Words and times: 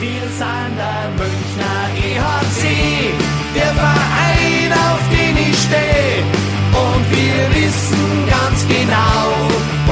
Wir 0.00 0.20
sind 0.20 0.76
der 0.76 1.10
Münchner 1.18 1.90
EHC, 1.96 3.12
der 3.52 3.74
Verein, 3.74 4.72
auf 4.72 5.00
den 5.10 5.36
ich 5.36 5.58
stehe. 5.58 6.22
Und 6.70 7.10
wir 7.10 7.50
wissen 7.56 8.28
ganz 8.30 8.64
genau, 8.68 9.34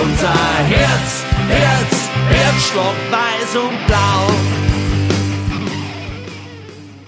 unser 0.01 0.33
Herz, 0.69 1.25
Herz, 1.49 2.09
Herzstock, 2.29 2.95
weiß 3.11 3.57
und 3.57 3.87
blau. 3.89 4.31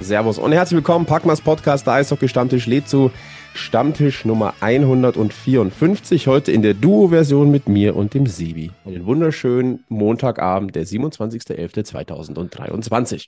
Servus 0.01 0.39
und 0.39 0.51
herzlich 0.51 0.79
willkommen, 0.79 1.07
Packmas 1.07 1.41
Podcast, 1.41 1.87
der 1.87 1.95
Eishockey-Stammtisch 1.95 2.67
lädt 2.67 2.89
zu 2.89 3.13
Stammtisch 3.59 4.25
Nummer 4.25 4.55
154, 4.61 6.29
heute 6.29 6.53
in 6.53 6.63
der 6.63 6.75
Duo-Version 6.75 7.51
mit 7.51 7.69
mir 7.69 7.97
und 7.97 8.15
dem 8.15 8.27
Sibi. 8.27 8.71
Einen 8.87 9.05
wunderschönen 9.05 9.85
Montagabend, 9.89 10.77
der 10.77 10.87
27.11.2023. 10.87 13.27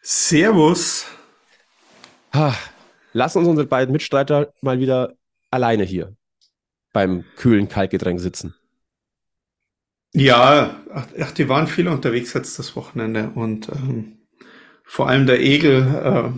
Servus. 0.00 1.06
Ha, 2.32 2.54
lass 3.12 3.34
uns 3.34 3.48
unsere 3.48 3.66
beiden 3.66 3.90
Mitstreiter 3.92 4.52
mal 4.62 4.78
wieder 4.78 5.14
alleine 5.50 5.82
hier 5.82 6.14
beim 6.92 7.24
kühlen 7.36 7.68
Kaltgetränk 7.68 8.20
sitzen. 8.20 8.54
Ja, 10.12 10.76
ach, 11.20 11.32
die 11.32 11.48
waren 11.48 11.66
viel 11.66 11.88
unterwegs 11.88 12.34
jetzt 12.34 12.56
das 12.58 12.76
Wochenende 12.76 13.32
und 13.34 13.68
ähm, 13.68 14.18
vor 14.84 15.08
allem 15.08 15.26
der 15.26 15.40
Egel 15.40 15.82
äh, 15.82 16.30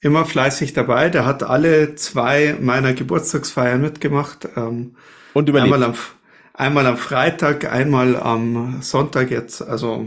immer 0.00 0.24
fleißig 0.24 0.72
dabei. 0.72 1.08
Der 1.10 1.26
hat 1.26 1.42
alle 1.42 1.94
zwei 1.94 2.56
meiner 2.60 2.92
Geburtstagsfeiern 2.94 3.80
mitgemacht. 3.80 4.48
Ähm, 4.56 4.96
Und 5.34 5.48
überlebt. 5.48 5.72
Einmal 5.72 5.90
am, 5.90 5.94
einmal 6.54 6.86
am 6.86 6.96
Freitag, 6.96 7.70
einmal 7.70 8.16
am 8.16 8.80
Sonntag 8.82 9.30
jetzt. 9.30 9.62
Also 9.62 10.06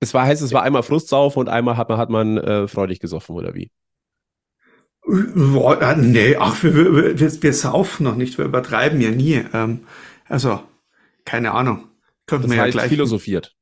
Es 0.00 0.12
war 0.12 0.26
heißt, 0.26 0.42
es 0.42 0.52
war 0.52 0.62
einmal 0.62 0.82
Frustsaufen 0.82 1.40
und 1.40 1.48
einmal 1.48 1.78
hat 1.78 1.88
man, 1.88 1.98
hat 1.98 2.10
man 2.10 2.36
äh, 2.36 2.68
freudig 2.68 3.00
gesoffen, 3.00 3.34
oder 3.34 3.54
wie? 3.54 3.70
Boah, 5.06 5.96
nee, 5.96 6.36
ach, 6.36 6.62
wir, 6.62 7.18
wir, 7.18 7.42
wir, 7.42 7.52
saufen 7.52 8.04
noch 8.04 8.16
nicht, 8.16 8.38
wir 8.38 8.44
übertreiben 8.44 9.00
ja 9.00 9.10
nie. 9.10 9.44
Ähm, 9.52 9.86
also, 10.28 10.60
keine 11.24 11.52
Ahnung. 11.52 11.88
Könnten 12.26 12.44
Das 12.44 12.50
wir 12.50 12.56
ja 12.58 12.62
heißt 12.64 12.72
gleich. 12.72 12.88
philosophiert. 12.88 13.54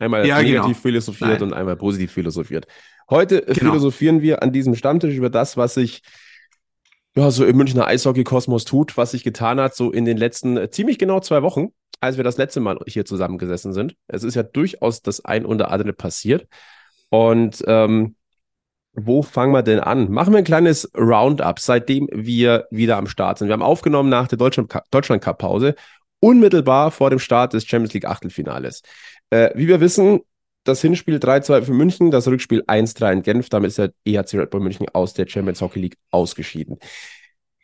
Einmal 0.00 0.26
Ja, 0.26 0.38
negativ 0.42 0.62
genau. 0.62 0.74
philosophiert 0.80 1.30
Nein. 1.30 1.42
und 1.42 1.52
einmal 1.52 1.76
positiv 1.76 2.10
philosophiert. 2.12 2.66
Heute 3.08 3.46
äh, 3.46 3.54
Genau. 3.54 3.70
philosophieren 3.72 4.22
wir 4.22 4.42
an 4.42 4.52
diesem 4.52 4.74
Stammtisch 4.74 5.14
über 5.14 5.30
das, 5.30 5.56
was 5.56 5.74
sich 5.74 6.02
ja, 7.16 7.30
so 7.30 7.44
im 7.44 7.56
Münchner 7.56 7.86
Eishockey-Kosmos 7.86 8.64
tut, 8.64 8.96
was 8.96 9.10
sich 9.12 9.24
getan 9.24 9.60
hat, 9.60 9.74
so 9.74 9.90
in 9.92 10.04
den 10.04 10.16
letzten 10.16 10.56
äh, 10.56 10.70
ziemlich 10.70 10.98
genau 10.98 11.20
zwei 11.20 11.42
Wochen, 11.42 11.68
als 12.00 12.16
wir 12.16 12.24
das 12.24 12.38
letzte 12.38 12.60
Mal 12.60 12.78
hier 12.86 13.04
zusammengesessen 13.04 13.72
sind. 13.72 13.94
Es 14.08 14.24
ist 14.24 14.34
ja 14.36 14.42
durchaus 14.42 15.02
das 15.02 15.24
ein 15.24 15.44
oder 15.44 15.70
andere 15.70 15.92
passiert. 15.92 16.46
Und 17.10 17.62
ähm, 17.66 18.14
wo 18.92 19.22
fangen 19.22 19.52
wir 19.52 19.62
denn 19.62 19.80
an? 19.80 20.10
Machen 20.10 20.32
wir 20.32 20.38
ein 20.38 20.44
kleines 20.44 20.90
Roundup, 20.96 21.58
seitdem 21.58 22.08
wir 22.12 22.66
wieder 22.70 22.96
am 22.96 23.06
Start 23.06 23.38
sind. 23.38 23.48
Wir 23.48 23.52
haben 23.54 23.62
aufgenommen 23.62 24.08
nach 24.08 24.28
der 24.28 24.38
Deutschland- 24.38 24.72
Deutschland-Cup-Pause, 24.90 25.74
unmittelbar 26.20 26.90
vor 26.90 27.10
dem 27.10 27.18
Start 27.18 27.52
des 27.54 27.66
Champions 27.66 27.92
League 27.94 28.04
Achtelfinales. 28.06 28.82
Äh, 29.30 29.50
wie 29.54 29.68
wir 29.68 29.80
wissen, 29.80 30.20
das 30.64 30.82
Hinspiel 30.82 31.18
3-2 31.18 31.62
für 31.62 31.72
München, 31.72 32.10
das 32.10 32.28
Rückspiel 32.28 32.62
1-3 32.66 33.12
in 33.12 33.22
Genf. 33.22 33.48
Damit 33.48 33.68
ist 33.68 33.78
der 33.78 33.92
EHC 34.04 34.38
Red 34.38 34.50
Bull 34.50 34.60
München 34.60 34.86
aus 34.92 35.14
der 35.14 35.26
Champions 35.26 35.60
Hockey 35.60 35.80
League 35.80 35.96
ausgeschieden. 36.10 36.78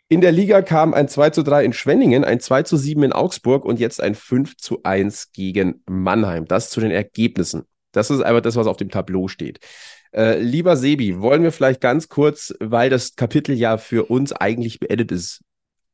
In 0.08 0.20
der 0.20 0.32
Liga 0.32 0.62
kam 0.62 0.94
ein 0.94 1.08
2-3 1.08 1.62
in 1.62 1.72
Schwenningen, 1.72 2.24
ein 2.24 2.38
2-7 2.38 3.04
in 3.04 3.12
Augsburg 3.12 3.64
und 3.64 3.80
jetzt 3.80 4.00
ein 4.00 4.14
5-1 4.14 5.28
gegen 5.32 5.82
Mannheim. 5.86 6.46
Das 6.46 6.70
zu 6.70 6.80
den 6.80 6.92
Ergebnissen. 6.92 7.64
Das 7.90 8.10
ist 8.10 8.20
einfach 8.20 8.42
das, 8.42 8.56
was 8.56 8.68
auf 8.68 8.76
dem 8.76 8.90
Tableau 8.90 9.26
steht. 9.26 9.58
Äh, 10.12 10.38
lieber 10.38 10.76
Sebi, 10.76 11.20
wollen 11.20 11.42
wir 11.42 11.50
vielleicht 11.50 11.80
ganz 11.80 12.08
kurz, 12.08 12.54
weil 12.60 12.88
das 12.88 13.16
Kapitel 13.16 13.54
ja 13.56 13.78
für 13.78 14.04
uns 14.04 14.32
eigentlich 14.32 14.78
beendet 14.78 15.10
ist, 15.10 15.42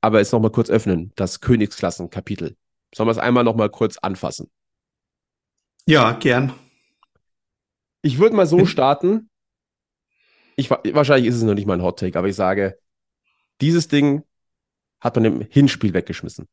aber 0.01 0.21
es 0.21 0.31
nochmal 0.31 0.51
kurz 0.51 0.69
öffnen, 0.69 1.13
das 1.17 1.41
Königsklassen-Kapitel. 1.41 2.57
Sollen 2.95 3.09
wir 3.09 3.13
es 3.13 3.19
einmal 3.19 3.45
nochmal 3.45 3.71
kurz 3.71 3.97
anfassen? 3.99 4.51
Ja, 5.87 6.13
gern. 6.13 6.53
Ich 8.03 8.19
würde 8.19 8.37
mal 8.37 8.47
so 8.47 8.67
starten. 8.67 9.29
Ich, 10.57 10.71
wa- 10.71 10.83
wahrscheinlich 10.93 11.29
ist 11.29 11.37
es 11.37 11.43
noch 11.43 11.55
nicht 11.55 11.67
mal 11.67 11.75
ein 11.75 11.83
Hot 11.83 11.99
Take, 11.99 12.19
aber 12.19 12.29
ich 12.29 12.37
sage, 12.37 12.79
dieses 13.61 13.89
Ding 13.89 14.23
hat 15.01 15.17
man 15.17 15.25
im 15.25 15.41
Hinspiel 15.49 15.95
weggeschmissen. 15.95 16.47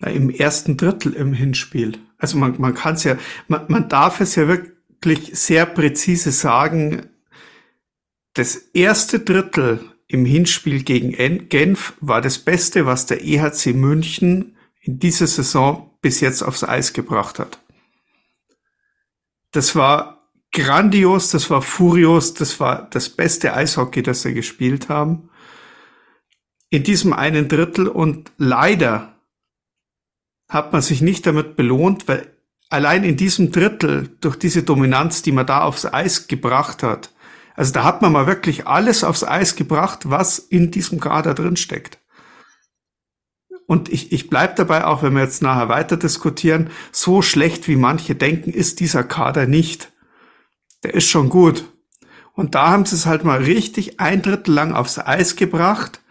Na, 0.00 0.10
Im 0.10 0.28
ersten 0.30 0.76
Drittel 0.76 1.12
im 1.14 1.32
Hinspiel. 1.32 1.98
Also 2.18 2.36
man, 2.36 2.60
man 2.60 2.74
kann 2.74 2.94
es 2.94 3.04
ja, 3.04 3.16
man, 3.48 3.66
man 3.68 3.88
darf 3.88 4.20
es 4.20 4.34
ja 4.34 4.48
wirklich 4.48 5.30
sehr 5.38 5.66
präzise 5.66 6.32
sagen. 6.32 7.08
Das 8.34 8.56
erste 8.56 9.20
Drittel 9.20 9.80
im 10.08 10.24
Hinspiel 10.26 10.82
gegen 10.82 11.14
En- 11.14 11.48
Genf 11.48 11.94
war 12.00 12.20
das 12.20 12.38
Beste, 12.38 12.86
was 12.86 13.06
der 13.06 13.24
EHC 13.24 13.72
München 13.72 14.56
in 14.80 14.98
dieser 14.98 15.26
Saison 15.26 15.90
bis 16.02 16.20
jetzt 16.20 16.42
aufs 16.42 16.64
Eis 16.64 16.92
gebracht 16.92 17.38
hat. 17.38 17.60
Das 19.54 19.76
war 19.76 20.32
grandios, 20.50 21.30
das 21.30 21.48
war 21.48 21.62
furios, 21.62 22.34
das 22.34 22.58
war 22.58 22.88
das 22.90 23.08
beste 23.08 23.54
Eishockey, 23.54 24.02
das 24.02 24.22
sie 24.22 24.34
gespielt 24.34 24.88
haben. 24.88 25.30
In 26.70 26.82
diesem 26.82 27.12
einen 27.12 27.46
Drittel 27.46 27.86
und 27.86 28.32
leider 28.36 29.14
hat 30.48 30.72
man 30.72 30.82
sich 30.82 31.02
nicht 31.02 31.24
damit 31.24 31.54
belohnt, 31.54 32.08
weil 32.08 32.36
allein 32.68 33.04
in 33.04 33.16
diesem 33.16 33.52
Drittel, 33.52 34.16
durch 34.20 34.34
diese 34.34 34.64
Dominanz, 34.64 35.22
die 35.22 35.30
man 35.30 35.46
da 35.46 35.62
aufs 35.62 35.86
Eis 35.86 36.26
gebracht 36.26 36.82
hat, 36.82 37.12
also 37.54 37.72
da 37.72 37.84
hat 37.84 38.02
man 38.02 38.10
mal 38.10 38.26
wirklich 38.26 38.66
alles 38.66 39.04
aufs 39.04 39.22
Eis 39.22 39.54
gebracht, 39.54 40.10
was 40.10 40.40
in 40.40 40.72
diesem 40.72 40.98
Kader 40.98 41.32
drin 41.32 41.54
steckt. 41.54 42.00
Und 43.66 43.88
ich, 43.88 44.12
ich 44.12 44.28
bleib 44.28 44.56
dabei, 44.56 44.84
auch 44.84 45.02
wenn 45.02 45.14
wir 45.14 45.22
jetzt 45.22 45.42
nachher 45.42 45.68
weiter 45.68 45.96
diskutieren, 45.96 46.70
so 46.92 47.22
schlecht 47.22 47.66
wie 47.66 47.76
manche 47.76 48.14
denken, 48.14 48.50
ist 48.50 48.80
dieser 48.80 49.04
Kader 49.04 49.46
nicht. 49.46 49.92
Der 50.82 50.94
ist 50.94 51.08
schon 51.08 51.30
gut. 51.30 51.64
Und 52.34 52.54
da 52.54 52.68
haben 52.68 52.84
sie 52.84 52.96
es 52.96 53.06
halt 53.06 53.24
mal 53.24 53.42
richtig 53.42 54.00
ein 54.00 54.20
Drittel 54.20 54.54
lang 54.54 54.74
aufs 54.74 54.98
Eis 54.98 55.36
gebracht. 55.36 56.02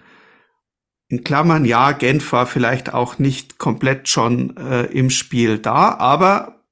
In 1.09 1.23
Klammern, 1.23 1.65
ja, 1.65 1.91
Genf 1.91 2.31
war 2.31 2.47
vielleicht 2.47 2.93
auch 2.93 3.19
nicht 3.19 3.59
komplett 3.59 4.09
schon 4.09 4.57
äh, 4.57 4.85
im 4.85 5.09
Spiel 5.09 5.59
da, 5.59 5.95
aber 5.95 6.63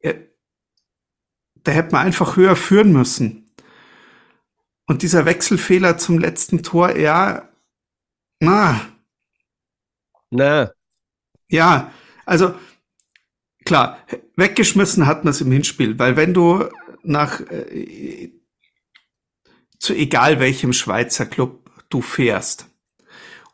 äh, 0.00 0.14
da 1.54 1.72
hätte 1.72 1.92
man 1.92 2.04
einfach 2.04 2.36
höher 2.36 2.56
führen 2.56 2.92
müssen. 2.92 3.50
Und 4.86 5.02
dieser 5.02 5.24
Wechselfehler 5.24 5.96
zum 5.96 6.18
letzten 6.18 6.62
Tor, 6.62 6.96
ja, 6.96 7.48
na, 8.40 8.80
Na, 10.30 10.72
ja, 11.48 11.92
also 12.26 12.54
klar, 13.64 13.98
weggeschmissen 14.36 15.06
hat 15.06 15.24
man 15.24 15.30
es 15.32 15.40
im 15.40 15.52
Hinspiel, 15.52 15.98
weil 15.98 16.16
wenn 16.16 16.34
du 16.34 16.64
nach 17.02 17.40
äh, 17.40 18.30
zu 19.78 19.94
egal 19.94 20.40
welchem 20.40 20.72
Schweizer 20.72 21.26
Club 21.26 21.70
du 21.88 22.02
fährst 22.02 22.66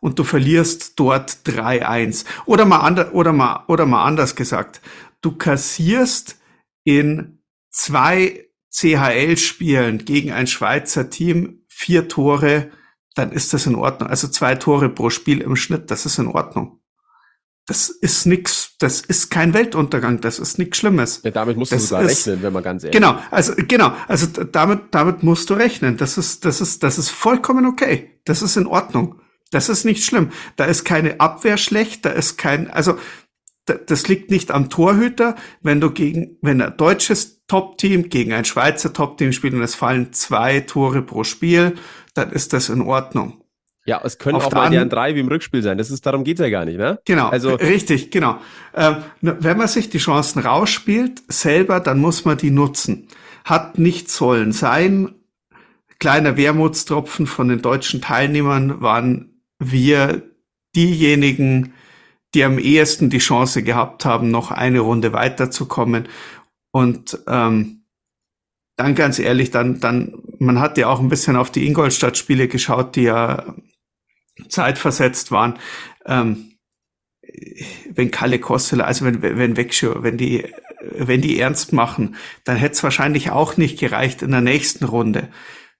und 0.00 0.18
du 0.18 0.24
verlierst 0.24 0.98
dort 0.98 1.30
3-1 1.46 2.24
oder 2.46 2.64
mal 2.64 2.80
ander, 2.80 3.14
oder 3.14 3.32
mal 3.32 3.64
oder 3.68 3.86
mal 3.86 4.04
anders 4.04 4.34
gesagt, 4.34 4.80
du 5.20 5.36
kassierst 5.36 6.40
in 6.84 7.38
zwei 7.70 8.48
CHL 8.70 9.36
Spielen 9.36 10.04
gegen 10.04 10.32
ein 10.32 10.46
Schweizer 10.46 11.10
Team 11.10 11.64
vier 11.68 12.08
Tore, 12.08 12.70
dann 13.14 13.32
ist 13.32 13.52
das 13.52 13.66
in 13.66 13.74
Ordnung. 13.76 14.08
Also 14.10 14.28
zwei 14.28 14.54
Tore 14.56 14.88
pro 14.88 15.10
Spiel 15.10 15.40
im 15.40 15.56
Schnitt, 15.56 15.90
das 15.90 16.04
ist 16.06 16.18
in 16.18 16.26
Ordnung. 16.28 16.80
Das 17.66 17.88
ist 17.88 18.26
nix, 18.26 18.72
das 18.78 19.00
ist 19.00 19.30
kein 19.30 19.54
Weltuntergang, 19.54 20.20
das 20.20 20.38
ist 20.38 20.58
nichts 20.58 20.76
Schlimmes. 20.76 21.20
ja, 21.24 21.30
damit 21.30 21.56
musst 21.56 21.72
du 21.72 21.76
Das 21.76 21.88
sogar 21.88 22.04
ist- 22.04 22.26
rechnen, 22.26 22.42
wenn 22.42 22.52
man 22.52 22.62
ganz 22.62 22.84
ehrlich 22.84 22.92
Genau, 23.00 23.18
also 23.30 23.54
genau, 23.56 23.94
also 24.06 24.26
d- 24.26 24.46
damit 24.52 24.82
damit 24.90 25.22
musst 25.22 25.48
du 25.48 25.54
rechnen. 25.54 25.96
Das 25.96 26.18
ist 26.18 26.44
das 26.44 26.60
ist 26.60 26.82
das 26.82 26.98
ist 26.98 27.08
vollkommen 27.08 27.64
okay. 27.64 28.20
Das 28.26 28.42
ist 28.42 28.56
in 28.56 28.66
Ordnung. 28.66 29.20
Das 29.50 29.68
ist 29.70 29.84
nicht 29.84 30.04
schlimm. 30.04 30.30
Da 30.56 30.64
ist 30.66 30.84
keine 30.84 31.20
Abwehr 31.20 31.56
schlecht, 31.56 32.04
da 32.04 32.10
ist 32.10 32.36
kein 32.36 32.70
also 32.70 32.98
das 33.86 34.08
liegt 34.08 34.30
nicht 34.30 34.50
am 34.50 34.68
Torhüter, 34.68 35.36
wenn 35.62 35.80
du 35.80 35.90
gegen 35.90 36.36
wenn 36.42 36.60
ein 36.60 36.76
deutsches 36.76 37.46
Top-Team 37.46 38.10
gegen 38.10 38.34
ein 38.34 38.44
Schweizer 38.44 38.92
Top-Team 38.92 39.32
spielt 39.32 39.54
und 39.54 39.62
es 39.62 39.74
fallen 39.74 40.12
zwei 40.12 40.60
Tore 40.60 41.00
pro 41.00 41.24
Spiel, 41.24 41.76
dann 42.14 42.30
ist 42.30 42.52
das 42.52 42.68
in 42.68 42.80
Ordnung. 42.80 43.40
Ja, 43.86 44.00
es 44.02 44.16
können 44.18 44.36
Auf 44.36 44.46
auch 44.46 44.52
mal 44.52 44.66
an- 44.66 44.72
deren 44.72 44.88
drei 44.88 45.14
wie 45.14 45.20
im 45.20 45.28
Rückspiel 45.28 45.62
sein. 45.62 45.76
Das 45.76 45.90
ist, 45.90 46.06
darum 46.06 46.24
geht's 46.24 46.40
ja 46.40 46.48
gar 46.48 46.64
nicht, 46.64 46.78
ne? 46.78 46.98
Genau, 47.04 47.28
Also- 47.28 47.50
also 47.50 47.64
richtig, 47.66 48.10
genau. 48.10 48.38
Ähm, 48.74 48.96
ne, 49.20 49.36
wenn 49.40 49.58
man 49.58 49.68
sich 49.68 49.90
die 49.90 49.98
Chancen 49.98 50.40
rausspielt, 50.40 51.22
selber, 51.28 51.80
dann 51.80 51.98
muss 51.98 52.24
man 52.24 52.38
die 52.38 52.50
nutzen. 52.50 53.08
Hat 53.44 53.78
nicht 53.78 54.10
sollen 54.10 54.52
sein. 54.52 55.14
Kleiner 55.98 56.36
Wermutstropfen 56.38 57.26
von 57.26 57.48
den 57.48 57.60
deutschen 57.60 58.00
Teilnehmern 58.00 58.80
waren 58.80 59.42
wir 59.58 60.22
diejenigen, 60.74 61.74
die 62.34 62.42
am 62.44 62.58
ehesten 62.58 63.10
die 63.10 63.18
Chance 63.18 63.62
gehabt 63.62 64.04
haben, 64.04 64.30
noch 64.30 64.50
eine 64.50 64.80
Runde 64.80 65.12
weiterzukommen. 65.12 66.08
Und 66.72 67.18
ähm, 67.28 67.83
dann 68.76 68.94
ganz 68.94 69.18
ehrlich, 69.18 69.50
dann, 69.50 69.80
dann, 69.80 70.14
man 70.38 70.60
hat 70.60 70.78
ja 70.78 70.88
auch 70.88 71.00
ein 71.00 71.08
bisschen 71.08 71.36
auf 71.36 71.50
die 71.50 71.66
Ingolstadt-Spiele 71.66 72.48
geschaut, 72.48 72.96
die 72.96 73.02
ja 73.02 73.54
zeitversetzt 74.48 75.30
waren. 75.30 75.58
Ähm, 76.06 76.56
wenn 77.90 78.10
Kalle 78.10 78.38
Kosseler, 78.38 78.86
also 78.86 79.04
wenn, 79.04 79.22
wenn 79.22 79.56
Wegschur, 79.56 80.02
wenn 80.02 80.16
die, 80.16 80.52
wenn 80.80 81.20
die 81.20 81.38
ernst 81.38 81.72
machen, 81.72 82.16
dann 82.44 82.56
hätte 82.56 82.74
es 82.74 82.82
wahrscheinlich 82.82 83.30
auch 83.30 83.56
nicht 83.56 83.78
gereicht 83.78 84.22
in 84.22 84.30
der 84.30 84.40
nächsten 84.40 84.84
Runde. 84.84 85.28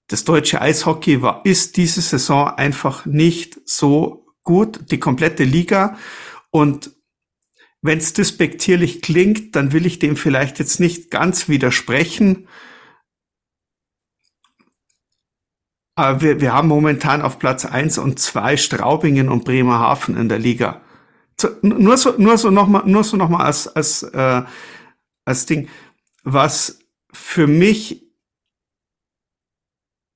Das 0.09 0.25
deutsche 0.25 0.61
Eishockey 0.61 1.23
war, 1.23 1.45
ist 1.45 1.77
diese 1.77 2.01
Saison 2.01 2.49
einfach 2.49 3.07
nicht 3.07 3.59
so 3.65 4.27
gut, 4.43 4.91
die 4.91 4.99
komplette 4.99 5.45
Liga. 5.45 5.97
Und 6.51 6.91
wenn 7.83 7.99
es 7.99 8.13
despektierlich 8.13 9.03
klingt, 9.03 9.57
dann 9.57 9.73
will 9.73 9.87
ich 9.87 9.99
dem 9.99 10.17
vielleicht 10.17 10.59
jetzt 10.59 10.81
nicht 10.81 11.11
ganz 11.11 11.49
widersprechen. 11.49 12.49
Aber 15.97 16.21
wir, 16.21 16.41
wir 16.41 16.53
haben 16.53 16.69
momentan 16.69 17.23
auf 17.23 17.39
Platz 17.39 17.65
eins 17.65 17.99
und 17.99 18.19
zwei 18.19 18.57
Straubingen 18.57 19.29
und 19.29 19.45
Bremerhaven 19.45 20.17
in 20.17 20.29
der 20.29 20.39
Liga. 20.39 20.81
Nur 21.63 21.97
so, 21.97 22.15
nur 22.17 22.37
so 22.39 22.51
nochmal, 22.51 22.83
nur 22.87 23.05
so 23.05 23.17
nochmal 23.17 23.47
als, 23.47 23.69
als, 23.69 24.03
äh, 24.03 24.43
als 25.25 25.47
Ding, 25.47 25.69
was 26.23 26.81
für 27.13 27.47
mich 27.47 28.05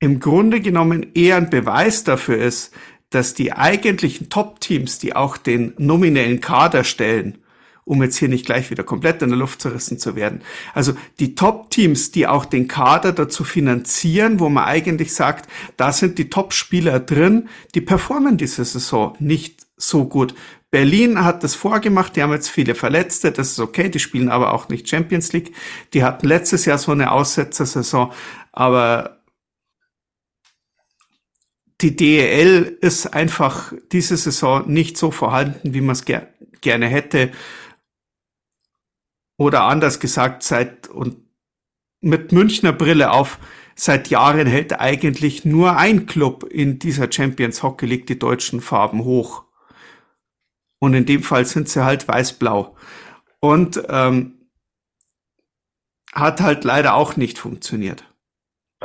im 0.01 0.21
Grunde 0.21 0.61
genommen 0.61 1.13
eher 1.15 1.37
ein 1.37 1.51
Beweis 1.51 2.05
dafür 2.05 2.39
ist, 2.39 2.73
dass 3.11 3.35
die 3.35 3.53
eigentlichen 3.53 4.29
Top-Teams, 4.29 4.99
die 4.99 5.17
auch 5.17 5.37
den 5.37 5.75
nominellen 5.79 6.41
Kader 6.41 6.85
stellen, 6.85 7.39
um 7.89 8.03
jetzt 8.03 8.19
hier 8.19 8.29
nicht 8.29 8.45
gleich 8.47 8.71
wieder 8.71 8.85
komplett 8.85 9.23
in 9.23 9.31
der 9.31 9.39
Luft 9.39 9.63
zerrissen 9.63 9.99
zu 9.99 10.15
werden. 10.15 10.43
Also 10.75 10.93
die 11.19 11.35
Top-Teams, 11.35 12.11
die 12.11 12.27
auch 12.27 12.45
den 12.45 12.69
Kader 12.69 13.13
dazu 13.13 13.45
finanzieren, 13.45 14.41
wo 14.41 14.49
man 14.51 14.65
eigentlich 14.65 15.15
sagt, 15.15 15.51
da 15.77 15.91
sind 15.91 16.19
die 16.19 16.29
Top-Spieler 16.29 17.01
drin, 17.01 17.49
die 17.75 17.81
performen 17.81 18.37
diese 18.37 18.65
Saison 18.65 19.17
nicht 19.19 19.67
so 19.77 20.05
gut. 20.05 20.35
Berlin 20.71 21.25
hat 21.25 21.43
das 21.45 21.55
vorgemacht, 21.55 22.15
die 22.15 22.23
haben 22.23 22.33
jetzt 22.33 22.51
viele 22.51 22.75
Verletzte, 22.75 23.33
das 23.33 23.53
ist 23.53 23.59
okay, 23.59 23.89
die 23.89 24.01
spielen 24.01 24.29
aber 24.29 24.53
auch 24.53 24.69
nicht 24.69 24.87
Champions 24.87 25.33
League. 25.33 25.55
Die 25.95 26.05
hatten 26.05 26.29
letztes 26.29 26.67
Jahr 26.67 26.77
so 26.77 26.93
eine 26.93 27.11
Aussetzersaison, 27.11 28.13
aber 28.53 29.23
die 31.81 31.97
DEL 31.97 32.77
ist 32.83 33.15
einfach 33.15 33.73
diese 33.93 34.17
Saison 34.19 34.71
nicht 34.71 34.99
so 34.99 35.11
vorhanden, 35.11 35.73
wie 35.73 35.81
man 35.81 35.93
es 35.93 36.05
ger 36.05 36.29
gerne 36.61 36.89
hätte. 36.89 37.31
Oder 39.39 39.63
anders 39.63 40.01
gesagt, 40.01 40.43
seit 40.43 40.89
und 40.89 41.17
mit 42.01 42.33
Münchner 42.33 42.73
Brille 42.73 43.13
auf, 43.13 43.39
seit 43.75 44.09
Jahren 44.09 44.47
hält 44.47 44.79
eigentlich 44.79 45.45
nur 45.45 45.77
ein 45.77 46.07
Club 46.07 46.45
in 46.45 46.79
dieser 46.79 47.11
Champions 47.11 47.63
Hockey 47.63 47.87
League 47.87 48.07
die 48.07 48.19
deutschen 48.19 48.61
Farben 48.61 49.05
hoch. 49.05 49.45
Und 50.81 50.95
in 50.95 51.07
dem 51.07 51.23
Fall 51.23 51.45
sind 51.45 51.69
sie 51.69 51.85
halt 51.85 52.07
weiß-blau. 52.07 52.77
Und 53.41 53.83
ähm, 53.89 54.51
hat 56.13 56.41
halt 56.41 56.65
leider 56.65 56.95
auch 56.95 57.17
nicht 57.17 57.39
funktioniert. 57.39 58.05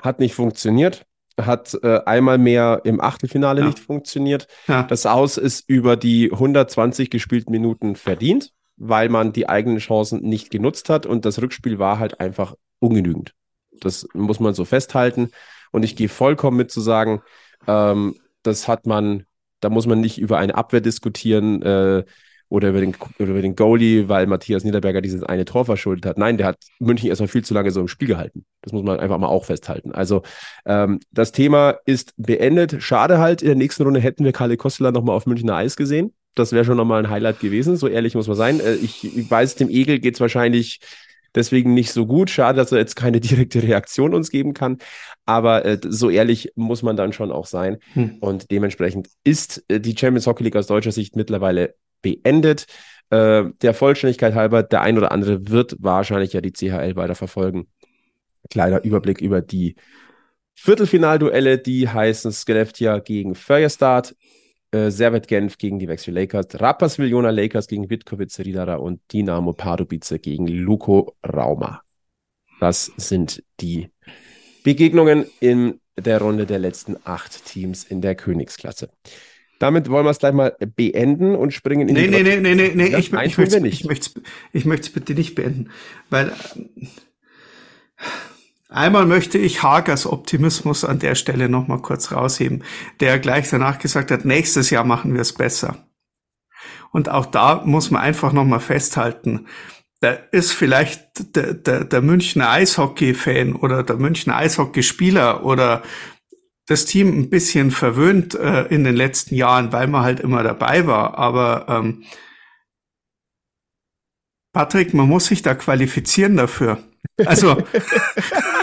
Hat 0.01 0.19
nicht 0.19 0.35
funktioniert. 0.35 1.05
Hat 1.39 1.75
äh, 1.81 2.01
einmal 2.05 2.37
mehr 2.37 2.81
im 2.83 3.01
Achtelfinale 3.01 3.61
ja. 3.61 3.67
nicht 3.67 3.79
funktioniert. 3.79 4.47
Ja. 4.67 4.83
Das 4.83 5.05
Aus 5.07 5.37
ist 5.37 5.67
über 5.67 5.97
die 5.97 6.31
120 6.31 7.09
gespielten 7.09 7.51
Minuten 7.51 7.95
verdient, 7.95 8.53
weil 8.77 9.09
man 9.09 9.33
die 9.33 9.49
eigenen 9.49 9.79
Chancen 9.79 10.21
nicht 10.21 10.49
genutzt 10.49 10.89
hat. 10.89 11.05
Und 11.05 11.25
das 11.25 11.41
Rückspiel 11.41 11.79
war 11.79 11.99
halt 11.99 12.19
einfach 12.19 12.55
ungenügend. 12.79 13.33
Das 13.79 14.07
muss 14.13 14.39
man 14.39 14.53
so 14.53 14.65
festhalten. 14.65 15.29
Und 15.71 15.83
ich 15.83 15.95
gehe 15.95 16.09
vollkommen 16.09 16.57
mit 16.57 16.71
zu 16.71 16.81
sagen, 16.81 17.21
ähm, 17.67 18.15
das 18.43 18.67
hat 18.67 18.85
man 18.85 19.25
da 19.63 19.69
muss 19.69 19.87
man 19.87 20.01
nicht 20.01 20.17
über 20.17 20.37
eine 20.37 20.55
Abwehr 20.55 20.81
diskutieren 20.81 21.61
äh, 21.61 22.03
oder, 22.49 22.69
über 22.69 22.81
den, 22.81 22.95
oder 23.17 23.29
über 23.29 23.41
den 23.41 23.55
Goalie, 23.55 24.09
weil 24.09 24.27
Matthias 24.27 24.63
Niederberger 24.63 25.01
dieses 25.01 25.23
eine 25.23 25.45
Tor 25.45 25.65
verschuldet 25.65 26.05
hat. 26.05 26.17
Nein, 26.17 26.37
der 26.37 26.47
hat 26.47 26.57
München 26.79 27.09
erstmal 27.09 27.29
viel 27.29 27.43
zu 27.43 27.53
lange 27.53 27.71
so 27.71 27.79
im 27.79 27.87
Spiel 27.87 28.09
gehalten. 28.09 28.45
Das 28.61 28.73
muss 28.73 28.83
man 28.83 28.99
einfach 28.99 29.17
mal 29.17 29.27
auch 29.27 29.45
festhalten. 29.45 29.91
Also 29.91 30.21
ähm, 30.65 30.99
das 31.11 31.31
Thema 31.31 31.77
ist 31.85 32.13
beendet. 32.17 32.83
Schade 32.83 33.17
halt, 33.19 33.41
in 33.41 33.47
der 33.47 33.55
nächsten 33.55 33.83
Runde 33.83 34.01
hätten 34.01 34.25
wir 34.25 34.33
Kalle 34.33 34.57
Kostler 34.57 34.91
nochmal 34.91 35.15
auf 35.15 35.25
Münchner 35.25 35.55
Eis 35.55 35.75
gesehen. 35.75 36.13
Das 36.35 36.51
wäre 36.51 36.65
schon 36.65 36.77
nochmal 36.77 37.03
ein 37.03 37.09
Highlight 37.09 37.39
gewesen, 37.39 37.77
so 37.77 37.87
ehrlich 37.87 38.15
muss 38.15 38.27
man 38.27 38.37
sein. 38.37 38.59
Äh, 38.59 38.75
ich, 38.75 39.03
ich 39.17 39.29
weiß, 39.29 39.55
dem 39.55 39.69
Egel 39.69 39.99
geht 39.99 40.15
es 40.15 40.21
wahrscheinlich 40.21 40.79
deswegen 41.35 41.73
nicht 41.73 41.91
so 41.91 42.05
gut. 42.05 42.29
Schade, 42.29 42.57
dass 42.57 42.71
er 42.71 42.79
jetzt 42.79 42.95
keine 42.95 43.19
direkte 43.21 43.63
Reaktion 43.63 44.13
uns 44.13 44.29
geben 44.29 44.53
kann. 44.53 44.77
Aber 45.25 45.65
äh, 45.65 45.79
so 45.87 46.09
ehrlich 46.09 46.51
muss 46.55 46.83
man 46.83 46.95
dann 46.95 47.13
schon 47.13 47.31
auch 47.31 47.45
sein. 47.45 47.77
Hm. 47.93 48.17
Und 48.19 48.51
dementsprechend 48.51 49.09
ist 49.23 49.63
äh, 49.67 49.79
die 49.79 49.95
Champions 49.97 50.27
Hockey 50.27 50.43
League 50.43 50.55
aus 50.55 50.67
deutscher 50.67 50.91
Sicht 50.91 51.15
mittlerweile 51.15 51.75
beendet. 52.01 52.65
Äh, 53.09 53.45
der 53.61 53.73
Vollständigkeit 53.73 54.35
halber, 54.35 54.63
der 54.63 54.81
ein 54.81 54.97
oder 54.97 55.11
andere 55.11 55.49
wird 55.49 55.75
wahrscheinlich 55.79 56.33
ja 56.33 56.41
die 56.41 56.51
CHL 56.51 56.95
weiter 56.95 57.15
verfolgen. 57.15 57.67
Kleiner 58.49 58.83
Überblick 58.83 59.21
über 59.21 59.41
die 59.41 59.75
Viertelfinalduelle, 60.55 61.57
die 61.57 61.89
heißen 61.89 62.31
Skellefteå 62.31 63.01
gegen 63.01 63.35
Feuerstad, 63.35 64.15
äh, 64.73 64.89
Servet 64.89 65.27
Genf 65.27 65.57
gegen 65.57 65.79
die 65.79 65.87
Wechsel 65.87 66.13
Lakers, 66.13 66.59
Rapperswil 66.59 67.09
Jona 67.09 67.29
Lakers 67.29 67.67
gegen 67.67 67.89
Vitkovice 67.89 68.39
Ridara 68.39 68.75
und 68.75 69.01
Dinamo 69.11 69.53
Pardubice 69.53 70.19
gegen 70.19 70.47
Luko 70.47 71.15
Rauma. 71.23 71.83
Das 72.59 72.91
sind 72.97 73.43
die 73.59 73.89
Begegnungen 74.63 75.25
in 75.39 75.79
der 75.97 76.19
Runde 76.19 76.45
der 76.45 76.59
letzten 76.59 76.97
acht 77.03 77.45
Teams 77.45 77.83
in 77.83 78.01
der 78.01 78.15
Königsklasse. 78.15 78.89
Damit 79.59 79.89
wollen 79.89 80.05
wir 80.05 80.09
es 80.09 80.19
gleich 80.19 80.33
mal 80.33 80.55
beenden 80.75 81.35
und 81.35 81.53
springen 81.53 81.87
in 81.87 81.93
nee, 81.93 82.07
die 82.07 82.09
Nee, 82.09 82.23
nee, 82.23 82.39
nee, 82.39 82.55
nee, 82.55 82.71
nee, 82.73 82.97
ich, 82.97 83.11
Nein, 83.11 83.27
ich 83.29 83.37
möchte 83.37 84.21
es 84.53 84.89
bitte 84.89 85.13
nicht 85.13 85.35
beenden, 85.35 85.69
weil 86.09 86.29
äh, 86.29 86.87
einmal 88.73 89.05
möchte 89.05 89.37
ich 89.37 89.63
Hagers 89.63 90.05
Optimismus 90.05 90.83
an 90.83 90.99
der 90.99 91.15
Stelle 91.15 91.49
nochmal 91.49 91.81
kurz 91.81 92.11
rausheben, 92.11 92.63
der 92.99 93.19
gleich 93.19 93.49
danach 93.49 93.79
gesagt 93.79 94.11
hat, 94.11 94.25
nächstes 94.25 94.69
Jahr 94.69 94.83
machen 94.83 95.13
wir 95.13 95.21
es 95.21 95.33
besser. 95.33 95.87
Und 96.91 97.09
auch 97.09 97.25
da 97.25 97.63
muss 97.65 97.91
man 97.91 98.01
einfach 98.01 98.33
nochmal 98.33 98.59
festhalten, 98.59 99.47
da 100.03 100.11
ist 100.31 100.51
vielleicht 100.51 101.35
der, 101.37 101.53
der, 101.53 101.85
der 101.85 102.01
Münchner 102.01 102.49
Eishockey-Fan 102.49 103.55
oder 103.55 103.83
der 103.83 103.95
Münchner 103.95 104.35
Eishockeyspieler 104.35 105.45
oder 105.45 105.81
das 106.67 106.83
Team 106.83 107.17
ein 107.17 107.29
bisschen 107.29 107.71
verwöhnt 107.71 108.35
äh, 108.35 108.63
in 108.63 108.83
den 108.83 108.97
letzten 108.97 109.35
Jahren, 109.35 109.71
weil 109.71 109.87
man 109.87 110.03
halt 110.03 110.19
immer 110.19 110.43
dabei 110.43 110.87
war. 110.87 111.17
Aber 111.17 111.67
ähm, 111.69 112.03
Patrick, 114.53 114.93
man 114.93 115.07
muss 115.07 115.27
sich 115.27 115.41
da 115.41 115.55
qualifizieren 115.55 116.35
dafür. 116.35 116.79
Also, 117.25 117.57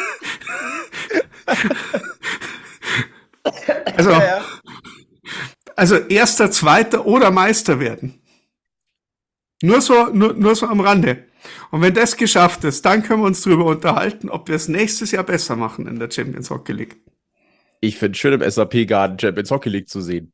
also, 4.06 4.20
also 5.76 5.96
erster, 5.96 6.50
zweiter 6.50 7.06
oder 7.06 7.30
Meister 7.30 7.80
werden. 7.80 8.20
Nur 9.62 9.80
so, 9.80 10.06
nur, 10.06 10.34
nur 10.34 10.54
so 10.54 10.66
am 10.66 10.80
Rande. 10.80 11.24
Und 11.70 11.82
wenn 11.82 11.94
das 11.94 12.16
geschafft 12.16 12.64
ist, 12.64 12.84
dann 12.84 13.02
können 13.02 13.22
wir 13.22 13.26
uns 13.26 13.42
darüber 13.42 13.66
unterhalten, 13.66 14.28
ob 14.28 14.48
wir 14.48 14.56
es 14.56 14.68
nächstes 14.68 15.12
Jahr 15.12 15.24
besser 15.24 15.56
machen 15.56 15.86
in 15.86 15.98
der 15.98 16.10
Champions 16.10 16.50
Hockey 16.50 16.72
League. 16.72 16.96
Ich 17.80 17.96
finde 17.96 18.12
es 18.12 18.18
schön, 18.18 18.32
im 18.34 18.48
SAP 18.48 18.86
Garden 18.86 19.18
Champions 19.18 19.50
Hockey 19.50 19.70
League 19.70 19.88
zu 19.88 20.00
sehen. 20.00 20.32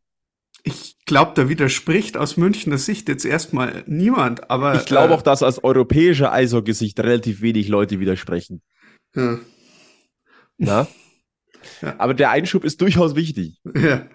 Ich 0.65 0.97
glaube, 1.07 1.33
da 1.37 1.49
widerspricht 1.49 2.17
aus 2.17 2.37
Münchner 2.37 2.79
Sicht 2.79 3.09
jetzt 3.09 3.25
erstmal 3.25 3.85
niemand, 3.87 4.51
aber. 4.51 4.75
Ich 4.75 4.87
glaube 4.87 5.13
äh, 5.13 5.17
auch, 5.17 5.23
dass 5.23 5.45
aus 5.45 5.63
europäischer 5.63 6.33
Eishockey-Sicht 6.33 6.99
relativ 6.99 7.41
wenig 7.41 7.69
Leute 7.69 8.01
widersprechen. 8.01 8.63
Ja. 9.15 9.39
Na? 10.59 10.89
Ja. 11.83 11.95
Aber 11.99 12.15
der 12.15 12.31
Einschub 12.31 12.65
ist 12.65 12.81
durchaus 12.81 13.15
wichtig. 13.15 13.61
Ja. 13.75 14.07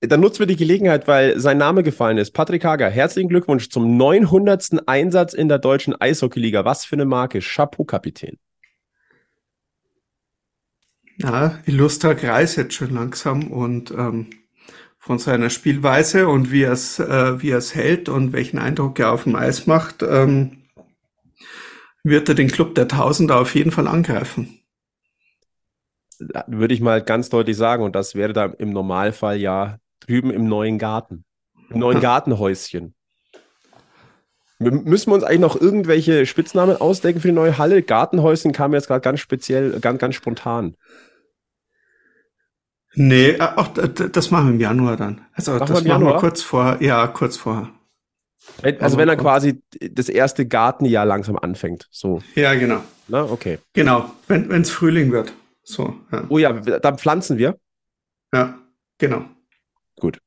Dann 0.00 0.20
nutzen 0.20 0.40
wir 0.40 0.46
die 0.46 0.56
Gelegenheit, 0.56 1.08
weil 1.08 1.40
sein 1.40 1.58
Name 1.58 1.82
gefallen 1.82 2.18
ist. 2.18 2.32
Patrick 2.32 2.64
Hager, 2.64 2.90
herzlichen 2.90 3.28
Glückwunsch 3.28 3.70
zum 3.70 3.96
900. 3.96 4.86
Einsatz 4.86 5.32
in 5.32 5.48
der 5.48 5.58
deutschen 5.58 5.98
Eishockeyliga. 5.98 6.64
Was 6.64 6.84
für 6.84 6.96
eine 6.96 7.06
Marke. 7.06 7.40
Chapeau, 7.40 7.84
Kapitän. 7.84 8.38
Ja, 11.18 11.58
illustrer 11.64 12.14
Kreis 12.14 12.56
jetzt 12.56 12.74
schon 12.74 12.92
langsam 12.92 13.50
und 13.50 13.90
ähm, 13.90 14.28
von 14.98 15.18
seiner 15.18 15.48
Spielweise 15.48 16.28
und 16.28 16.52
wie 16.52 16.62
er 16.62 16.72
es 16.72 16.98
äh, 16.98 17.40
wie 17.40 17.50
er 17.50 17.58
es 17.58 17.74
hält 17.74 18.10
und 18.10 18.32
welchen 18.32 18.58
Eindruck 18.58 18.98
er 18.98 19.12
auf 19.12 19.22
dem 19.22 19.34
Eis 19.34 19.66
macht, 19.66 20.02
ähm, 20.02 20.64
wird 22.02 22.28
er 22.28 22.34
den 22.34 22.48
Club 22.48 22.74
der 22.74 22.86
Tausender 22.86 23.40
auf 23.40 23.54
jeden 23.54 23.70
Fall 23.70 23.86
angreifen. 23.86 24.60
Würde 26.46 26.74
ich 26.74 26.80
mal 26.80 27.02
ganz 27.02 27.28
deutlich 27.28 27.56
sagen 27.56 27.82
und 27.82 27.94
das 27.94 28.14
wäre 28.14 28.32
da 28.32 28.46
im 28.46 28.70
Normalfall 28.70 29.36
ja 29.38 29.78
drüben 30.00 30.30
im 30.30 30.48
neuen 30.48 30.78
Garten, 30.78 31.24
im 31.70 31.80
neuen 31.80 32.00
Gartenhäuschen. 32.02 32.94
Müssen 34.58 35.10
wir 35.10 35.14
uns 35.14 35.24
eigentlich 35.24 35.40
noch 35.40 35.60
irgendwelche 35.60 36.24
Spitznamen 36.24 36.76
ausdenken 36.76 37.20
für 37.20 37.28
die 37.28 37.34
neue 37.34 37.58
Halle? 37.58 37.82
Gartenhäuschen 37.82 38.52
kam 38.52 38.72
jetzt 38.72 38.86
gerade 38.86 39.02
ganz 39.02 39.20
speziell, 39.20 39.78
ganz, 39.80 40.00
ganz 40.00 40.14
spontan. 40.14 40.76
Nee, 42.94 43.38
auch 43.38 43.68
das 43.68 44.30
machen 44.30 44.46
wir 44.46 44.54
im 44.54 44.60
Januar 44.60 44.96
dann. 44.96 45.20
Also 45.34 45.52
machen 45.52 45.66
das 45.66 45.84
wir 45.84 45.92
machen 45.92 46.06
wir 46.06 46.16
kurz 46.16 46.40
vor, 46.40 46.78
ja, 46.80 47.06
kurz 47.08 47.36
vorher. 47.36 47.70
Also 48.80 48.96
wenn 48.96 49.08
er 49.08 49.16
quasi 49.16 49.62
das 49.90 50.08
erste 50.08 50.46
Gartenjahr 50.46 51.04
langsam 51.04 51.36
anfängt, 51.36 51.88
so. 51.90 52.22
Ja, 52.34 52.54
genau. 52.54 52.80
Na, 53.08 53.24
okay. 53.24 53.58
Genau, 53.74 54.10
wenn 54.28 54.50
es 54.50 54.70
Frühling 54.70 55.12
wird. 55.12 55.34
So. 55.68 55.94
Ja. 56.12 56.24
Oh 56.28 56.38
ja, 56.38 56.52
dann 56.52 56.96
pflanzen 56.96 57.38
wir. 57.38 57.58
Ja, 58.32 58.58
genau. 58.98 59.24
Gut. 59.98 60.20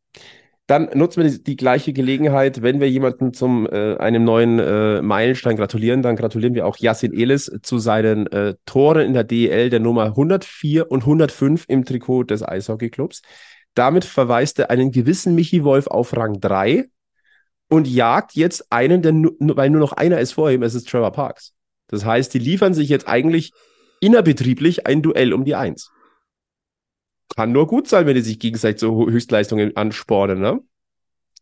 Dann 0.68 0.90
nutzen 0.94 1.24
wir 1.24 1.32
die, 1.32 1.44
die 1.44 1.56
gleiche 1.56 1.94
Gelegenheit, 1.94 2.62
wenn 2.62 2.80
wir 2.80 2.90
jemanden 2.90 3.34
zum 3.34 3.66
äh, 3.66 3.96
einem 3.96 4.24
neuen 4.24 4.60
äh, 4.60 5.02
Meilenstein 5.02 5.56
gratulieren, 5.56 6.04
dann 6.04 6.16
gratulieren 6.16 6.54
wir 6.54 6.68
auch 6.68 6.78
Yassin 6.78 7.14
Elis 7.14 7.52
zu 7.64 7.80
seinen 7.80 8.28
äh, 8.28 8.54
Toren 8.66 9.08
in 9.08 9.14
der 9.14 9.24
DEL 9.24 9.72
der 9.72 9.80
Nummer 9.80 10.04
104 10.04 10.92
und 10.92 11.02
105 11.02 11.66
im 11.68 11.86
Trikot 11.86 12.26
des 12.26 12.48
Eishockeyclubs. 12.48 13.24
Damit 13.74 14.06
verweist 14.06 14.60
er 14.60 14.70
einen 14.70 14.92
gewissen 14.92 15.34
Michi 15.34 15.64
Wolf 15.64 15.88
auf 15.88 16.16
Rang 16.16 16.40
3 16.40 16.86
und 17.70 17.88
jagt 17.88 18.36
jetzt 18.36 18.72
einen, 18.72 19.02
der 19.02 19.14
weil 19.56 19.70
nur 19.70 19.80
noch 19.80 19.94
einer 19.94 20.20
ist 20.20 20.34
vor 20.34 20.52
ihm, 20.52 20.64
es 20.64 20.76
ist 20.76 20.90
Trevor 20.90 21.12
Parks. 21.12 21.54
Das 21.88 22.06
heißt, 22.06 22.34
die 22.34 22.40
liefern 22.40 22.74
sich 22.74 22.90
jetzt 22.90 23.08
eigentlich 23.08 23.54
innerbetrieblich 24.00 24.88
ein 24.88 25.02
Duell 25.02 25.34
um 25.34 25.46
die 25.46 25.56
Eins. 25.56 25.92
Kann 27.36 27.52
nur 27.52 27.68
gut 27.68 27.88
sein, 27.88 28.06
wenn 28.06 28.16
die 28.16 28.22
sich 28.22 28.40
gegenseitig 28.40 28.82
so 28.82 29.08
Höchstleistungen 29.08 29.76
anspornen, 29.78 30.40
ne? 30.40 30.60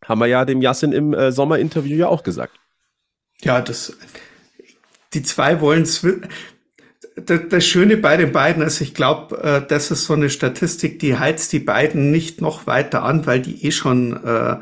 Haben 0.04 0.20
wir 0.20 0.26
ja 0.26 0.44
dem 0.44 0.62
Yassin 0.62 0.92
im 0.92 1.12
äh, 1.12 1.32
Sommerinterview 1.32 1.96
ja 1.96 2.08
auch 2.08 2.22
gesagt. 2.22 2.58
Ja, 3.40 3.60
das, 3.60 3.96
die 5.12 5.22
zwei 5.22 5.60
wollen 5.60 5.82
es. 5.82 6.06
Das 7.16 7.66
Schöne 7.66 7.96
bei 7.96 8.16
den 8.16 8.30
beiden 8.30 8.62
ist, 8.62 8.80
ich 8.80 8.94
glaube, 8.94 9.42
äh, 9.42 9.66
das 9.66 9.90
ist 9.90 10.04
so 10.04 10.14
eine 10.14 10.30
Statistik, 10.30 11.00
die 11.00 11.18
heizt 11.18 11.52
die 11.52 11.58
beiden 11.58 12.12
nicht 12.12 12.40
noch 12.40 12.68
weiter 12.68 13.02
an, 13.02 13.26
weil 13.26 13.40
die 13.40 13.64
eh 13.66 13.72
schon 13.72 14.24
äh, 14.24 14.58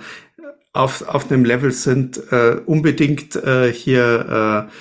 auf, 0.72 1.06
auf 1.06 1.30
einem 1.30 1.44
Level 1.44 1.72
sind, 1.72 2.32
äh, 2.32 2.56
unbedingt 2.64 3.36
äh, 3.36 3.72
hier 3.72 4.68
äh, 4.68 4.72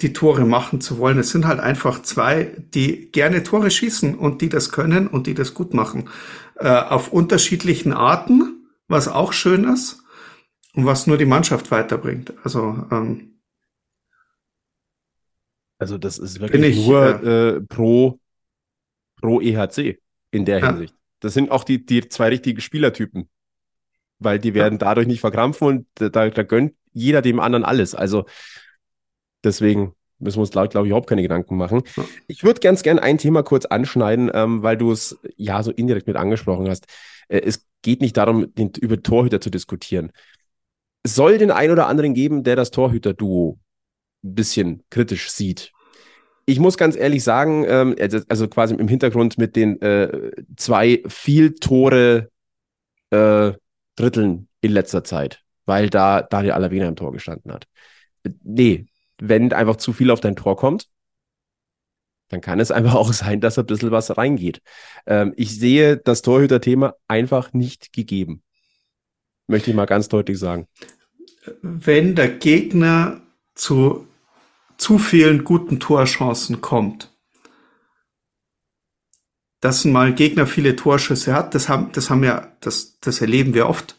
die 0.00 0.12
Tore 0.12 0.44
machen 0.44 0.80
zu 0.80 0.98
wollen. 0.98 1.18
Es 1.18 1.30
sind 1.30 1.46
halt 1.46 1.60
einfach 1.60 2.02
zwei, 2.02 2.56
die 2.74 3.10
gerne 3.12 3.42
Tore 3.42 3.70
schießen 3.70 4.14
und 4.14 4.42
die 4.42 4.48
das 4.48 4.72
können 4.72 5.06
und 5.06 5.26
die 5.26 5.34
das 5.34 5.54
gut 5.54 5.74
machen. 5.74 6.08
Äh, 6.56 6.68
auf 6.68 7.12
unterschiedlichen 7.12 7.92
Arten, 7.92 8.66
was 8.88 9.08
auch 9.08 9.32
schön 9.32 9.64
ist 9.64 10.02
und 10.74 10.86
was 10.86 11.06
nur 11.06 11.18
die 11.18 11.26
Mannschaft 11.26 11.70
weiterbringt. 11.70 12.32
Also, 12.44 12.86
ähm, 12.90 13.40
also 15.78 15.98
das 15.98 16.18
ist 16.18 16.40
wirklich 16.40 16.78
ich, 16.78 16.86
nur 16.86 17.22
äh, 17.24 17.60
pro, 17.60 18.20
pro 19.20 19.40
EHC 19.40 19.98
in 20.30 20.44
der 20.44 20.64
Hinsicht. 20.64 20.92
Ja. 20.92 21.00
Das 21.20 21.34
sind 21.34 21.50
auch 21.50 21.64
die, 21.64 21.84
die 21.84 22.08
zwei 22.08 22.28
richtigen 22.28 22.60
Spielertypen 22.60 23.28
weil 24.20 24.38
die 24.38 24.54
werden 24.54 24.78
dadurch 24.78 25.06
nicht 25.06 25.20
verkrampfen 25.20 25.66
und 25.66 25.86
da, 25.94 26.28
da 26.28 26.42
gönnt 26.42 26.74
jeder 26.92 27.22
dem 27.22 27.40
anderen 27.40 27.64
alles. 27.64 27.94
Also 27.94 28.26
deswegen 29.44 29.94
müssen 30.20 30.36
wir 30.36 30.42
uns, 30.42 30.50
glaube 30.50 30.68
glaub 30.68 30.84
ich, 30.84 30.90
überhaupt 30.90 31.08
keine 31.08 31.22
Gedanken 31.22 31.56
machen. 31.56 31.82
Ja. 31.96 32.04
Ich 32.28 32.44
würde 32.44 32.60
ganz 32.60 32.82
gern 32.82 32.98
ein 32.98 33.18
Thema 33.18 33.42
kurz 33.42 33.64
anschneiden, 33.64 34.30
ähm, 34.32 34.62
weil 34.62 34.76
du 34.76 34.92
es 34.92 35.18
ja 35.36 35.62
so 35.62 35.70
indirekt 35.70 36.06
mit 36.06 36.16
angesprochen 36.16 36.68
hast. 36.68 36.86
Äh, 37.28 37.40
es 37.40 37.66
geht 37.82 38.00
nicht 38.00 38.16
darum, 38.16 38.54
den, 38.54 38.70
über 38.80 39.02
Torhüter 39.02 39.40
zu 39.40 39.50
diskutieren. 39.50 40.12
Es 41.02 41.14
soll 41.14 41.38
den 41.38 41.50
einen 41.50 41.72
oder 41.72 41.86
anderen 41.86 42.14
geben, 42.14 42.44
der 42.44 42.56
das 42.56 42.70
Torhüter-Duo 42.70 43.58
ein 44.22 44.34
bisschen 44.34 44.82
kritisch 44.90 45.30
sieht. 45.30 45.72
Ich 46.44 46.58
muss 46.58 46.76
ganz 46.76 46.96
ehrlich 46.96 47.24
sagen, 47.24 47.64
ähm, 47.66 47.96
also, 47.98 48.20
also 48.28 48.48
quasi 48.48 48.74
im 48.74 48.88
Hintergrund 48.88 49.38
mit 49.38 49.56
den 49.56 49.80
äh, 49.80 50.32
zwei 50.56 51.02
viel 51.06 51.54
Tore 51.54 52.28
äh, 53.10 53.52
Dritteln 53.96 54.48
in 54.60 54.72
letzter 54.72 55.04
Zeit, 55.04 55.42
weil 55.64 55.88
da 55.88 56.22
Daniel 56.22 56.52
Alavena 56.52 56.88
im 56.88 56.96
Tor 56.96 57.12
gestanden 57.12 57.52
hat. 57.52 57.66
Nee, 58.42 58.86
wenn 59.20 59.52
einfach 59.52 59.76
zu 59.76 59.92
viel 59.92 60.10
auf 60.10 60.20
dein 60.20 60.36
Tor 60.36 60.56
kommt, 60.56 60.88
dann 62.28 62.40
kann 62.40 62.60
es 62.60 62.70
einfach 62.70 62.94
auch 62.96 63.12
sein, 63.12 63.40
dass 63.40 63.58
ein 63.58 63.66
bisschen 63.66 63.90
was 63.90 64.16
reingeht. 64.16 64.62
Ähm, 65.06 65.32
ich 65.36 65.58
sehe 65.58 65.96
das 65.96 66.22
Torhüter-Thema 66.22 66.94
einfach 67.08 67.52
nicht 67.52 67.92
gegeben. 67.92 68.42
Möchte 69.46 69.70
ich 69.70 69.76
mal 69.76 69.86
ganz 69.86 70.08
deutlich 70.08 70.38
sagen. 70.38 70.66
Wenn 71.62 72.14
der 72.14 72.28
Gegner 72.28 73.20
zu 73.54 74.06
zu 74.80 74.98
vielen 74.98 75.44
guten 75.44 75.78
Torchancen 75.78 76.62
kommt, 76.62 77.12
dass 79.60 79.84
mal 79.84 80.14
Gegner 80.14 80.46
viele 80.46 80.74
Torschüsse 80.74 81.34
hat, 81.34 81.54
das 81.54 81.68
haben, 81.68 81.92
das 81.92 82.08
haben 82.08 82.24
ja, 82.24 82.50
das, 82.60 82.98
das 83.00 83.20
erleben 83.20 83.52
wir 83.52 83.68
oft. 83.68 83.98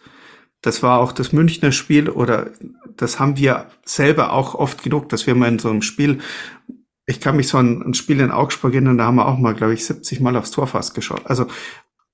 Das 0.62 0.82
war 0.82 1.00
auch 1.00 1.12
das 1.12 1.34
Münchner 1.34 1.72
Spiel 1.72 2.10
oder 2.10 2.50
das 2.98 3.20
haben 3.20 3.38
wir 3.38 3.70
selber 3.86 4.34
auch 4.34 4.56
oft 4.56 4.84
genug, 4.84 5.10
dass 5.10 5.28
wir 5.28 5.36
mal 5.36 5.50
in 5.50 5.60
so 5.60 5.70
einem 5.70 5.82
Spiel, 5.82 6.20
ich 7.06 7.20
kann 7.20 7.36
mich 7.36 7.48
so 7.48 7.58
an 7.58 7.82
ein 7.82 7.94
Spiel 7.94 8.20
in 8.20 8.32
Augsburg 8.32 8.74
erinnern, 8.74 8.98
da 8.98 9.06
haben 9.06 9.16
wir 9.16 9.28
auch 9.28 9.38
mal, 9.38 9.54
glaube 9.54 9.74
ich, 9.74 9.86
70 9.86 10.20
Mal 10.20 10.36
aufs 10.36 10.52
Tor 10.52 10.68
fast 10.68 10.94
geschaut. 10.94 11.26
Also 11.26 11.48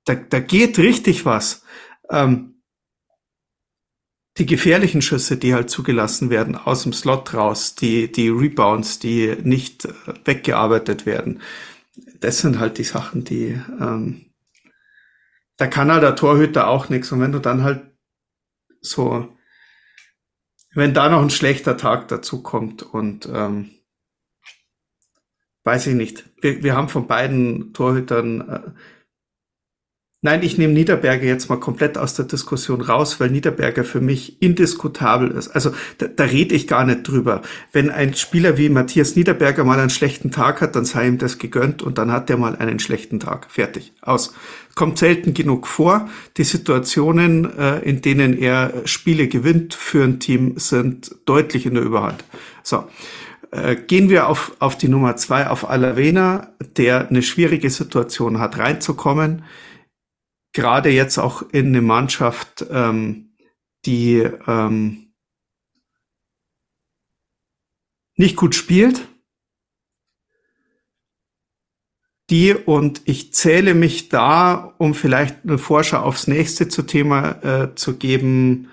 da, 0.05 0.15
da 0.15 0.39
geht 0.39 0.79
richtig 0.79 1.25
was. 1.25 1.63
Ähm, 2.10 2.62
die 4.38 4.46
gefährlichen 4.46 5.01
Schüsse, 5.01 5.38
die 5.38 5.53
halt 5.53 5.69
zugelassen 5.69 6.29
werden 6.29 6.55
aus 6.55 6.84
dem 6.84 6.93
Slot 6.93 7.34
raus, 7.34 7.75
die, 7.75 8.12
die 8.12 8.29
Rebounds, 8.29 9.00
die 9.00 9.36
nicht 9.41 9.86
äh, 9.86 9.93
weggearbeitet 10.25 11.05
werden, 11.05 11.41
das 12.19 12.39
sind 12.39 12.60
halt 12.60 12.77
die 12.77 12.84
Sachen, 12.84 13.24
die 13.24 13.60
ähm, 13.79 14.27
da 15.57 15.67
kann 15.67 15.91
halt 15.91 16.03
der 16.03 16.15
Torhüter 16.15 16.67
auch 16.67 16.89
nichts. 16.89 17.12
Und 17.12 17.19
wenn 17.19 17.31
du 17.31 17.39
dann 17.39 17.63
halt 17.63 17.91
so, 18.79 19.36
wenn 20.77 20.93
da 20.93 21.10
noch 21.10 21.24
ein 21.24 21.31
schlechter 21.31 21.75
Tag 21.75 22.07
dazu 22.07 22.43
kommt 22.43 22.84
und 22.84 23.27
ähm, 23.34 23.72
weiß 25.63 25.88
ich 25.88 25.96
nicht. 25.96 26.29
Wir, 26.39 26.62
wir 26.62 26.75
haben 26.75 26.88
von 26.88 27.07
beiden 27.07 27.74
Torhütern 27.74 28.48
äh, 28.48 28.62
Nein, 30.24 30.41
ich 30.41 30.57
nehme 30.57 30.74
Niederberger 30.74 31.25
jetzt 31.25 31.47
mal 31.47 31.59
komplett 31.59 31.95
aus 31.95 32.15
der 32.15 32.25
Diskussion 32.25 32.81
raus, 32.81 33.19
weil 33.19 33.29
Niederberger 33.29 33.83
für 33.83 34.01
mich 34.01 34.41
indiskutabel 34.41 35.29
ist. 35.29 35.50
Also 35.50 35.74
da, 36.00 36.07
da 36.07 36.24
rede 36.24 36.55
ich 36.55 36.67
gar 36.67 36.86
nicht 36.86 37.07
drüber. 37.07 37.43
Wenn 37.71 37.91
ein 37.91 38.15
Spieler 38.15 38.57
wie 38.57 38.69
Matthias 38.69 39.15
Niederberger 39.15 39.63
mal 39.63 39.79
einen 39.79 39.91
schlechten 39.91 40.31
Tag 40.31 40.62
hat, 40.62 40.75
dann 40.75 40.86
sei 40.86 41.07
ihm 41.07 41.19
das 41.19 41.38
gegönnt 41.38 41.83
und 41.83 42.00
dann 42.00 42.12
hat 42.12 42.31
er 42.31 42.38
mal 42.38 42.55
einen 42.55 42.79
schlechten 42.79 43.19
Tag. 43.19 43.45
Fertig. 43.51 43.93
Aus. 44.01 44.33
Kommt 44.74 44.97
selten 44.97 45.36
genug 45.36 45.67
vor. 45.67 46.09
Die 46.38 46.43
Situationen, 46.43 47.55
äh, 47.55 47.77
in 47.81 48.01
denen 48.01 48.36
er 48.36 48.74
Spiele 48.86 49.27
gewinnt 49.27 49.75
für 49.75 50.03
ein 50.03 50.19
Team, 50.19 50.57
sind 50.57 51.15
deutlich 51.27 51.67
in 51.67 51.75
der 51.75 51.83
Überhand. 51.83 52.24
So. 52.63 52.86
Äh, 53.51 53.75
gehen 53.75 54.09
wir 54.09 54.27
auf, 54.27 54.53
auf 54.57 54.79
die 54.79 54.88
Nummer 54.88 55.15
zwei, 55.15 55.47
auf 55.47 55.69
Alavena, 55.69 56.50
der 56.75 57.07
eine 57.07 57.21
schwierige 57.21 57.69
Situation 57.69 58.39
hat, 58.39 58.57
reinzukommen 58.57 59.43
gerade 60.54 60.89
jetzt 60.89 61.18
auch 61.18 61.44
in 61.51 61.68
eine 61.68 61.82
Mannschaft, 61.82 62.66
ähm, 62.70 63.36
die 63.86 64.27
ähm, 64.48 65.13
nicht 68.16 68.36
gut 68.36 68.56
spielt. 68.56 69.08
Die 72.30 72.54
und 72.54 73.01
ich 73.06 73.34
zähle 73.34 73.74
mich 73.74 74.10
da, 74.10 74.74
um 74.77 74.94
vielleicht 74.94 75.44
eine 75.44 75.58
Vorschau 75.58 76.00
aufs 76.00 76.27
nächste 76.27 76.68
zu 76.68 76.84
Thema 76.84 77.44
äh, 77.44 77.75
zu 77.75 77.96
geben, 77.96 78.70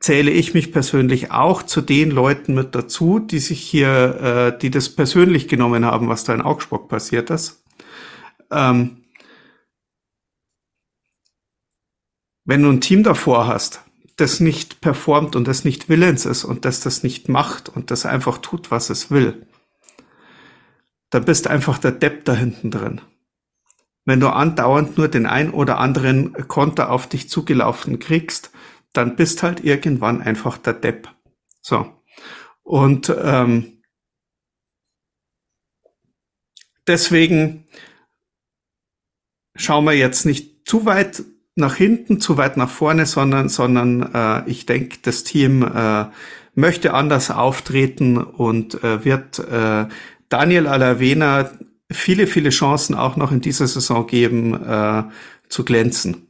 zähle 0.00 0.30
ich 0.30 0.52
mich 0.52 0.72
persönlich 0.72 1.30
auch 1.30 1.62
zu 1.62 1.80
den 1.80 2.10
Leuten 2.10 2.54
mit 2.54 2.74
dazu, 2.74 3.20
die 3.20 3.38
sich 3.38 3.60
hier, 3.60 4.52
äh, 4.52 4.58
die 4.58 4.70
das 4.70 4.90
persönlich 4.90 5.48
genommen 5.48 5.84
haben, 5.84 6.08
was 6.08 6.24
da 6.24 6.34
in 6.34 6.42
Augsburg 6.42 6.88
passiert 6.88 7.30
ist. 7.30 7.62
Ähm, 8.50 8.99
Wenn 12.44 12.62
du 12.62 12.70
ein 12.70 12.80
Team 12.80 13.02
davor 13.02 13.46
hast, 13.46 13.82
das 14.16 14.40
nicht 14.40 14.80
performt 14.80 15.36
und 15.36 15.48
das 15.48 15.64
nicht 15.64 15.88
willens 15.88 16.26
ist 16.26 16.44
und 16.44 16.64
das 16.64 16.80
das 16.80 17.02
nicht 17.02 17.28
macht 17.28 17.68
und 17.68 17.90
das 17.90 18.06
einfach 18.06 18.38
tut, 18.38 18.70
was 18.70 18.90
es 18.90 19.10
will, 19.10 19.46
dann 21.10 21.24
bist 21.24 21.46
einfach 21.48 21.78
der 21.78 21.92
Depp 21.92 22.24
da 22.24 22.34
hinten 22.34 22.70
drin. 22.70 23.00
Wenn 24.04 24.20
du 24.20 24.28
andauernd 24.28 24.96
nur 24.96 25.08
den 25.08 25.26
ein 25.26 25.50
oder 25.50 25.78
anderen 25.78 26.32
Konter 26.48 26.90
auf 26.90 27.08
dich 27.08 27.28
zugelaufen 27.28 27.98
kriegst, 27.98 28.50
dann 28.92 29.16
bist 29.16 29.42
halt 29.42 29.62
irgendwann 29.64 30.22
einfach 30.22 30.58
der 30.58 30.72
Depp. 30.74 31.08
So. 31.60 31.92
Und 32.62 33.14
ähm, 33.22 33.82
deswegen 36.86 37.66
schauen 39.54 39.84
wir 39.84 39.92
jetzt 39.92 40.24
nicht 40.26 40.66
zu 40.68 40.86
weit 40.86 41.22
nach 41.60 41.76
hinten, 41.76 42.20
zu 42.20 42.36
weit 42.36 42.56
nach 42.56 42.70
vorne, 42.70 43.06
sondern, 43.06 43.48
sondern 43.48 44.12
äh, 44.14 44.50
ich 44.50 44.66
denke, 44.66 44.98
das 45.02 45.22
Team 45.22 45.62
äh, 45.62 46.06
möchte 46.54 46.94
anders 46.94 47.30
auftreten 47.30 48.18
und 48.18 48.82
äh, 48.82 49.04
wird 49.04 49.38
äh, 49.38 49.86
Daniel 50.28 50.66
Alavena 50.66 51.50
viele, 51.90 52.26
viele 52.26 52.50
Chancen 52.50 52.94
auch 52.94 53.16
noch 53.16 53.32
in 53.32 53.40
dieser 53.40 53.66
Saison 53.66 54.06
geben, 54.06 54.54
äh, 54.64 55.04
zu 55.48 55.64
glänzen. 55.64 56.28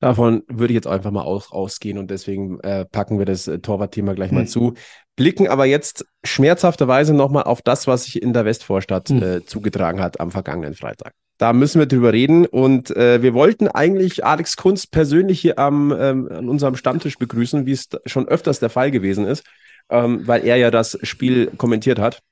Davon 0.00 0.42
würde 0.48 0.72
ich 0.72 0.76
jetzt 0.76 0.88
einfach 0.88 1.12
mal 1.12 1.22
aus, 1.22 1.52
ausgehen 1.52 1.96
und 1.96 2.10
deswegen 2.10 2.58
äh, 2.60 2.84
packen 2.84 3.18
wir 3.18 3.24
das 3.24 3.46
äh, 3.46 3.60
Torwartthema 3.60 4.14
gleich 4.14 4.30
hm. 4.30 4.38
mal 4.38 4.46
zu. 4.48 4.74
Blicken 5.14 5.46
aber 5.46 5.64
jetzt 5.64 6.04
schmerzhafterweise 6.24 7.14
nochmal 7.14 7.44
auf 7.44 7.62
das, 7.62 7.86
was 7.86 8.04
sich 8.04 8.20
in 8.20 8.32
der 8.32 8.44
Westvorstadt 8.44 9.10
hm. 9.10 9.22
äh, 9.22 9.44
zugetragen 9.44 10.00
hat 10.00 10.18
am 10.18 10.32
vergangenen 10.32 10.74
Freitag. 10.74 11.14
Da 11.38 11.52
müssen 11.52 11.78
wir 11.78 11.86
drüber 11.86 12.12
reden 12.12 12.46
und 12.46 12.94
äh, 12.96 13.22
wir 13.22 13.34
wollten 13.34 13.66
eigentlich 13.66 14.24
Alex 14.24 14.56
Kunz 14.56 14.86
persönlich 14.86 15.40
hier 15.40 15.58
am, 15.58 15.90
ähm, 15.90 16.28
an 16.30 16.48
unserem 16.48 16.76
Stammtisch 16.76 17.18
begrüßen, 17.18 17.66
wie 17.66 17.72
es 17.72 17.88
schon 18.06 18.28
öfters 18.28 18.60
der 18.60 18.70
Fall 18.70 18.90
gewesen 18.90 19.26
ist, 19.26 19.44
ähm, 19.90 20.26
weil 20.26 20.44
er 20.44 20.56
ja 20.56 20.70
das 20.70 20.98
Spiel 21.02 21.50
kommentiert 21.56 21.98
hat 21.98 22.22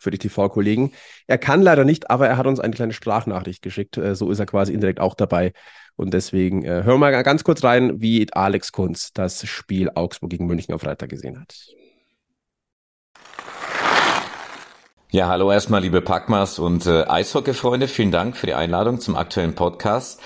für 0.00 0.10
die 0.10 0.18
TV-Kollegen. 0.18 0.92
Er 1.26 1.38
kann 1.38 1.62
leider 1.62 1.84
nicht, 1.84 2.10
aber 2.10 2.28
er 2.28 2.36
hat 2.36 2.46
uns 2.46 2.60
eine 2.60 2.74
kleine 2.74 2.92
Sprachnachricht 2.92 3.62
geschickt. 3.62 3.96
Äh, 3.96 4.14
so 4.14 4.30
ist 4.30 4.38
er 4.38 4.46
quasi 4.46 4.72
indirekt 4.72 5.00
auch 5.00 5.14
dabei. 5.14 5.52
Und 5.96 6.14
deswegen 6.14 6.64
äh, 6.64 6.84
hören 6.84 6.86
wir 6.86 7.10
mal 7.10 7.22
ganz 7.22 7.42
kurz 7.44 7.64
rein, 7.64 8.00
wie 8.00 8.26
Alex 8.32 8.72
Kunz 8.72 9.12
das 9.12 9.46
Spiel 9.46 9.90
Augsburg 9.94 10.30
gegen 10.30 10.46
München 10.46 10.72
am 10.72 10.80
Freitag 10.80 11.08
gesehen 11.08 11.40
hat. 11.40 11.54
Ja, 15.10 15.28
hallo 15.28 15.50
erstmal, 15.50 15.80
liebe 15.80 16.02
Packmas 16.02 16.58
und 16.58 16.84
äh, 16.84 17.04
Eishockey-Freunde. 17.04 17.88
Vielen 17.88 18.10
Dank 18.10 18.36
für 18.36 18.46
die 18.46 18.52
Einladung 18.52 19.00
zum 19.00 19.16
aktuellen 19.16 19.54
Podcast. 19.54 20.20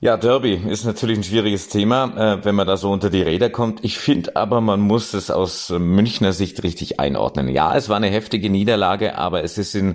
Ja, 0.00 0.16
Derby 0.16 0.54
ist 0.54 0.84
natürlich 0.84 1.18
ein 1.18 1.22
schwieriges 1.22 1.68
Thema, 1.68 2.06
äh, 2.16 2.44
wenn 2.44 2.56
man 2.56 2.66
da 2.66 2.76
so 2.76 2.90
unter 2.90 3.10
die 3.10 3.22
Räder 3.22 3.48
kommt. 3.48 3.84
Ich 3.84 3.98
finde 3.98 4.34
aber, 4.34 4.60
man 4.60 4.80
muss 4.80 5.14
es 5.14 5.30
aus 5.30 5.70
Münchner 5.70 6.32
Sicht 6.32 6.64
richtig 6.64 6.98
einordnen. 6.98 7.46
Ja, 7.46 7.76
es 7.76 7.88
war 7.88 7.96
eine 7.96 8.08
heftige 8.08 8.50
Niederlage, 8.50 9.16
aber 9.16 9.44
es 9.44 9.56
ist 9.56 9.76
in, 9.76 9.94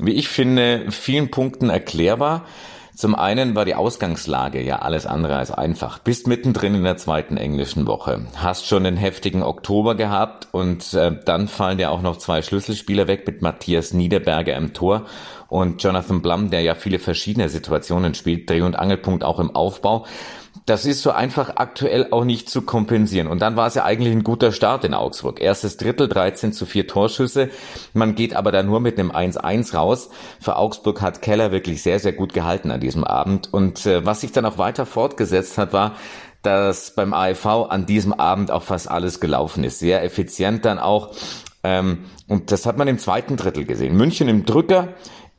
wie 0.00 0.12
ich 0.12 0.28
finde, 0.28 0.84
vielen 0.90 1.32
Punkten 1.32 1.70
erklärbar. 1.70 2.44
Zum 3.00 3.14
einen 3.14 3.54
war 3.54 3.64
die 3.64 3.76
Ausgangslage 3.76 4.60
ja 4.62 4.80
alles 4.80 5.06
andere 5.06 5.36
als 5.36 5.50
einfach. 5.50 6.00
Bist 6.00 6.26
mittendrin 6.26 6.74
in 6.74 6.84
der 6.84 6.98
zweiten 6.98 7.38
englischen 7.38 7.86
Woche, 7.86 8.26
hast 8.36 8.66
schon 8.66 8.84
den 8.84 8.98
heftigen 8.98 9.42
Oktober 9.42 9.94
gehabt 9.94 10.48
und 10.52 10.92
äh, 10.92 11.18
dann 11.24 11.48
fallen 11.48 11.78
dir 11.78 11.92
auch 11.92 12.02
noch 12.02 12.18
zwei 12.18 12.42
Schlüsselspieler 12.42 13.08
weg 13.08 13.26
mit 13.26 13.40
Matthias 13.40 13.94
Niederberger 13.94 14.54
im 14.54 14.74
Tor 14.74 15.06
und 15.48 15.82
Jonathan 15.82 16.20
Blum, 16.20 16.50
der 16.50 16.60
ja 16.60 16.74
viele 16.74 16.98
verschiedene 16.98 17.48
Situationen 17.48 18.12
spielt, 18.12 18.50
Dreh- 18.50 18.60
und 18.60 18.78
Angelpunkt 18.78 19.24
auch 19.24 19.40
im 19.40 19.56
Aufbau 19.56 20.04
das 20.66 20.86
ist 20.86 21.02
so 21.02 21.10
einfach 21.10 21.56
aktuell 21.56 22.08
auch 22.10 22.24
nicht 22.24 22.48
zu 22.48 22.62
kompensieren. 22.62 23.26
Und 23.26 23.40
dann 23.40 23.56
war 23.56 23.66
es 23.66 23.74
ja 23.74 23.84
eigentlich 23.84 24.12
ein 24.12 24.24
guter 24.24 24.52
Start 24.52 24.84
in 24.84 24.94
Augsburg. 24.94 25.40
Erstes 25.40 25.76
Drittel, 25.76 26.08
13 26.08 26.52
zu 26.52 26.66
4 26.66 26.86
Torschüsse. 26.86 27.50
Man 27.92 28.14
geht 28.14 28.34
aber 28.34 28.52
da 28.52 28.62
nur 28.62 28.80
mit 28.80 28.98
einem 28.98 29.10
1-1 29.10 29.74
raus. 29.74 30.10
Für 30.40 30.56
Augsburg 30.56 31.00
hat 31.02 31.22
Keller 31.22 31.52
wirklich 31.52 31.82
sehr, 31.82 31.98
sehr 31.98 32.12
gut 32.12 32.32
gehalten 32.32 32.70
an 32.70 32.80
diesem 32.80 33.04
Abend. 33.04 33.52
Und 33.52 33.86
äh, 33.86 34.04
was 34.04 34.20
sich 34.20 34.32
dann 34.32 34.44
auch 34.44 34.58
weiter 34.58 34.86
fortgesetzt 34.86 35.58
hat, 35.58 35.72
war, 35.72 35.96
dass 36.42 36.94
beim 36.94 37.12
AEV 37.12 37.46
an 37.68 37.86
diesem 37.86 38.12
Abend 38.12 38.50
auch 38.50 38.62
fast 38.62 38.90
alles 38.90 39.20
gelaufen 39.20 39.64
ist. 39.64 39.78
Sehr 39.78 40.02
effizient 40.04 40.64
dann 40.64 40.78
auch. 40.78 41.14
Ähm, 41.62 42.06
und 42.26 42.52
das 42.52 42.64
hat 42.64 42.78
man 42.78 42.88
im 42.88 42.98
zweiten 42.98 43.36
Drittel 43.36 43.64
gesehen. 43.64 43.96
München 43.96 44.28
im 44.28 44.46
Drücker, 44.46 44.88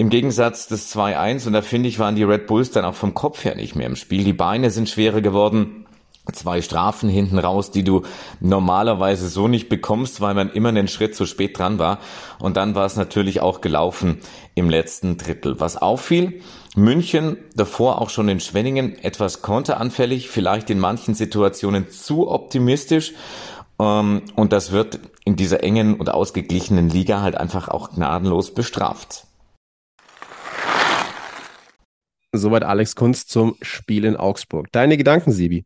im 0.02 0.10
Gegensatz 0.10 0.68
des 0.68 0.92
2-1, 0.96 1.46
und 1.46 1.54
da 1.54 1.62
finde 1.62 1.88
ich, 1.88 2.00
waren 2.00 2.16
die 2.16 2.24
Red 2.24 2.48
Bulls 2.48 2.72
dann 2.72 2.86
auch 2.86 2.96
vom 2.96 3.14
Kopf 3.14 3.46
her 3.46 3.54
nicht 3.54 3.76
mehr 3.76 3.86
im 3.86 3.96
Spiel. 3.96 4.24
Die 4.24 4.34
Beine 4.34 4.72
sind 4.72 4.90
schwerer 4.90 5.22
geworden. 5.22 5.86
Zwei 6.34 6.64
Strafen 6.64 7.08
hinten 7.08 7.38
raus, 7.38 7.70
die 7.70 7.84
du 7.84 8.02
normalerweise 8.40 9.30
so 9.30 9.48
nicht 9.48 9.70
bekommst, 9.70 10.20
weil 10.20 10.34
man 10.34 10.50
immer 10.50 10.70
einen 10.70 10.88
Schritt 10.88 11.16
zu 11.16 11.28
spät 11.28 11.60
dran 11.60 11.78
war. 11.78 12.00
Und 12.40 12.58
dann 12.58 12.74
war 12.74 12.88
es 12.88 12.96
natürlich 12.96 13.42
auch 13.42 13.62
gelaufen 13.62 14.18
im 14.56 14.72
letzten 14.72 15.18
Drittel. 15.18 15.60
Was 15.60 15.78
auffiel, 15.78 16.42
München 16.76 17.38
davor 17.56 18.02
auch 18.02 18.10
schon 18.10 18.28
in 18.28 18.40
Schwenningen 18.40 18.98
etwas 19.04 19.44
konteranfällig, 19.44 20.32
vielleicht 20.32 20.72
in 20.72 20.80
manchen 20.80 21.14
Situationen 21.14 21.92
zu 21.92 22.28
optimistisch. 22.28 23.14
Ähm, 23.80 24.24
und 24.36 24.52
das 24.52 24.72
wird 24.72 25.00
in 25.26 25.36
dieser 25.36 25.62
engen 25.62 25.94
und 25.94 26.10
ausgeglichenen 26.10 26.90
Liga 26.90 27.22
halt 27.22 27.38
einfach 27.38 27.68
auch 27.68 27.92
gnadenlos 27.92 28.56
bestraft. 28.56 29.28
Soweit 32.34 32.64
Alex 32.64 32.96
Kunst 32.96 33.30
zum 33.30 33.58
Spiel 33.62 34.06
in 34.06 34.16
Augsburg. 34.16 34.72
Deine 34.72 34.98
Gedanken, 34.98 35.32
Sibi? 35.32 35.66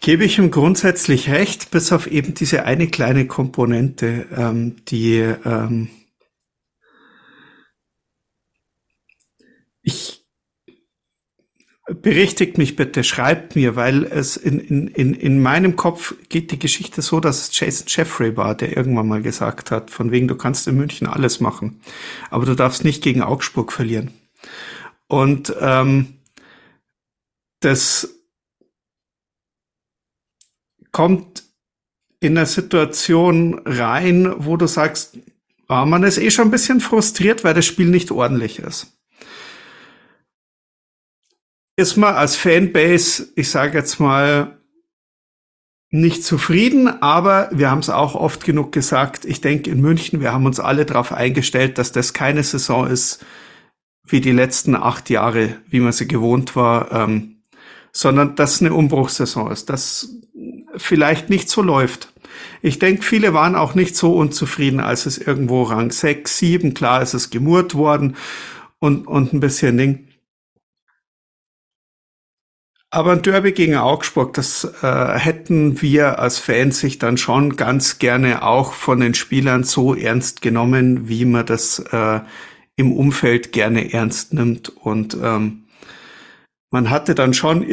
Gebe 0.00 0.24
ich 0.24 0.38
ihm 0.38 0.50
grundsätzlich 0.50 1.30
recht, 1.30 1.70
bis 1.70 1.92
auf 1.92 2.06
eben 2.06 2.34
diese 2.34 2.64
eine 2.64 2.88
kleine 2.88 3.26
Komponente, 3.26 4.26
ähm, 4.36 4.84
die 4.86 5.18
ähm, 5.18 5.90
ich 9.82 10.21
berichtigt 11.86 12.58
mich 12.58 12.76
bitte, 12.76 13.02
schreibt 13.02 13.56
mir, 13.56 13.74
weil 13.74 14.04
es 14.04 14.36
in, 14.36 14.60
in, 14.60 14.88
in, 14.88 15.14
in 15.14 15.42
meinem 15.42 15.74
Kopf 15.74 16.14
geht 16.28 16.52
die 16.52 16.58
Geschichte 16.58 17.02
so, 17.02 17.18
dass 17.18 17.48
es 17.48 17.58
Jason 17.58 17.86
Jeffrey 17.88 18.36
war, 18.36 18.54
der 18.54 18.76
irgendwann 18.76 19.08
mal 19.08 19.22
gesagt 19.22 19.70
hat, 19.72 19.90
von 19.90 20.12
wegen, 20.12 20.28
du 20.28 20.36
kannst 20.36 20.68
in 20.68 20.76
München 20.76 21.08
alles 21.08 21.40
machen, 21.40 21.80
aber 22.30 22.46
du 22.46 22.54
darfst 22.54 22.84
nicht 22.84 23.02
gegen 23.02 23.22
Augsburg 23.22 23.72
verlieren. 23.72 24.12
Und 25.08 25.54
ähm, 25.60 26.18
das 27.60 28.14
kommt 30.92 31.44
in 32.20 32.38
eine 32.38 32.46
Situation 32.46 33.60
rein, 33.64 34.32
wo 34.38 34.56
du 34.56 34.68
sagst, 34.68 35.18
oh, 35.68 35.84
man 35.84 36.04
ist 36.04 36.18
eh 36.18 36.30
schon 36.30 36.48
ein 36.48 36.52
bisschen 36.52 36.80
frustriert, 36.80 37.42
weil 37.42 37.54
das 37.54 37.66
Spiel 37.66 37.88
nicht 37.88 38.12
ordentlich 38.12 38.60
ist 38.60 38.96
ist 41.76 41.96
man 41.96 42.14
als 42.14 42.36
Fanbase, 42.36 43.28
ich 43.34 43.50
sage 43.50 43.78
jetzt 43.78 43.98
mal, 43.98 44.58
nicht 45.90 46.24
zufrieden, 46.24 47.02
aber 47.02 47.50
wir 47.52 47.70
haben 47.70 47.80
es 47.80 47.90
auch 47.90 48.14
oft 48.14 48.44
genug 48.44 48.72
gesagt. 48.72 49.26
Ich 49.26 49.42
denke, 49.42 49.70
in 49.70 49.82
München, 49.82 50.22
wir 50.22 50.32
haben 50.32 50.46
uns 50.46 50.58
alle 50.58 50.86
darauf 50.86 51.12
eingestellt, 51.12 51.76
dass 51.76 51.92
das 51.92 52.14
keine 52.14 52.42
Saison 52.42 52.86
ist 52.86 53.24
wie 54.04 54.20
die 54.20 54.32
letzten 54.32 54.74
acht 54.74 55.10
Jahre, 55.10 55.56
wie 55.68 55.80
man 55.80 55.92
sie 55.92 56.08
gewohnt 56.08 56.56
war, 56.56 56.90
ähm, 56.92 57.42
sondern 57.92 58.36
dass 58.36 58.60
eine 58.60 58.72
Umbruchssaison 58.72 59.50
ist, 59.50 59.68
dass 59.68 60.16
vielleicht 60.76 61.28
nicht 61.28 61.50
so 61.50 61.62
läuft. 61.62 62.12
Ich 62.62 62.78
denke, 62.78 63.02
viele 63.02 63.34
waren 63.34 63.54
auch 63.54 63.74
nicht 63.74 63.94
so 63.94 64.14
unzufrieden, 64.16 64.80
als 64.80 65.04
es 65.04 65.18
irgendwo 65.18 65.62
Rang 65.64 65.90
6, 65.90 66.38
7, 66.38 66.74
klar 66.74 67.02
ist 67.02 67.14
es 67.14 67.30
gemurrt 67.30 67.74
worden 67.74 68.16
und, 68.78 69.06
und 69.06 69.34
ein 69.34 69.40
bisschen 69.40 69.76
Ding. 69.76 70.08
Aber 72.94 73.12
ein 73.12 73.22
Derby 73.22 73.52
gegen 73.52 73.76
Augsburg, 73.76 74.34
das 74.34 74.64
äh, 74.82 75.18
hätten 75.18 75.80
wir 75.80 76.18
als 76.18 76.38
Fans 76.38 76.78
sich 76.78 76.98
dann 76.98 77.16
schon 77.16 77.56
ganz 77.56 77.98
gerne 77.98 78.42
auch 78.42 78.74
von 78.74 79.00
den 79.00 79.14
Spielern 79.14 79.64
so 79.64 79.94
ernst 79.94 80.42
genommen, 80.42 81.08
wie 81.08 81.24
man 81.24 81.46
das 81.46 81.78
äh, 81.78 82.20
im 82.76 82.92
Umfeld 82.92 83.52
gerne 83.52 83.94
ernst 83.94 84.34
nimmt. 84.34 84.68
Und 84.68 85.16
ähm, 85.22 85.64
man 86.70 86.90
hatte 86.90 87.14
dann 87.14 87.32
schon 87.32 87.66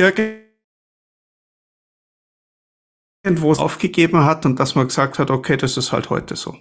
irgendwo 3.26 3.52
aufgegeben 3.52 4.24
hat 4.24 4.46
und 4.46 4.58
dass 4.58 4.76
man 4.76 4.88
gesagt 4.88 5.20
hat, 5.20 5.32
okay, 5.32 5.58
das 5.58 5.76
ist 5.76 5.92
halt 5.92 6.10
heute 6.10 6.38
so. 6.38 6.56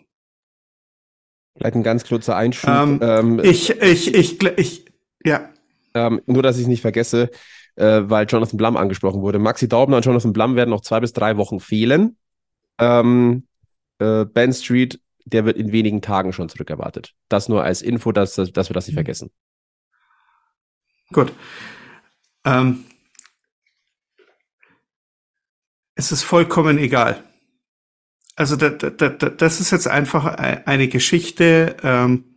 Vielleicht 1.57 1.77
ein 1.77 1.85
ganz 1.85 2.05
kurzer 2.05 2.35
Einschub. 2.35 2.69
Ähm, 2.69 2.99
ähm, 3.03 3.41
ich, 3.41 3.71
ich, 3.71 4.13
ich, 4.13 4.43
ich, 4.43 4.85
ja. 5.25 5.49
Ähm, 5.95 6.21
nur, 6.27 6.43
dass 6.43 6.57
ich 6.57 6.63
es 6.63 6.69
nicht 6.69 6.83
vergesse 6.83 7.31
äh, 7.79 8.11
weil 8.11 8.27
Jonathan 8.27 8.57
Blum 8.57 8.77
angesprochen 8.77 9.23
wurde. 9.23 9.39
Maxi 9.39 9.69
Daubner 9.69 9.99
und 9.99 10.05
Jonathan 10.05 10.33
Blum 10.33 10.57
werden 10.57 10.71
noch 10.71 10.81
zwei 10.81 11.01
bis 11.01 11.13
drei 11.13 11.37
Wochen 11.37 11.61
fehlen. 11.61 12.17
Ähm, 12.79 13.47
äh, 13.99 14.25
ben 14.25 14.53
Street, 14.53 15.01
der 15.25 15.45
wird 15.45 15.57
in 15.57 15.71
wenigen 15.71 16.03
Tagen 16.03 16.33
schon 16.33 16.49
zurückerwartet. 16.49 17.15
Das 17.29 17.49
nur 17.49 17.63
als 17.63 17.83
Info, 17.83 18.11
dass, 18.11 18.35
dass 18.35 18.69
wir 18.69 18.75
das 18.75 18.87
nicht 18.87 18.95
mhm. 18.95 18.99
vergessen. 18.99 19.31
Gut. 21.13 21.33
Ähm, 22.45 22.85
es 25.95 26.11
ist 26.11 26.25
vollkommen 26.25 26.79
egal. 26.79 27.23
Also 28.35 28.57
da, 28.57 28.71
da, 28.71 28.91
da, 28.91 29.29
das 29.31 29.61
ist 29.61 29.71
jetzt 29.71 29.89
einfach 29.89 30.25
eine 30.25 30.89
Geschichte. 30.89 31.77
Ähm, 31.83 32.37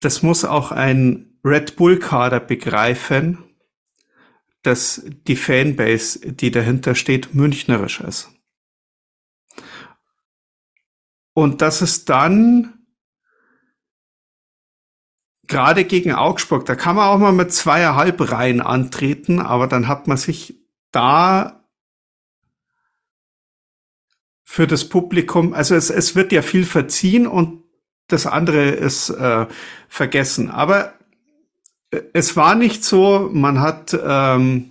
das 0.00 0.22
muss 0.22 0.44
auch 0.44 0.72
ein 0.72 1.29
Red 1.44 1.76
Bull-Kader 1.76 2.40
begreifen, 2.40 3.38
dass 4.62 5.02
die 5.26 5.36
Fanbase, 5.36 6.32
die 6.32 6.50
dahinter 6.50 6.94
steht, 6.94 7.34
münchnerisch 7.34 8.00
ist. 8.00 8.30
Und 11.32 11.62
dass 11.62 11.80
es 11.80 12.04
dann 12.04 12.80
gerade 15.46 15.84
gegen 15.84 16.12
Augsburg, 16.12 16.66
da 16.66 16.74
kann 16.74 16.96
man 16.96 17.08
auch 17.08 17.18
mal 17.18 17.32
mit 17.32 17.52
zweieinhalb 17.52 18.30
Reihen 18.30 18.60
antreten, 18.60 19.40
aber 19.40 19.66
dann 19.66 19.88
hat 19.88 20.06
man 20.06 20.16
sich 20.16 20.60
da 20.92 21.64
für 24.44 24.66
das 24.66 24.88
Publikum, 24.88 25.54
also 25.54 25.74
es, 25.74 25.90
es 25.90 26.16
wird 26.16 26.32
ja 26.32 26.42
viel 26.42 26.64
verziehen 26.64 27.26
und 27.26 27.62
das 28.08 28.26
andere 28.26 28.70
ist 28.70 29.10
äh, 29.10 29.46
vergessen. 29.88 30.50
Aber 30.50 30.99
es 32.12 32.36
war 32.36 32.54
nicht 32.54 32.84
so, 32.84 33.28
man 33.32 33.60
hat 33.60 33.98
ähm, 34.04 34.70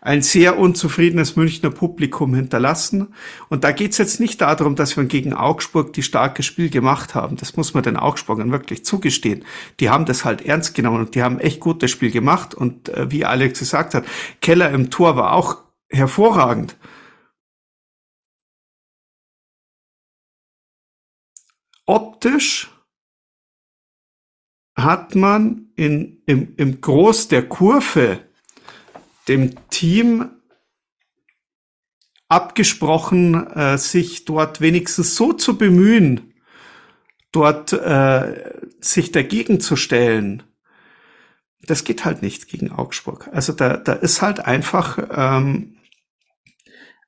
ein 0.00 0.22
sehr 0.22 0.58
unzufriedenes 0.58 1.36
Münchner 1.36 1.70
Publikum 1.70 2.34
hinterlassen. 2.34 3.14
Und 3.48 3.64
da 3.64 3.72
geht's 3.72 3.98
jetzt 3.98 4.20
nicht 4.20 4.40
darum, 4.40 4.76
dass 4.76 4.96
wir 4.96 5.04
gegen 5.04 5.34
Augsburg 5.34 5.92
die 5.92 6.02
starke 6.02 6.42
Spiel 6.42 6.70
gemacht 6.70 7.14
haben. 7.14 7.36
Das 7.36 7.56
muss 7.56 7.74
man 7.74 7.82
den 7.82 7.96
Augsburgern 7.96 8.52
wirklich 8.52 8.84
zugestehen. 8.84 9.44
Die 9.78 9.90
haben 9.90 10.06
das 10.06 10.24
halt 10.24 10.42
ernst 10.42 10.74
genommen 10.74 11.00
und 11.00 11.14
die 11.14 11.22
haben 11.22 11.38
echt 11.38 11.60
gutes 11.60 11.90
Spiel 11.90 12.10
gemacht. 12.10 12.54
Und 12.54 12.88
äh, 12.88 13.10
wie 13.10 13.24
Alex 13.24 13.58
gesagt 13.58 13.94
hat, 13.94 14.04
Keller 14.40 14.70
im 14.70 14.90
Tor 14.90 15.16
war 15.16 15.32
auch 15.32 15.58
hervorragend. 15.90 16.76
Optisch 21.84 22.69
hat 24.84 25.14
man 25.14 25.68
in, 25.76 26.22
im, 26.26 26.54
im 26.56 26.80
Groß 26.80 27.28
der 27.28 27.48
Kurve 27.48 28.20
dem 29.28 29.54
Team 29.70 30.30
abgesprochen, 32.28 33.46
äh, 33.48 33.76
sich 33.78 34.24
dort 34.24 34.60
wenigstens 34.60 35.16
so 35.16 35.32
zu 35.32 35.58
bemühen, 35.58 36.34
dort 37.32 37.72
äh, 37.72 38.52
sich 38.80 39.12
dagegen 39.12 39.60
zu 39.60 39.76
stellen. 39.76 40.44
Das 41.62 41.84
geht 41.84 42.04
halt 42.04 42.22
nicht 42.22 42.48
gegen 42.48 42.70
Augsburg. 42.70 43.28
Also 43.32 43.52
da, 43.52 43.76
da 43.76 43.92
ist 43.92 44.22
halt 44.22 44.40
einfach 44.40 44.98
ähm, 45.10 45.76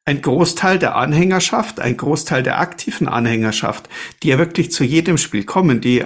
ein 0.05 0.21
Großteil 0.21 0.79
der 0.79 0.97
Anhängerschaft, 0.97 1.81
ein 1.81 1.97
Großteil 1.97 2.43
der 2.43 2.59
aktiven 2.59 3.09
Anhängerschaft, 3.09 3.89
die 4.23 4.29
ja 4.29 4.39
wirklich 4.39 4.73
zu 4.73 4.85
jedem 4.85 5.19
Spiel 5.19 5.45
kommen, 5.45 5.81
die 5.81 6.05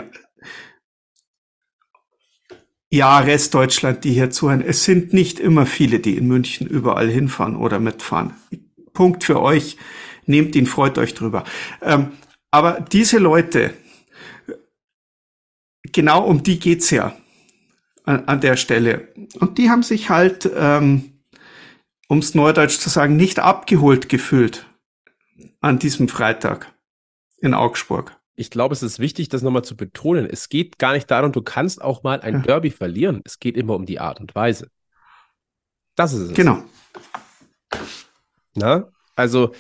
ja, 2.97 3.19
Restdeutschland, 3.19 4.05
die 4.05 4.13
hier 4.13 4.31
zuhören, 4.31 4.63
es 4.63 4.85
sind 4.85 5.13
nicht 5.13 5.39
immer 5.39 5.67
viele, 5.67 6.01
die 6.01 6.17
in 6.17 6.27
München 6.27 6.67
überall 6.67 7.09
hinfahren 7.09 7.57
oder 7.57 7.79
mitfahren. 7.79 8.35
Punkt 8.93 9.25
für 9.25 9.41
euch, 9.41 9.77
nehmt 10.25 10.57
ihn, 10.57 10.67
freut 10.67 10.99
euch 10.99 11.15
drüber. 11.15 11.45
Ähm, 11.83 12.13
aber 12.51 12.81
diese 12.81 13.19
Leute, 13.19 13.75
genau 15.93 16.25
um 16.25 16.43
die 16.43 16.59
geht's 16.59 16.91
ja 16.91 17.17
an, 18.05 18.25
an 18.27 18.41
der 18.41 18.57
Stelle. 18.57 19.09
Und 19.39 19.59
die 19.59 19.69
haben 19.69 19.83
sich 19.83 20.11
halt, 20.11 20.51
ähm, 20.57 21.13
um 22.09 22.19
es 22.19 22.35
neudeutsch 22.35 22.79
zu 22.79 22.89
sagen, 22.89 23.17
nicht 23.17 23.39
abgeholt 23.39 24.09
gefühlt 24.09 24.67
an 25.61 25.79
diesem 25.79 26.09
Freitag 26.09 26.73
in 27.39 27.53
Augsburg 27.53 28.17
ich 28.37 28.51
glaube, 28.51 28.75
es 28.75 28.83
ist 28.83 28.99
wichtig, 28.99 29.31
das 29.31 29.43
nochmal 29.43 29.65
zu 29.65 29.77
betonen. 29.77 30.27
Es 30.31 30.49
geht 30.49 30.79
gar 30.79 30.93
nicht 30.93 31.11
darum, 31.11 31.33
du 31.33 31.43
kannst 31.43 31.81
auch 31.83 32.03
mal 32.03 32.21
ein 32.21 32.43
Derby 32.43 32.71
verlieren. 32.71 33.23
Es 33.25 33.41
geht 33.41 33.57
immer 33.57 33.75
um 33.75 33.87
die 33.87 33.99
Art 33.99 34.21
und 34.21 34.35
Weise. 34.35 34.69
Das 35.97 36.13
ist 36.13 36.21
es. 36.21 36.35
Genau. 36.35 36.63
Na? 38.55 38.89
Also, 39.17 39.53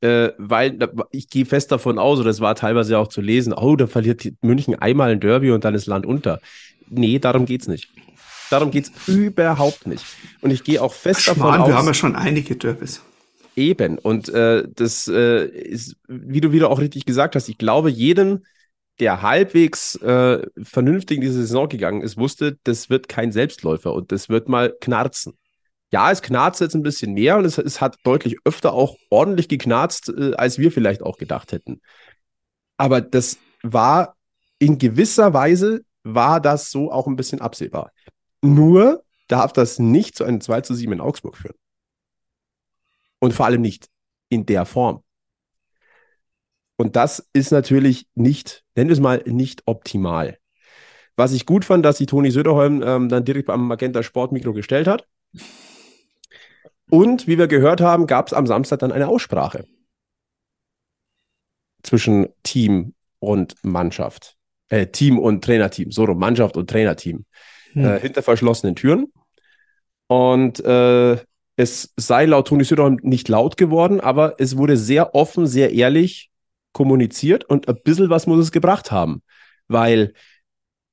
äh, 0.00 0.30
weil 0.38 0.78
ich 1.10 1.28
gehe 1.28 1.44
fest 1.44 1.70
davon 1.70 1.98
aus, 1.98 2.18
oder 2.18 2.30
es 2.30 2.40
war 2.40 2.54
teilweise 2.54 2.98
auch 2.98 3.08
zu 3.08 3.20
lesen, 3.20 3.52
oh, 3.52 3.76
da 3.76 3.86
verliert 3.86 4.26
München 4.40 4.74
einmal 4.76 5.10
ein 5.10 5.20
Derby 5.20 5.50
und 5.50 5.64
dann 5.64 5.74
ist 5.74 5.86
Land 5.86 6.06
unter. 6.06 6.40
Nee, 6.88 7.18
darum 7.18 7.44
geht's 7.44 7.68
nicht. 7.68 7.90
Darum 8.50 8.70
geht's 8.70 8.90
überhaupt 9.06 9.86
nicht. 9.86 10.04
Und 10.40 10.50
ich 10.50 10.64
gehe 10.64 10.82
auch 10.82 10.94
fest 10.94 11.20
Ach, 11.22 11.34
davon 11.34 11.60
aus. 11.60 11.68
Wir 11.68 11.76
haben 11.76 11.86
ja 11.86 11.94
schon 11.94 12.16
einige 12.16 12.56
Derbys. 12.56 13.02
Eben. 13.56 13.98
Und 13.98 14.28
äh, 14.30 14.66
das 14.74 15.08
äh, 15.08 15.46
ist, 15.46 15.96
wie 16.08 16.40
du 16.40 16.52
wieder 16.52 16.70
auch 16.70 16.80
richtig 16.80 17.04
gesagt 17.04 17.36
hast, 17.36 17.48
ich 17.48 17.58
glaube, 17.58 17.90
jeden, 17.90 18.46
der 18.98 19.22
halbwegs 19.22 19.96
äh, 19.96 20.46
vernünftig 20.62 21.16
in 21.16 21.22
diese 21.22 21.40
Saison 21.40 21.68
gegangen 21.68 22.02
ist, 22.02 22.16
wusste, 22.16 22.58
das 22.64 22.88
wird 22.88 23.08
kein 23.08 23.32
Selbstläufer 23.32 23.92
und 23.92 24.12
das 24.12 24.28
wird 24.28 24.48
mal 24.48 24.74
knarzen. 24.80 25.34
Ja, 25.90 26.10
es 26.10 26.22
knarzt 26.22 26.60
jetzt 26.62 26.74
ein 26.74 26.82
bisschen 26.82 27.12
mehr 27.12 27.36
und 27.36 27.44
es, 27.44 27.58
es 27.58 27.80
hat 27.82 27.96
deutlich 28.04 28.36
öfter 28.44 28.72
auch 28.72 28.96
ordentlich 29.10 29.48
geknarzt, 29.48 30.08
äh, 30.08 30.34
als 30.34 30.58
wir 30.58 30.72
vielleicht 30.72 31.02
auch 31.02 31.18
gedacht 31.18 31.52
hätten. 31.52 31.80
Aber 32.78 33.00
das 33.00 33.38
war 33.62 34.16
in 34.58 34.78
gewisser 34.78 35.34
Weise, 35.34 35.82
war 36.04 36.40
das 36.40 36.70
so 36.70 36.90
auch 36.90 37.06
ein 37.06 37.16
bisschen 37.16 37.40
absehbar. 37.40 37.92
Nur 38.40 39.04
darf 39.28 39.52
das 39.52 39.78
nicht 39.78 40.16
zu 40.16 40.24
einem 40.24 40.40
2 40.40 40.62
zu 40.62 40.74
7 40.74 40.92
in 40.92 41.00
Augsburg 41.00 41.36
führen. 41.36 41.56
Und 43.22 43.32
vor 43.32 43.46
allem 43.46 43.60
nicht 43.60 43.88
in 44.30 44.46
der 44.46 44.66
Form. 44.66 45.04
Und 46.76 46.96
das 46.96 47.30
ist 47.32 47.52
natürlich 47.52 48.08
nicht, 48.16 48.64
nennen 48.74 48.88
wir 48.88 48.94
es 48.94 49.00
mal, 49.00 49.22
nicht 49.26 49.62
optimal. 49.66 50.38
Was 51.14 51.32
ich 51.32 51.46
gut 51.46 51.64
fand, 51.64 51.84
dass 51.84 51.98
sich 51.98 52.08
Toni 52.08 52.32
Söderholm 52.32 52.82
ähm, 52.84 53.08
dann 53.08 53.24
direkt 53.24 53.46
beim 53.46 53.68
Magenta 53.68 54.02
Sportmikro 54.02 54.52
gestellt 54.52 54.88
hat. 54.88 55.06
Und 56.90 57.28
wie 57.28 57.38
wir 57.38 57.46
gehört 57.46 57.80
haben, 57.80 58.08
gab 58.08 58.26
es 58.26 58.32
am 58.32 58.48
Samstag 58.48 58.80
dann 58.80 58.90
eine 58.90 59.06
Aussprache 59.06 59.66
zwischen 61.84 62.28
Team 62.42 62.94
und 63.20 63.54
Mannschaft. 63.62 64.36
Äh, 64.68 64.88
Team 64.88 65.20
und 65.20 65.44
Trainerteam, 65.44 65.92
so 65.92 66.06
rum, 66.06 66.18
Mannschaft 66.18 66.56
und 66.56 66.68
Trainerteam. 66.68 67.24
Hm. 67.74 67.84
Äh, 67.84 68.00
hinter 68.00 68.24
verschlossenen 68.24 68.74
Türen. 68.74 69.12
Und 70.08 70.58
äh, 70.64 71.18
es 71.56 71.92
sei 71.96 72.26
laut 72.26 72.48
Toni 72.48 72.64
Söderholm 72.64 72.98
nicht 73.02 73.28
laut 73.28 73.56
geworden, 73.56 74.00
aber 74.00 74.36
es 74.38 74.56
wurde 74.56 74.76
sehr 74.76 75.14
offen, 75.14 75.46
sehr 75.46 75.72
ehrlich 75.72 76.30
kommuniziert 76.72 77.44
und 77.44 77.68
ein 77.68 77.78
bisschen 77.84 78.10
was 78.10 78.26
muss 78.26 78.38
es 78.38 78.52
gebracht 78.52 78.90
haben. 78.90 79.22
Weil 79.68 80.14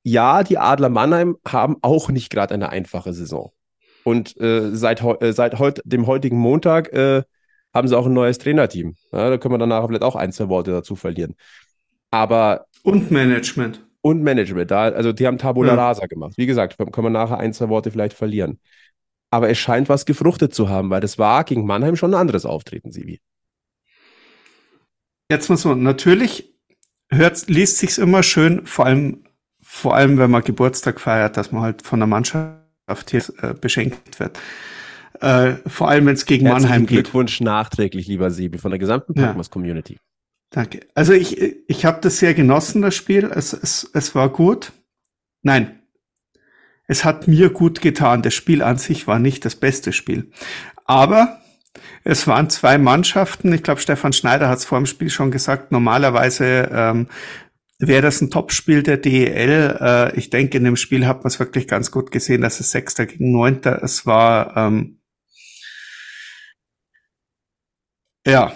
ja, 0.04 0.44
die 0.44 0.58
Adler 0.58 0.90
Mannheim 0.90 1.38
haben 1.48 1.78
auch 1.82 2.10
nicht 2.10 2.30
gerade 2.30 2.54
eine 2.54 2.70
einfache 2.70 3.14
Saison. 3.14 3.52
Und 4.04 4.40
äh, 4.40 4.76
seit, 4.76 5.04
äh, 5.22 5.34
seit 5.34 5.60
heut, 5.60 5.82
dem 5.86 6.08
heutigen 6.08 6.38
Montag 6.38 6.92
äh, 6.94 7.24
haben 7.74 7.88
sie 7.88 7.98
auch 7.98 8.06
ein 8.06 8.14
neues 8.14 8.38
Trainerteam. 8.38 8.96
Ja, 9.12 9.30
da 9.30 9.38
können 9.38 9.54
wir 9.54 9.60
danach 9.60 9.86
vielleicht 9.86 10.04
auch 10.04 10.16
ein, 10.16 10.32
zwei 10.32 10.50
Worte 10.50 10.72
dazu 10.72 10.96
verlieren. 10.96 11.36
Aber. 12.10 12.66
Und 12.84 13.12
Management. 13.12 13.86
Und 14.02 14.24
Management. 14.24 14.72
Da, 14.72 14.84
also 14.84 15.12
die 15.12 15.28
haben 15.28 15.38
Tabula 15.38 15.76
ja. 15.76 15.88
Rasa 15.88 16.06
gemacht. 16.08 16.34
Wie 16.38 16.46
gesagt, 16.46 16.78
können 16.78 17.06
wir 17.06 17.10
nachher 17.10 17.38
ein, 17.38 17.54
zwei 17.54 17.70
Worte 17.70 17.92
vielleicht 17.92 18.14
verlieren. 18.14 18.60
Aber 19.32 19.50
es 19.50 19.58
scheint 19.58 19.90
was 19.90 20.06
gefruchtet 20.06 20.54
zu 20.54 20.70
haben, 20.70 20.90
weil 20.90 21.02
das 21.02 21.20
war 21.20 21.44
gegen 21.44 21.66
Mannheim 21.66 21.96
schon 21.96 22.14
ein 22.14 22.20
anderes 22.20 22.46
Auftreten, 22.46 22.92
Sivi. 22.92 23.20
Jetzt 25.30 25.50
muss 25.50 25.66
man, 25.66 25.84
natürlich 25.84 26.56
hört, 27.12 27.48
liest 27.48 27.78
sich's 27.78 27.98
immer 27.98 28.24
schön, 28.24 28.66
vor 28.66 28.88
allem, 28.88 29.24
vor 29.62 29.96
allem, 29.96 30.18
wenn 30.18 30.32
man 30.32 30.44
Geburtstag 30.44 31.00
feiert, 31.00 31.38
dass 31.38 31.52
man 31.52 31.62
halt 31.62 31.84
von 31.84 32.00
der 32.00 32.08
Mannschaft 32.08 33.12
hier 33.12 33.24
äh, 33.42 33.54
beschenkt 33.54 34.20
wird. 34.20 34.40
Äh, 35.22 35.56
vor 35.68 35.90
allem, 35.90 36.06
wenn 36.08 36.16
es 36.16 36.26
gegen 36.26 36.46
Herzlichen 36.46 36.70
Mannheim 36.70 36.86
geht. 36.86 37.04
Glückwunsch 37.04 37.42
nachträglich, 37.42 38.08
lieber 38.08 38.32
Sebi, 38.32 38.58
von 38.58 38.72
der 38.72 38.80
gesamten 38.80 39.14
Packmas 39.14 39.48
ja. 39.48 39.52
Community. 39.52 39.98
Danke. 40.50 40.88
Also 40.96 41.14
ich, 41.14 41.40
ich 41.68 41.86
habe 41.86 42.00
das 42.02 42.18
sehr 42.18 42.34
genossen, 42.34 42.82
das 42.82 42.96
Spiel. 42.96 43.26
Es, 43.26 43.54
es, 43.54 43.90
es 43.94 44.16
war 44.16 44.30
gut. 44.30 44.72
Nein, 45.44 45.79
es 46.90 47.06
hat 47.06 47.28
mir 47.28 47.52
gut 47.52 47.82
getan. 47.82 48.24
Das 48.24 48.34
Spiel 48.34 48.64
an 48.64 48.80
sich 48.80 49.06
war 49.06 49.20
nicht 49.20 49.46
das 49.46 49.56
beste 49.56 49.94
Spiel. 49.94 50.32
Aber 50.86 51.40
es 52.04 52.26
waren 52.26 52.50
zwei 52.50 52.80
Mannschaften. 52.80 53.54
Ich 53.54 53.62
glaube, 53.62 53.80
Stefan 53.80 54.12
Schneider 54.12 54.50
hat 54.50 54.58
es 54.58 54.66
vor 54.66 54.80
dem 54.80 54.88
Spiel 54.88 55.12
schon 55.12 55.30
gesagt. 55.30 55.72
Normalerweise 55.72 56.68
ähm, 56.74 57.08
wäre 57.78 58.02
das 58.02 58.22
ein 58.22 58.32
Topspiel 58.32 58.82
der 58.82 58.98
DEL. 58.98 59.78
Äh, 59.80 60.18
ich 60.18 60.32
denke, 60.32 60.58
in 60.58 60.64
dem 60.64 60.78
Spiel 60.78 61.06
hat 61.06 61.20
man 61.20 61.28
es 61.28 61.40
wirklich 61.40 61.68
ganz 61.68 61.92
gut 61.92 62.10
gesehen, 62.10 62.42
dass 62.42 62.60
es 62.60 62.72
Sechster 62.72 63.06
gegen 63.06 63.32
Neunter. 63.32 63.84
Es 63.84 64.08
war 64.08 64.58
ähm, 64.58 65.00
ja. 68.26 68.52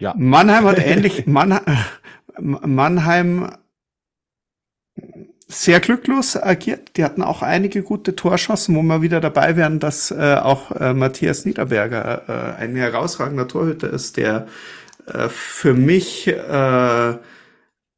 Ja. 0.00 0.14
Mannheim 0.16 0.64
hat 0.64 0.78
ähnlich 0.78 1.26
Mann, 1.26 1.60
Mannheim 2.40 3.50
sehr 5.54 5.80
glücklos 5.80 6.36
agiert. 6.36 6.96
Die 6.96 7.04
hatten 7.04 7.22
auch 7.22 7.42
einige 7.42 7.82
gute 7.82 8.16
Torschancen, 8.16 8.74
wo 8.76 8.82
wir 8.82 9.02
wieder 9.02 9.20
dabei 9.20 9.56
wären, 9.56 9.78
dass 9.78 10.10
äh, 10.10 10.36
auch 10.36 10.72
äh, 10.72 10.94
Matthias 10.94 11.44
Niederberger 11.44 12.56
äh, 12.58 12.62
ein 12.62 12.76
herausragender 12.76 13.48
Torhüter 13.48 13.90
ist, 13.90 14.16
der 14.16 14.48
äh, 15.06 15.28
für 15.28 15.74
mich 15.74 16.26
äh, 16.26 17.18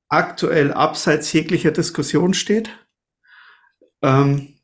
aktuell 0.08 0.72
abseits 0.72 1.32
jeglicher 1.32 1.70
Diskussion 1.70 2.34
steht. 2.34 2.70
Ähm, 4.02 4.54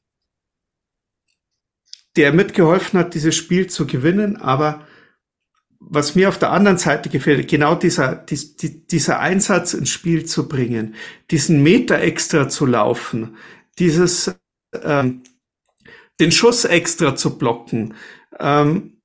der 2.16 2.32
mitgeholfen 2.32 2.98
hat, 2.98 3.14
dieses 3.14 3.34
Spiel 3.34 3.68
zu 3.68 3.86
gewinnen, 3.86 4.36
aber 4.36 4.86
was 5.88 6.14
mir 6.14 6.28
auf 6.28 6.38
der 6.38 6.52
anderen 6.52 6.78
Seite 6.78 7.08
gefällt, 7.08 7.48
genau 7.48 7.74
dieser, 7.74 8.14
dies, 8.14 8.56
die, 8.56 8.86
dieser 8.86 9.20
Einsatz 9.20 9.74
ins 9.74 9.90
Spiel 9.90 10.24
zu 10.24 10.48
bringen, 10.48 10.94
diesen 11.30 11.62
Meter 11.62 12.00
extra 12.00 12.48
zu 12.48 12.66
laufen, 12.66 13.36
dieses 13.78 14.34
ähm, 14.82 15.22
den 16.20 16.32
Schuss 16.32 16.64
extra 16.64 17.16
zu 17.16 17.36
blocken, 17.38 17.94
ähm, 18.38 18.98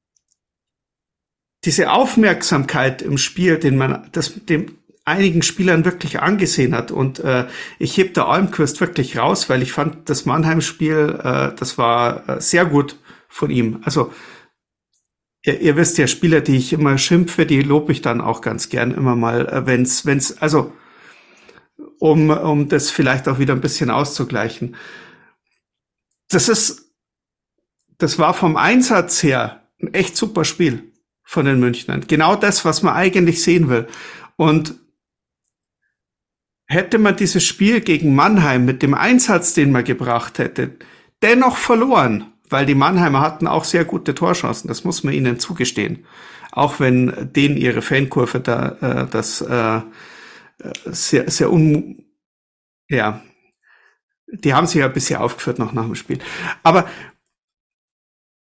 diese 1.65 1.91
Aufmerksamkeit 1.91 3.01
im 3.01 3.17
Spiel, 3.17 3.57
den 3.57 3.77
man 3.77 4.07
das 4.11 4.33
dem 4.45 4.77
einigen 5.03 5.41
Spielern 5.41 5.85
wirklich 5.85 6.19
angesehen 6.19 6.75
hat. 6.75 6.91
Und 6.91 7.19
äh, 7.19 7.47
ich 7.79 7.97
heb 7.97 8.13
der 8.13 8.27
Almquist 8.27 8.81
wirklich 8.81 9.17
raus, 9.17 9.49
weil 9.49 9.61
ich 9.61 9.71
fand, 9.71 10.09
das 10.09 10.25
Mannheim-Spiel, 10.25 11.19
äh, 11.23 11.55
das 11.55 11.77
war 11.77 12.27
äh, 12.27 12.41
sehr 12.41 12.65
gut 12.65 12.97
von 13.29 13.49
ihm. 13.49 13.79
Also 13.83 14.11
ihr, 15.47 15.61
ihr 15.61 15.75
wisst 15.77 15.97
ja, 15.97 16.07
Spieler, 16.07 16.41
die 16.41 16.57
ich 16.57 16.73
immer 16.73 16.97
schimpfe, 16.97 17.45
die 17.45 17.61
lobe 17.61 17.91
ich 17.91 18.01
dann 18.01 18.21
auch 18.21 18.41
ganz 18.41 18.69
gern 18.69 18.91
immer 18.91 19.15
mal, 19.15 19.47
äh, 19.47 19.65
wenn's, 19.65 20.05
wenn's, 20.05 20.37
also 20.37 20.73
um, 21.99 22.29
um 22.29 22.67
das 22.67 22.91
vielleicht 22.91 23.27
auch 23.27 23.39
wieder 23.39 23.53
ein 23.53 23.61
bisschen 23.61 23.89
auszugleichen. 23.89 24.75
Das 26.29 26.49
ist, 26.49 26.93
das 27.97 28.19
war 28.19 28.33
vom 28.33 28.57
Einsatz 28.57 29.23
her 29.23 29.63
ein 29.81 29.93
echt 29.93 30.17
super 30.17 30.43
Spiel 30.43 30.91
von 31.23 31.45
den 31.45 31.59
Münchnern. 31.59 32.05
Genau 32.07 32.35
das, 32.35 32.65
was 32.65 32.83
man 32.83 32.95
eigentlich 32.95 33.41
sehen 33.41 33.69
will. 33.69 33.87
Und 34.35 34.75
hätte 36.65 36.99
man 36.99 37.15
dieses 37.15 37.43
Spiel 37.43 37.81
gegen 37.81 38.13
Mannheim 38.13 38.65
mit 38.65 38.83
dem 38.83 38.93
Einsatz, 38.93 39.53
den 39.53 39.71
man 39.71 39.83
gebracht 39.83 40.37
hätte, 40.37 40.75
dennoch 41.21 41.57
verloren, 41.57 42.33
weil 42.49 42.65
die 42.65 42.75
Mannheimer 42.75 43.21
hatten 43.21 43.47
auch 43.47 43.63
sehr 43.63 43.85
gute 43.85 44.15
Torchancen, 44.15 44.67
das 44.67 44.83
muss 44.83 45.03
man 45.03 45.13
ihnen 45.13 45.39
zugestehen. 45.39 46.05
Auch 46.51 46.79
wenn 46.79 47.31
denen 47.33 47.57
ihre 47.57 47.81
Fankurve 47.81 48.39
da 48.39 48.77
äh, 48.81 49.07
das 49.09 49.41
äh, 49.41 49.81
sehr, 50.85 51.29
sehr 51.29 51.51
un 51.51 52.03
ja, 52.89 53.21
die 54.27 54.53
haben 54.53 54.67
sich 54.67 54.77
ja 54.77 54.87
bisher 54.87 55.21
aufgeführt 55.21 55.59
noch 55.59 55.73
nach 55.73 55.85
dem 55.85 55.95
Spiel. 55.95 56.19
Aber 56.63 56.89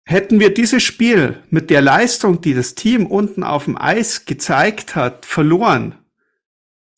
hätten 0.05 0.39
wir 0.39 0.53
dieses 0.53 0.83
Spiel 0.83 1.43
mit 1.49 1.69
der 1.69 1.81
Leistung, 1.81 2.41
die 2.41 2.53
das 2.53 2.75
Team 2.75 3.05
unten 3.05 3.43
auf 3.43 3.65
dem 3.65 3.77
Eis 3.77 4.25
gezeigt 4.25 4.95
hat, 4.95 5.25
verloren, 5.25 5.95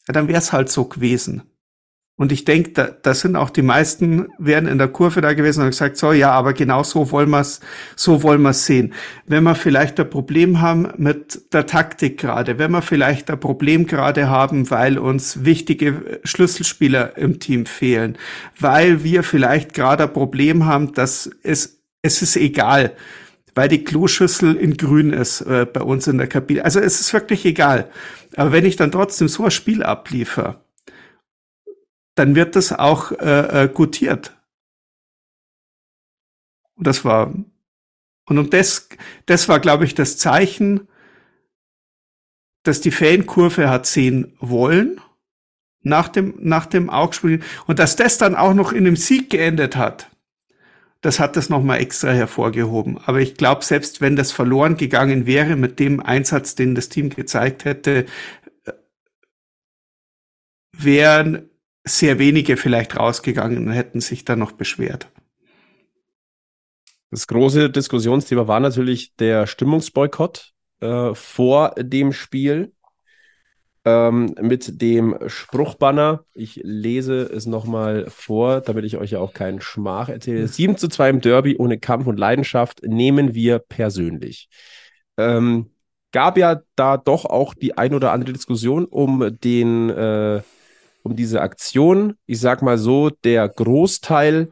ja, 0.08 0.14
dann 0.14 0.28
wäre 0.28 0.40
es 0.40 0.54
halt 0.54 0.70
so 0.70 0.86
gewesen. 0.86 1.44
Und 2.20 2.34
ich 2.34 2.44
denke, 2.44 2.72
da, 2.72 2.90
da 3.02 3.14
sind 3.14 3.38
auch 3.38 3.50
die 3.50 3.62
meisten 3.62 4.28
werden 4.38 4.68
in 4.68 4.78
der 4.78 4.90
Kurve 4.90 5.22
da 5.22 5.32
gewesen 5.32 5.62
und 5.62 5.68
gesagt, 5.68 5.96
so 5.96 6.12
ja, 6.12 6.32
aber 6.32 6.52
genau 6.52 6.84
so 6.84 7.12
wollen 7.12 7.30
wir 7.30 7.40
es, 7.40 7.62
so 7.96 8.24
wollen 8.24 8.42
wir 8.42 8.50
es 8.50 8.66
sehen. 8.66 8.94
Wenn 9.26 9.46
wir 9.46 9.56
vielleicht 9.56 9.98
ein 10.02 10.10
Problem 10.10 10.60
haben 10.60 10.90
mit 10.98 11.54
der 11.54 11.66
Taktik 11.66 12.18
gerade, 12.18 12.60
wenn 12.60 12.72
wir 12.72 12.82
vielleicht 12.82 13.32
ein 13.32 13.40
Problem 13.40 13.88
gerade 13.88 14.30
haben, 14.30 14.70
weil 14.70 14.98
uns 14.98 15.46
wichtige 15.46 16.20
Schlüsselspieler 16.26 17.18
im 17.18 17.40
Team 17.40 17.66
fehlen, 17.66 18.18
weil 18.60 19.02
wir 19.06 19.24
vielleicht 19.24 19.74
gerade 19.74 20.04
ein 20.04 20.12
Problem 20.12 20.66
haben, 20.66 20.94
dass 20.94 21.30
es 21.42 21.80
es 22.02 22.22
ist 22.22 22.36
egal, 22.36 22.98
weil 23.56 23.70
die 23.70 23.86
Kloschüssel 23.86 24.58
in 24.58 24.76
Grün 24.76 25.14
ist 25.14 25.40
äh, 25.42 25.66
bei 25.66 25.82
uns 25.82 26.06
in 26.08 26.18
der 26.18 26.28
Kabine. 26.28 26.66
Also 26.66 26.82
es 26.82 27.00
ist 27.00 27.14
wirklich 27.14 27.46
egal. 27.46 27.90
Aber 28.36 28.52
wenn 28.52 28.66
ich 28.66 28.76
dann 28.76 28.92
trotzdem 28.92 29.30
so 29.30 29.46
ein 29.46 29.52
Spiel 29.52 29.84
abliefer, 29.84 30.66
dann 32.20 32.36
wird 32.36 32.58
das 32.58 32.74
auch 32.74 33.14
äh, 33.14 33.64
äh, 33.64 33.70
gutiert. 33.70 34.38
Und 36.76 36.86
das 36.86 37.06
war 37.06 37.34
und 38.26 38.38
um 38.38 38.50
das, 38.52 38.90
das 39.26 39.50
war, 39.50 39.60
glaube 39.60 39.86
ich, 39.86 39.96
das 39.96 40.18
Zeichen, 40.18 40.88
dass 42.62 42.80
die 42.80 42.92
Fankurve 42.92 43.70
hat 43.70 43.88
sehen 43.88 44.36
wollen 44.40 45.02
nach 45.82 46.10
dem 46.10 46.36
nach 46.40 46.66
dem 46.66 46.90
Augsspiel 46.90 47.42
und 47.66 47.80
dass 47.80 47.96
das 47.96 48.18
dann 48.18 48.36
auch 48.36 48.54
noch 48.54 48.74
in 48.74 48.86
einem 48.86 48.98
Sieg 48.98 49.30
geendet 49.30 49.78
hat. 49.78 50.10
Das 51.02 51.22
hat 51.22 51.38
das 51.38 51.50
nochmal 51.50 51.80
extra 51.80 52.12
hervorgehoben. 52.12 52.98
Aber 52.98 53.22
ich 53.22 53.36
glaube, 53.36 53.64
selbst 53.64 54.02
wenn 54.02 54.18
das 54.18 54.34
verloren 54.34 54.76
gegangen 54.76 55.26
wäre 55.26 55.56
mit 55.56 55.80
dem 55.80 56.02
Einsatz, 56.02 56.56
den 56.56 56.76
das 56.76 56.90
Team 56.90 57.10
gezeigt 57.10 57.64
hätte, 57.64 58.06
wären 60.74 61.50
sehr 61.84 62.20
wenige 62.20 62.58
vielleicht 62.58 62.98
rausgegangen 62.98 63.68
und 63.68 63.72
hätten 63.72 64.02
sich 64.02 64.26
dann 64.26 64.40
noch 64.40 64.52
beschwert. 64.52 65.10
Das 67.12 67.28
große 67.28 67.70
Diskussionsthema 67.70 68.48
war 68.48 68.60
natürlich 68.60 69.16
der 69.16 69.48
Stimmungsboykott 69.48 70.54
äh, 70.82 71.14
vor 71.16 71.74
dem 71.78 72.14
Spiel 72.14 72.74
ähm, 73.86 74.36
mit 74.40 74.82
dem 74.82 75.18
Spruchbanner. 75.26 76.26
Ich 76.34 76.60
lese 76.64 77.22
es 77.24 77.46
nochmal 77.48 78.06
vor, 78.10 78.62
damit 78.62 78.86
ich 78.86 78.98
euch 78.98 79.12
ja 79.12 79.20
auch 79.20 79.34
keinen 79.34 79.62
Schmach 79.62 80.10
erzähle. 80.10 80.48
7 80.48 80.78
zu 80.78 80.88
2 80.88 81.10
im 81.10 81.22
Derby 81.22 81.58
ohne 81.58 81.80
Kampf 81.80 82.06
und 82.06 82.20
Leidenschaft 82.20 82.84
nehmen 82.84 83.34
wir 83.34 83.60
persönlich. 83.60 84.50
Ähm, 85.18 85.72
gab 86.12 86.38
ja 86.38 86.62
da 86.76 86.98
doch 86.98 87.26
auch 87.26 87.54
die 87.54 87.78
ein 87.78 87.94
oder 87.94 88.12
andere 88.12 88.34
Diskussion 88.34 88.86
um 88.86 89.38
den 89.40 89.90
äh, 89.90 90.42
um 91.10 91.16
diese 91.16 91.42
Aktion. 91.42 92.16
Ich 92.26 92.40
sag 92.40 92.62
mal 92.62 92.78
so, 92.78 93.10
der 93.10 93.48
Großteil 93.50 94.52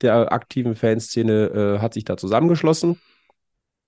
der 0.00 0.32
aktiven 0.32 0.74
Fanszene 0.76 1.76
äh, 1.76 1.78
hat 1.80 1.94
sich 1.94 2.04
da 2.04 2.16
zusammengeschlossen. 2.16 2.98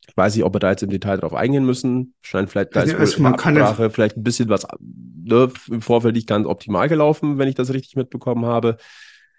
Ich 0.07 0.17
weiß 0.17 0.35
nicht, 0.35 0.45
ob 0.45 0.55
wir 0.55 0.59
da 0.61 0.71
jetzt 0.71 0.83
im 0.83 0.91
Detail 0.91 1.17
drauf 1.17 1.33
eingehen 1.33 1.65
müssen. 1.65 2.15
Scheint 2.21 2.51
vielleicht, 2.51 2.75
da 2.77 2.83
ist 2.83 2.95
also 2.95 3.23
man 3.23 3.37
kann 3.37 3.57
Absprache, 3.57 3.89
vielleicht 3.89 4.17
ein 4.17 4.23
bisschen 4.23 4.49
was 4.49 4.67
ne, 4.81 5.51
im 5.71 5.81
Vorfeld 5.81 6.17
nicht 6.17 6.29
ganz 6.29 6.47
optimal 6.47 6.89
gelaufen, 6.89 7.39
wenn 7.39 7.49
ich 7.49 7.55
das 7.55 7.73
richtig 7.73 7.97
mitbekommen 7.97 8.45
habe. 8.45 8.77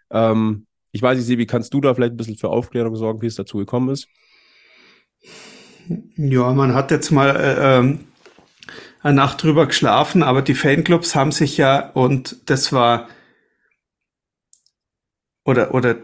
Ähm, 0.09 0.65
ich 0.91 1.01
weiß 1.01 1.17
nicht, 1.17 1.37
wie 1.37 1.45
kannst 1.45 1.73
du 1.73 1.81
da 1.81 1.93
vielleicht 1.93 2.13
ein 2.13 2.17
bisschen 2.17 2.37
für 2.37 2.49
Aufklärung 2.49 2.95
sorgen, 2.95 3.21
wie 3.21 3.27
es 3.27 3.35
dazu 3.35 3.57
gekommen 3.57 3.89
ist? 3.89 4.07
Ja, 6.15 6.53
man 6.53 6.73
hat 6.73 6.91
jetzt 6.91 7.11
mal 7.11 7.35
äh, 7.35 7.79
ähm, 7.79 7.99
eine 9.03 9.15
Nacht 9.15 9.43
drüber 9.43 9.67
geschlafen, 9.67 10.23
aber 10.23 10.41
die 10.41 10.55
Fanclubs 10.55 11.13
haben 11.13 11.31
sich 11.31 11.57
ja, 11.57 11.89
und 11.91 12.37
das 12.49 12.71
war, 12.71 13.09
oder, 15.43 15.73
oder 15.73 15.95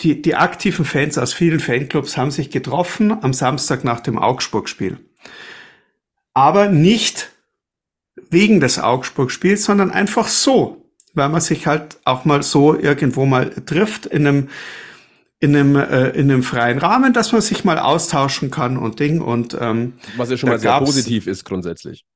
die, 0.00 0.20
die 0.20 0.34
aktiven 0.34 0.84
Fans 0.84 1.16
aus 1.16 1.32
vielen 1.32 1.58
Fanclubs 1.58 2.18
haben 2.18 2.30
sich 2.30 2.50
getroffen 2.50 3.16
am 3.22 3.32
Samstag 3.32 3.82
nach 3.82 4.00
dem 4.00 4.18
Augsburg-Spiel. 4.18 4.98
Aber 6.34 6.68
nicht 6.68 7.30
wegen 8.28 8.60
des 8.60 8.78
Augsburg-Spiels, 8.78 9.64
sondern 9.64 9.90
einfach 9.90 10.28
so, 10.28 10.90
weil 11.14 11.30
man 11.30 11.40
sich 11.40 11.66
halt 11.66 11.96
auch 12.04 12.26
mal 12.26 12.42
so 12.42 12.78
irgendwo 12.78 13.24
mal 13.24 13.50
trifft 13.50 14.06
in 14.06 14.26
einem 14.26 14.48
in 15.40 15.54
einem, 15.54 15.76
äh, 15.76 16.08
in 16.10 16.30
einem 16.30 16.42
freien 16.42 16.78
Rahmen, 16.78 17.12
dass 17.12 17.32
man 17.32 17.42
sich 17.42 17.64
mal 17.64 17.78
austauschen 17.78 18.50
kann 18.50 18.78
und 18.78 18.98
Ding 18.98 19.20
und 19.20 19.56
ähm, 19.60 19.94
was 20.16 20.30
ja 20.30 20.38
schon 20.38 20.48
mal 20.48 20.58
sehr 20.58 20.78
positiv 20.78 21.26
ist 21.26 21.44
grundsätzlich. 21.44 22.06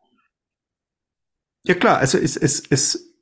Ja 1.68 1.74
klar, 1.74 1.98
also 1.98 2.16
es, 2.16 2.38
es, 2.38 2.62
es, 2.70 3.12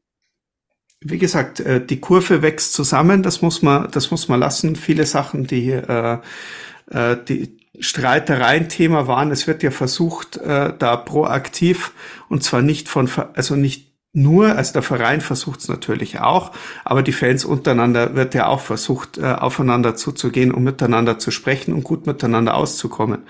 wie 1.00 1.18
gesagt, 1.18 1.58
äh, 1.58 1.84
die 1.84 1.98
Kurve 2.00 2.42
wächst 2.42 2.74
zusammen, 2.74 3.24
das 3.24 3.42
muss 3.42 3.60
man, 3.60 3.90
das 3.90 4.12
muss 4.12 4.28
man 4.28 4.38
lassen. 4.38 4.76
Viele 4.76 5.04
Sachen, 5.04 5.48
die, 5.48 5.70
äh, 5.72 6.18
äh, 6.92 7.16
die 7.28 7.58
Streitereien 7.80 8.68
Thema 8.68 9.08
waren, 9.08 9.32
es 9.32 9.48
wird 9.48 9.64
ja 9.64 9.72
versucht, 9.72 10.36
äh, 10.36 10.72
da 10.78 10.96
proaktiv 10.96 11.92
und 12.28 12.44
zwar 12.44 12.62
nicht 12.62 12.88
von, 12.88 13.10
also 13.34 13.56
nicht 13.56 13.92
nur, 14.12 14.54
also 14.54 14.74
der 14.74 14.82
Verein 14.82 15.20
versucht 15.20 15.60
es 15.60 15.68
natürlich 15.68 16.20
auch, 16.20 16.52
aber 16.84 17.02
die 17.02 17.12
Fans 17.12 17.44
untereinander 17.44 18.14
wird 18.14 18.32
ja 18.34 18.46
auch 18.46 18.60
versucht, 18.60 19.18
äh, 19.18 19.24
aufeinander 19.24 19.96
zuzugehen 19.96 20.52
und 20.52 20.62
miteinander 20.62 21.18
zu 21.18 21.32
sprechen 21.32 21.74
und 21.74 21.82
gut 21.82 22.06
miteinander 22.06 22.54
auszukommen. 22.54 23.24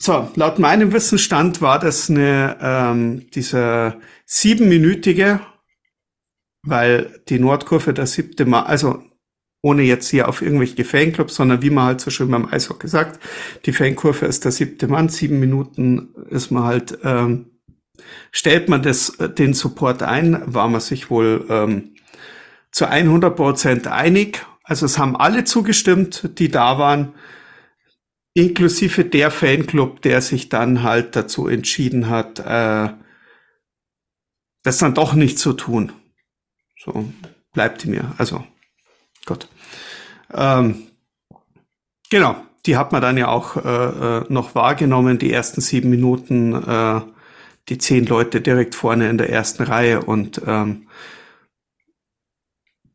So, 0.00 0.30
laut 0.36 0.60
meinem 0.60 0.92
Wissensstand 0.92 1.60
war 1.60 1.80
das 1.80 2.08
eine 2.08 2.56
ähm, 2.60 3.28
dieser 3.30 3.96
siebenminütige, 4.26 5.40
weil 6.62 7.20
die 7.28 7.40
Nordkurve 7.40 7.92
der 7.92 8.06
siebte 8.06 8.46
Mal, 8.46 8.62
also 8.62 9.02
ohne 9.60 9.82
jetzt 9.82 10.08
hier 10.08 10.28
auf 10.28 10.40
irgendwelche 10.40 10.84
Fanclubs, 10.84 11.34
sondern 11.34 11.62
wie 11.62 11.70
man 11.70 11.86
halt 11.86 12.00
so 12.00 12.10
schön 12.10 12.30
beim 12.30 12.46
Eishockey 12.46 12.86
sagt, 12.86 13.20
die 13.66 13.72
Fankurve 13.72 14.26
ist 14.26 14.44
der 14.44 14.52
siebte 14.52 14.86
Mann, 14.86 15.08
sieben 15.08 15.40
Minuten 15.40 16.14
ist 16.30 16.52
man 16.52 16.62
halt, 16.62 16.98
ähm, 17.02 17.50
stellt 18.30 18.68
man 18.68 18.82
das, 18.82 19.16
den 19.36 19.52
Support 19.52 20.04
ein, 20.04 20.42
war 20.46 20.68
man 20.68 20.80
sich 20.80 21.10
wohl 21.10 21.44
ähm, 21.48 21.96
zu 22.70 22.86
100 22.86 23.34
Prozent 23.34 23.88
einig. 23.88 24.46
Also 24.62 24.86
es 24.86 24.96
haben 24.96 25.16
alle 25.16 25.42
zugestimmt, 25.42 26.38
die 26.38 26.50
da 26.50 26.78
waren 26.78 27.14
inklusive 28.38 29.04
der 29.04 29.30
Fanclub, 29.30 30.00
der 30.02 30.20
sich 30.20 30.48
dann 30.48 30.82
halt 30.84 31.16
dazu 31.16 31.48
entschieden 31.48 32.08
hat, 32.08 32.38
äh, 32.38 32.88
das 34.62 34.78
dann 34.78 34.94
doch 34.94 35.14
nicht 35.14 35.38
zu 35.38 35.52
tun. 35.52 35.92
So 36.82 37.12
bleibt 37.52 37.84
mir. 37.86 38.14
Also 38.16 38.44
Gott. 39.26 39.48
Ähm, 40.32 40.86
genau, 42.10 42.36
die 42.64 42.76
hat 42.76 42.92
man 42.92 43.02
dann 43.02 43.18
ja 43.18 43.28
auch 43.28 43.56
äh, 43.56 44.18
äh, 44.18 44.24
noch 44.28 44.54
wahrgenommen, 44.54 45.18
die 45.18 45.32
ersten 45.32 45.60
sieben 45.60 45.90
Minuten, 45.90 46.54
äh, 46.54 47.00
die 47.68 47.78
zehn 47.78 48.06
Leute 48.06 48.40
direkt 48.40 48.74
vorne 48.74 49.10
in 49.10 49.18
der 49.18 49.30
ersten 49.30 49.64
Reihe 49.64 50.02
und 50.02 50.40
ähm, 50.46 50.86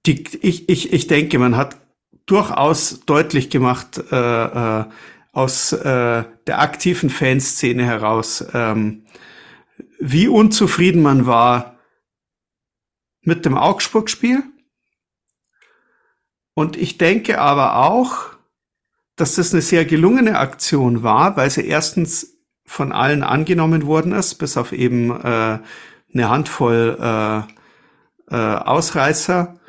die, 0.05 0.23
ich, 0.41 0.69
ich, 0.69 0.93
ich 0.93 1.07
denke, 1.07 1.37
man 1.37 1.57
hat 1.57 1.77
durchaus 2.25 3.01
deutlich 3.05 3.49
gemacht, 3.49 4.01
äh, 4.11 4.79
äh, 4.79 4.85
aus 5.33 5.73
äh, 5.73 6.23
der 6.47 6.59
aktiven 6.59 7.09
Fanszene 7.09 7.83
heraus, 7.83 8.45
ähm, 8.53 9.05
wie 9.99 10.27
unzufrieden 10.27 11.01
man 11.01 11.25
war 11.25 11.79
mit 13.21 13.45
dem 13.45 13.57
Augsburg-Spiel. 13.57 14.43
Und 16.53 16.77
ich 16.77 16.99
denke 16.99 17.41
aber 17.41 17.77
auch, 17.77 18.33
dass 19.15 19.35
das 19.35 19.53
eine 19.53 19.61
sehr 19.61 19.85
gelungene 19.85 20.37
Aktion 20.37 21.01
war, 21.01 21.35
weil 21.35 21.49
sie 21.49 21.65
erstens 21.65 22.37
von 22.65 22.91
allen 22.91 23.23
angenommen 23.23 23.87
worden 23.87 24.11
ist, 24.11 24.35
bis 24.35 24.55
auf 24.55 24.71
eben 24.71 25.09
äh, 25.09 25.59
eine 26.13 26.29
Handvoll 26.29 26.97
äh, 26.99 28.35
äh, 28.35 28.55
Ausreißer. 28.57 29.59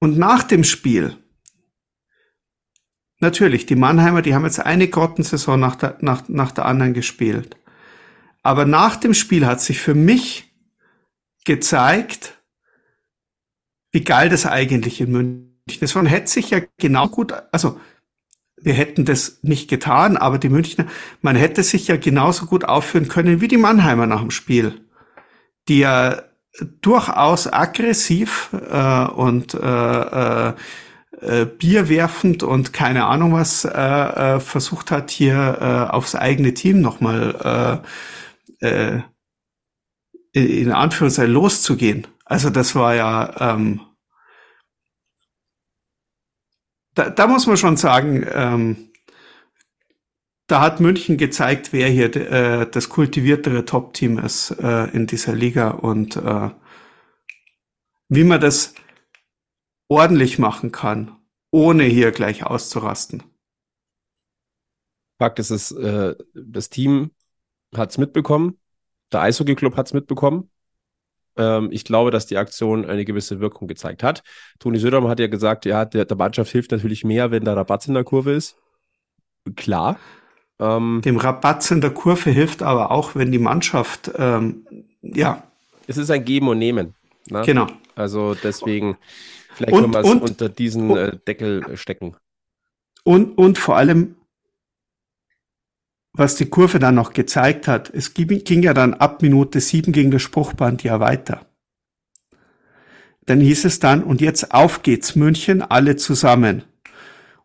Und 0.00 0.18
nach 0.18 0.42
dem 0.42 0.64
Spiel, 0.64 1.16
natürlich, 3.20 3.66
die 3.66 3.76
Mannheimer, 3.76 4.22
die 4.22 4.34
haben 4.34 4.44
jetzt 4.44 4.60
eine 4.60 4.88
Grottensaison 4.88 5.58
nach 5.58 5.76
der, 5.76 5.96
nach, 6.00 6.28
nach 6.28 6.52
der 6.52 6.66
anderen 6.66 6.94
gespielt. 6.94 7.56
Aber 8.42 8.64
nach 8.64 8.96
dem 8.96 9.14
Spiel 9.14 9.46
hat 9.46 9.60
sich 9.60 9.80
für 9.80 9.94
mich 9.94 10.52
gezeigt, 11.44 12.38
wie 13.90 14.04
geil 14.04 14.28
das 14.28 14.46
eigentlich 14.46 15.00
in 15.00 15.12
München 15.12 15.48
ist. 15.80 15.94
Man 15.94 16.06
hätte 16.06 16.30
sich 16.30 16.50
ja 16.50 16.60
genau 16.78 17.08
gut, 17.08 17.32
also 17.52 17.80
wir 18.60 18.74
hätten 18.74 19.04
das 19.04 19.38
nicht 19.42 19.68
getan, 19.68 20.16
aber 20.16 20.38
die 20.38 20.48
Münchner, 20.48 20.86
man 21.22 21.36
hätte 21.36 21.62
sich 21.62 21.88
ja 21.88 21.96
genauso 21.96 22.46
gut 22.46 22.64
aufführen 22.64 23.08
können 23.08 23.40
wie 23.40 23.48
die 23.48 23.56
Mannheimer 23.56 24.06
nach 24.06 24.20
dem 24.20 24.30
Spiel, 24.30 24.80
die 25.68 25.80
ja 25.80 26.22
durchaus 26.80 27.52
aggressiv 27.52 28.50
äh, 28.52 29.04
und 29.06 29.54
äh, 29.54 29.58
äh, 29.58 30.54
äh, 31.20 31.46
Bier 31.46 31.88
werfend 31.88 32.42
und 32.42 32.72
keine 32.72 33.06
Ahnung 33.06 33.32
was 33.32 33.64
äh, 33.64 33.70
äh, 33.70 34.40
versucht 34.40 34.90
hat, 34.90 35.10
hier 35.10 35.58
äh, 35.60 35.92
aufs 35.92 36.14
eigene 36.14 36.54
Team 36.54 36.80
nochmal 36.80 37.82
äh, 38.60 38.66
äh, 38.66 39.02
in 40.32 40.72
Anführungszeichen 40.72 41.32
loszugehen. 41.32 42.06
Also 42.24 42.50
das 42.50 42.74
war 42.74 42.94
ja 42.94 43.54
ähm, 43.54 43.80
da, 46.98 47.10
da 47.10 47.26
muss 47.28 47.46
man 47.46 47.56
schon 47.56 47.76
sagen, 47.76 48.26
ähm, 48.32 48.90
da 50.48 50.60
hat 50.60 50.80
München 50.80 51.16
gezeigt, 51.16 51.72
wer 51.72 51.88
hier 51.88 52.14
äh, 52.16 52.66
das 52.68 52.88
kultiviertere 52.88 53.64
Top-Team 53.64 54.18
ist 54.18 54.50
äh, 54.50 54.86
in 54.86 55.06
dieser 55.06 55.34
Liga 55.34 55.70
und 55.70 56.16
äh, 56.16 56.50
wie 58.08 58.24
man 58.24 58.40
das 58.40 58.74
ordentlich 59.88 60.38
machen 60.38 60.72
kann, 60.72 61.16
ohne 61.50 61.84
hier 61.84 62.12
gleich 62.12 62.44
auszurasten. 62.44 63.22
Fakt 65.18 65.38
ist, 65.38 65.50
es, 65.50 65.72
äh, 65.72 66.14
das 66.34 66.70
Team 66.70 67.10
hat 67.74 67.90
es 67.90 67.98
mitbekommen, 67.98 68.58
der 69.12 69.22
Eishockey-Club 69.22 69.76
hat 69.76 69.86
es 69.86 69.94
mitbekommen. 69.94 70.50
Ähm, 71.36 71.70
ich 71.72 71.84
glaube, 71.84 72.10
dass 72.10 72.26
die 72.26 72.36
Aktion 72.36 72.84
eine 72.84 73.04
gewisse 73.04 73.40
Wirkung 73.40 73.68
gezeigt 73.68 74.02
hat. 74.02 74.22
Toni 74.58 74.78
Södermann 74.78 75.10
hat 75.10 75.20
ja 75.20 75.26
gesagt, 75.26 75.64
ja, 75.64 75.84
der, 75.84 76.04
der 76.04 76.16
Mannschaft 76.16 76.52
hilft 76.52 76.70
natürlich 76.70 77.04
mehr, 77.04 77.30
wenn 77.30 77.44
da 77.44 77.54
Rabatz 77.54 77.88
in 77.88 77.94
der 77.94 78.04
Kurve 78.04 78.32
ist. 78.32 78.56
Klar. 79.56 79.98
Ähm, 80.58 81.00
Dem 81.04 81.16
Rabatz 81.16 81.70
in 81.70 81.80
der 81.80 81.90
Kurve 81.90 82.30
hilft 82.30 82.62
aber 82.62 82.90
auch, 82.90 83.14
wenn 83.14 83.32
die 83.32 83.38
Mannschaft, 83.38 84.10
ähm, 84.16 84.66
ja. 85.02 85.44
Es 85.86 85.96
ist 85.96 86.10
ein 86.10 86.24
Geben 86.24 86.48
und 86.48 86.58
Nehmen. 86.58 86.94
Ne? 87.30 87.42
Genau. 87.46 87.66
Also 87.94 88.34
deswegen, 88.34 88.98
vielleicht 89.58 89.72
und, 89.72 89.92
wir 89.92 90.00
es 90.00 90.30
unter 90.30 90.48
diesen 90.48 90.90
und, 90.90 90.96
äh, 90.96 91.18
Deckel 91.26 91.76
stecken. 91.76 92.16
Und, 93.04 93.36
und 93.36 93.58
vor 93.58 93.76
allem, 93.76 94.16
was 96.12 96.36
die 96.36 96.46
Kurve 96.46 96.78
dann 96.78 96.94
noch 96.94 97.12
gezeigt 97.12 97.68
hat, 97.68 97.90
es 97.90 98.14
ging 98.14 98.62
ja 98.62 98.74
dann 98.74 98.94
ab 98.94 99.22
Minute 99.22 99.60
sieben 99.60 99.92
gegen 99.92 100.10
das 100.10 100.22
Spruchband 100.22 100.82
ja 100.82 101.00
weiter. 101.00 101.46
Dann 103.26 103.40
hieß 103.40 103.66
es 103.66 103.78
dann, 103.78 104.02
und 104.02 104.20
jetzt 104.20 104.52
auf 104.54 104.82
geht's 104.82 105.14
München, 105.14 105.62
alle 105.62 105.96
zusammen. 105.96 106.64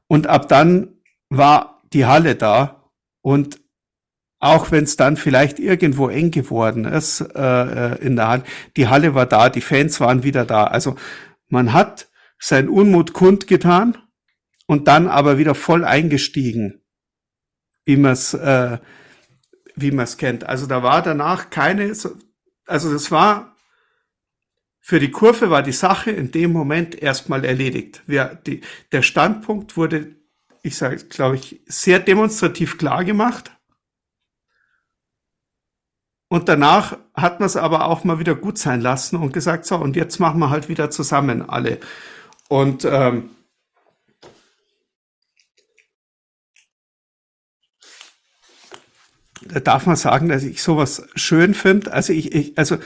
Und 0.07 0.27
ab 0.27 0.47
dann 0.47 0.95
war 1.29 1.81
die 1.91 2.05
Halle 2.05 2.35
da 2.35 2.89
und 3.21 3.59
auch 4.39 4.71
wenn 4.71 4.83
es 4.83 4.97
dann 4.97 5.15
vielleicht 5.15 5.57
irgendwo 5.57 6.09
eng 6.09 6.31
geworden 6.31 6.83
ist 6.83 7.21
äh, 7.21 7.95
in 8.05 8.17
der 8.17 8.27
Hand, 8.27 8.45
die 8.75 8.89
Halle 8.89 9.15
war 9.15 9.25
da, 9.25 9.49
die 9.49 9.61
Fans 9.61 10.01
waren 10.01 10.23
wieder 10.23 10.45
da. 10.45 10.65
Also 10.65 10.95
man 11.53 11.71
hat 11.71 12.09
seinen 12.37 12.67
Unmut 12.67 13.13
kundgetan 13.13 13.97
und 14.65 14.87
dann 14.89 15.07
aber 15.07 15.37
wieder 15.37 15.55
voll 15.55 15.85
eingestiegen 15.85 16.83
wie 17.85 17.97
man 17.97 18.13
es 18.13 18.33
äh, 18.33 18.77
wie 19.75 19.91
man 19.91 20.05
es 20.05 20.17
kennt. 20.17 20.43
Also 20.45 20.67
da 20.67 20.83
war 20.83 21.01
danach 21.01 21.49
keine, 21.49 21.85
also 21.85 22.93
das 22.93 23.11
war 23.11 23.55
für 24.79 24.99
die 24.99 25.11
Kurve 25.11 25.49
war 25.49 25.63
die 25.63 25.71
Sache 25.71 26.11
in 26.11 26.31
dem 26.31 26.51
Moment 26.51 27.01
erstmal 27.01 27.45
erledigt. 27.45 28.03
Wir, 28.05 28.39
die, 28.45 28.61
der 28.91 29.01
Standpunkt 29.01 29.77
wurde, 29.77 30.15
ich 30.61 30.75
sage, 30.75 30.97
glaube 31.05 31.37
ich, 31.37 31.61
sehr 31.65 31.99
demonstrativ 31.99 32.77
klar 32.77 33.03
gemacht. 33.05 33.51
Und 36.33 36.49
danach 36.49 36.97
hat 37.13 37.39
man 37.39 37.45
es 37.45 37.55
aber 37.55 37.85
auch 37.85 38.05
mal 38.05 38.17
wieder 38.17 38.33
gut 38.33 38.57
sein 38.57 38.81
lassen 38.81 39.17
und 39.17 39.33
gesagt, 39.33 39.67
so, 39.67 39.75
und 39.75 39.95
jetzt 39.95 40.19
machen 40.19 40.39
wir 40.39 40.49
halt 40.49 40.67
wieder 40.67 40.89
zusammen 40.89 41.47
alle. 41.47 41.77
Und 42.49 42.85
ähm, 42.85 43.29
da 49.47 49.59
darf 49.59 49.85
man 49.85 49.95
sagen, 49.95 50.27
dass 50.27 50.41
ich 50.41 50.63
sowas 50.63 51.07
schön 51.13 51.53
finde. 51.53 51.93
Also 51.93 52.13
ich, 52.13 52.33
ich, 52.33 52.57
also 52.57 52.77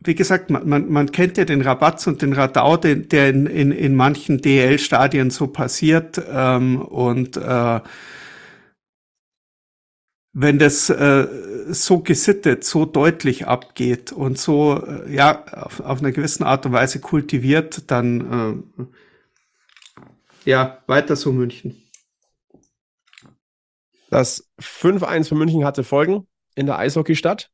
wie 0.00 0.16
gesagt, 0.16 0.50
man, 0.50 0.68
man, 0.68 0.90
man 0.90 1.12
kennt 1.12 1.38
ja 1.38 1.44
den 1.44 1.62
Rabatz 1.62 2.08
und 2.08 2.22
den 2.22 2.32
Radau, 2.32 2.76
den, 2.76 3.08
der 3.08 3.28
in, 3.30 3.46
in, 3.46 3.70
in 3.70 3.94
manchen 3.94 4.42
DL-Stadien 4.42 5.30
so 5.30 5.46
passiert. 5.46 6.20
Ähm, 6.28 6.82
und 6.82 7.36
äh, 7.36 7.80
wenn 10.32 10.58
das 10.58 10.88
äh, 10.88 11.26
so 11.68 12.00
gesittet, 12.00 12.64
so 12.64 12.86
deutlich 12.86 13.46
abgeht 13.46 14.12
und 14.12 14.38
so 14.38 14.82
äh, 14.82 15.14
ja 15.14 15.44
auf, 15.52 15.80
auf 15.80 16.00
einer 16.00 16.12
gewissen 16.12 16.44
Art 16.44 16.64
und 16.64 16.72
Weise 16.72 17.00
kultiviert, 17.00 17.90
dann 17.90 18.64
äh, 20.46 20.50
ja 20.50 20.82
weiter 20.86 21.16
so 21.16 21.32
München. 21.32 21.82
Das 24.10 24.50
5-1 24.60 25.28
für 25.28 25.34
München 25.34 25.64
hatte 25.64 25.84
Folgen 25.84 26.26
in 26.54 26.66
der 26.66 26.78
Eishockeystadt. 26.78 27.50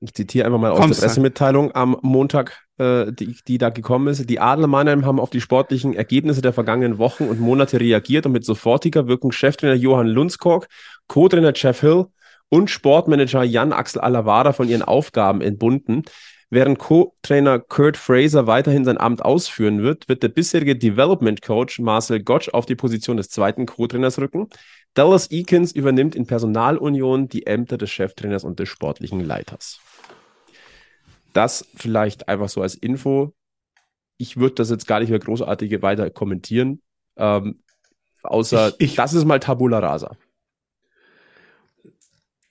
Ich 0.00 0.12
zitiere 0.14 0.46
einfach 0.46 0.58
mal 0.58 0.70
aus 0.70 0.80
Kommst 0.80 1.00
der 1.00 1.06
Pressemitteilung 1.06 1.74
am 1.74 1.96
Montag, 2.02 2.66
äh, 2.78 3.10
die, 3.12 3.36
die 3.46 3.58
da 3.58 3.70
gekommen 3.70 4.08
ist. 4.08 4.28
Die 4.28 4.40
Adler 4.40 4.66
Mannheim 4.66 5.06
haben 5.06 5.18
auf 5.18 5.30
die 5.30 5.40
sportlichen 5.40 5.94
Ergebnisse 5.94 6.42
der 6.42 6.52
vergangenen 6.52 6.98
Wochen 6.98 7.24
und 7.24 7.40
Monate 7.40 7.80
reagiert 7.80 8.26
und 8.26 8.32
mit 8.32 8.44
sofortiger 8.44 9.06
Wirkung 9.06 9.32
Cheftrainer 9.32 9.74
Johann 9.74 10.08
Lundskork, 10.08 10.68
Co-Trainer 11.08 11.52
Jeff 11.54 11.80
Hill 11.80 12.06
und 12.48 12.70
Sportmanager 12.70 13.42
Jan 13.42 13.72
Axel 13.72 14.00
Alavada 14.00 14.52
von 14.52 14.68
ihren 14.68 14.82
Aufgaben 14.82 15.40
entbunden. 15.40 16.04
Während 16.50 16.78
Co-Trainer 16.78 17.58
Kurt 17.58 17.96
Fraser 17.96 18.46
weiterhin 18.46 18.84
sein 18.84 18.98
Amt 18.98 19.24
ausführen 19.24 19.82
wird, 19.82 20.08
wird 20.08 20.22
der 20.22 20.28
bisherige 20.28 20.76
Development 20.76 21.42
Coach 21.42 21.80
Marcel 21.80 22.22
Gottsch 22.22 22.48
auf 22.50 22.66
die 22.66 22.76
Position 22.76 23.16
des 23.16 23.28
zweiten 23.28 23.66
Co-Trainers 23.66 24.18
rücken. 24.18 24.48
Dallas 24.94 25.30
Eakins 25.32 25.72
übernimmt 25.72 26.14
in 26.14 26.26
Personalunion 26.26 27.28
die 27.28 27.46
Ämter 27.46 27.76
des 27.76 27.90
Cheftrainers 27.90 28.44
und 28.44 28.60
des 28.60 28.68
sportlichen 28.68 29.20
Leiters. 29.20 29.80
Das 31.32 31.66
vielleicht 31.74 32.28
einfach 32.28 32.48
so 32.48 32.62
als 32.62 32.76
Info. 32.76 33.34
Ich 34.16 34.36
würde 34.36 34.54
das 34.54 34.70
jetzt 34.70 34.86
gar 34.86 35.00
nicht 35.00 35.10
mehr 35.10 35.18
großartig 35.18 35.82
weiter 35.82 36.08
kommentieren. 36.10 36.80
Ähm, 37.16 37.64
außer, 38.22 38.74
ich, 38.78 38.90
ich, 38.90 38.94
das 38.94 39.14
ist 39.14 39.24
mal 39.24 39.40
Tabula 39.40 39.80
Rasa. 39.80 40.16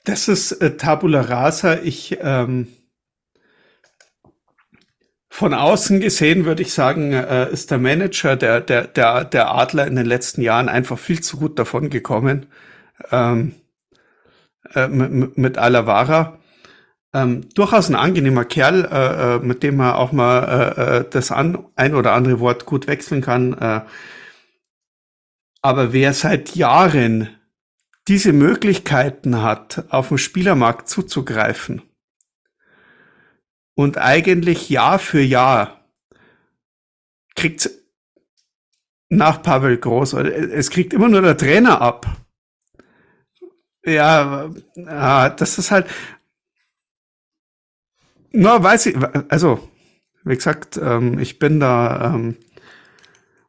Das 0.03 0.27
ist 0.27 0.51
äh, 0.53 0.75
Tabula 0.77 1.21
Rasa. 1.21 1.75
Ich, 1.75 2.17
ähm, 2.21 2.67
von 5.29 5.53
außen 5.53 5.99
gesehen 5.99 6.45
würde 6.45 6.61
ich 6.61 6.73
sagen, 6.73 7.13
äh, 7.13 7.51
ist 7.51 7.71
der 7.71 7.79
Manager 7.79 8.35
der, 8.35 8.61
der, 8.61 8.87
der, 8.87 9.25
der 9.25 9.55
Adler 9.55 9.87
in 9.87 9.95
den 9.95 10.05
letzten 10.05 10.41
Jahren 10.41 10.69
einfach 10.69 10.99
viel 10.99 11.21
zu 11.21 11.37
gut 11.37 11.57
davon 11.57 11.89
gekommen. 11.89 12.47
Ähm, 13.11 13.55
äh, 14.75 14.87
mit, 14.87 15.37
mit 15.37 15.57
Alavara. 15.57 16.39
Ähm, 17.13 17.49
durchaus 17.53 17.89
ein 17.89 17.95
angenehmer 17.95 18.45
Kerl, 18.45 18.85
äh, 18.85 19.35
äh, 19.35 19.39
mit 19.39 19.63
dem 19.63 19.77
man 19.77 19.93
auch 19.93 20.11
mal 20.11 20.73
äh, 20.77 20.97
äh, 20.99 21.05
das 21.09 21.31
an, 21.31 21.65
ein 21.75 21.95
oder 21.95 22.13
andere 22.13 22.39
Wort 22.39 22.65
gut 22.65 22.87
wechseln 22.87 23.21
kann. 23.21 23.53
Äh, 23.53 23.81
aber 25.61 25.93
wer 25.93 26.13
seit 26.13 26.55
Jahren 26.55 27.29
diese 28.07 28.33
Möglichkeiten 28.33 29.41
hat, 29.41 29.85
auf 29.89 30.09
dem 30.09 30.17
Spielermarkt 30.17 30.89
zuzugreifen, 30.89 31.81
Und 33.75 33.97
eigentlich 33.97 34.69
Jahr 34.69 34.99
für 34.99 35.21
Jahr 35.21 35.89
kriegt 37.35 37.69
nach 39.09 39.41
Pavel 39.41 39.77
Groß, 39.77 40.13
es 40.13 40.69
kriegt 40.69 40.93
immer 40.93 41.09
nur 41.09 41.21
der 41.21 41.37
Trainer 41.37 41.81
ab. 41.81 42.05
Ja, 43.85 44.49
das 45.29 45.57
ist 45.57 45.71
halt, 45.71 45.87
na, 48.31 48.63
weiß 48.63 48.87
ich, 48.87 48.97
also, 49.29 49.69
wie 50.23 50.35
gesagt, 50.35 50.77
ähm, 50.77 51.19
ich 51.19 51.37
bin 51.37 51.59
da, 51.59 52.13
ähm, 52.13 52.37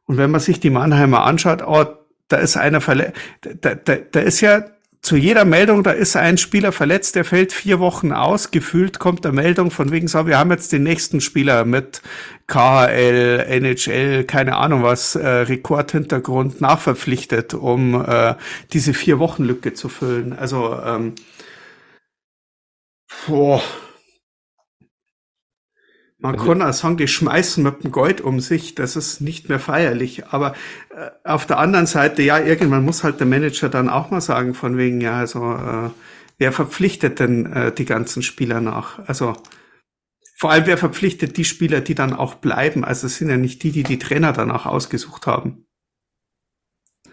und 0.05 0.17
wenn 0.17 0.29
man 0.31 0.41
sich 0.41 0.59
die 0.59 0.69
Mannheimer 0.69 1.23
anschaut, 1.23 1.63
oh, 1.65 1.85
da 2.27 2.37
ist 2.37 2.57
einer 2.57 2.81
verletzt, 2.81 3.13
da, 3.41 3.75
da, 3.75 3.95
da 3.95 4.19
ist 4.19 4.41
ja 4.41 4.65
zu 5.05 5.17
jeder 5.17 5.45
Meldung, 5.45 5.83
da 5.83 5.91
ist 5.91 6.15
ein 6.15 6.39
Spieler 6.39 6.71
verletzt, 6.71 7.15
der 7.15 7.25
fällt 7.25 7.53
vier 7.53 7.79
Wochen 7.79 8.11
aus. 8.11 8.49
Gefühlt 8.49 8.97
kommt 8.97 9.23
der 9.23 9.33
Meldung 9.33 9.69
von 9.69 9.91
wegen 9.91 10.07
so, 10.07 10.25
wir 10.25 10.39
haben 10.39 10.49
jetzt 10.49 10.71
den 10.71 10.81
nächsten 10.81 11.21
Spieler 11.21 11.63
mit 11.63 12.01
KHL, 12.47 13.45
NHL, 13.47 14.23
keine 14.23 14.57
Ahnung 14.57 14.81
was, 14.81 15.15
äh, 15.15 15.27
Rekordhintergrund 15.27 16.59
nachverpflichtet, 16.59 17.53
um 17.53 18.03
äh, 18.03 18.33
diese 18.73 18.95
vier 18.95 19.19
Wochen 19.19 19.43
Lücke 19.43 19.75
zu 19.75 19.89
füllen. 19.89 20.33
Also 20.33 20.75
ähm, 20.83 21.13
boah. 23.27 23.61
Man 26.25 26.39
also, 26.39 26.47
kann 26.47 26.61
auch 26.63 26.73
sagen, 26.73 26.97
die 26.97 27.07
schmeißen 27.07 27.63
mit 27.63 27.83
dem 27.83 27.91
Gold 27.91 28.19
um 28.19 28.39
sich, 28.39 28.73
das 28.73 28.95
ist 28.95 29.21
nicht 29.21 29.47
mehr 29.47 29.59
feierlich. 29.59 30.25
Aber 30.29 30.55
äh, 30.89 31.11
auf 31.23 31.45
der 31.45 31.59
anderen 31.59 31.85
Seite, 31.85 32.23
ja, 32.23 32.39
irgendwann 32.39 32.83
muss 32.83 33.03
halt 33.03 33.19
der 33.19 33.27
Manager 33.27 33.69
dann 33.69 33.89
auch 33.89 34.09
mal 34.09 34.21
sagen, 34.21 34.55
von 34.55 34.75
wegen, 34.75 35.01
ja, 35.01 35.19
also 35.19 35.53
äh, 35.53 35.91
wer 36.39 36.51
verpflichtet 36.51 37.19
denn 37.19 37.45
äh, 37.53 37.71
die 37.71 37.85
ganzen 37.85 38.23
Spieler 38.23 38.59
nach? 38.59 39.07
Also 39.07 39.35
vor 40.35 40.49
allem, 40.49 40.65
wer 40.65 40.79
verpflichtet 40.79 41.37
die 41.37 41.45
Spieler, 41.45 41.81
die 41.81 41.93
dann 41.93 42.11
auch 42.11 42.33
bleiben? 42.33 42.83
Also 42.83 43.05
es 43.05 43.17
sind 43.17 43.29
ja 43.29 43.37
nicht 43.37 43.61
die, 43.61 43.71
die 43.71 43.83
die 43.83 43.99
Trainer 43.99 44.33
danach 44.33 44.65
ausgesucht 44.65 45.27
haben. 45.27 45.67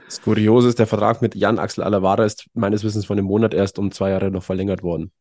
Das 0.07 0.23
Kuriose 0.23 0.69
ist, 0.69 0.79
der 0.79 0.87
Vertrag 0.87 1.21
mit 1.21 1.35
Jan 1.35 1.59
Axel 1.59 1.85
Alavara 1.85 2.25
ist 2.25 2.47
meines 2.55 2.83
Wissens 2.83 3.05
von 3.05 3.19
einem 3.19 3.27
Monat 3.27 3.53
erst 3.53 3.79
um 3.79 3.93
zwei 3.93 4.09
Jahre 4.09 4.31
noch 4.31 4.43
verlängert 4.43 4.83
worden. 4.83 5.13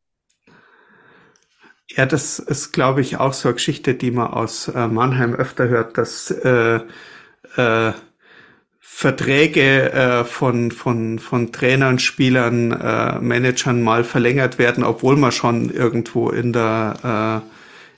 Ja, 1.96 2.06
das 2.06 2.40
ist, 2.40 2.72
glaube 2.72 3.02
ich, 3.02 3.18
auch 3.18 3.34
so 3.34 3.50
eine 3.50 3.56
Geschichte, 3.56 3.94
die 3.96 4.12
man 4.12 4.28
aus 4.28 4.70
äh, 4.70 4.88
Mannheim 4.88 5.34
öfter 5.34 5.68
hört, 5.68 5.98
dass 5.98 6.32
äh, 6.32 6.80
äh, 7.58 7.92
Verträge 8.80 9.92
äh, 9.92 10.24
von, 10.24 10.72
von, 10.72 11.20
von 11.20 11.52
Trainern, 11.52 12.00
Spielern, 12.00 12.72
äh, 12.72 13.20
Managern 13.20 13.82
mal 13.82 14.04
verlängert 14.04 14.58
werden, 14.58 14.84
obwohl 14.84 15.18
man 15.18 15.32
schon 15.32 15.70
irgendwo 15.70 16.30
in 16.30 16.54
der, 16.54 17.42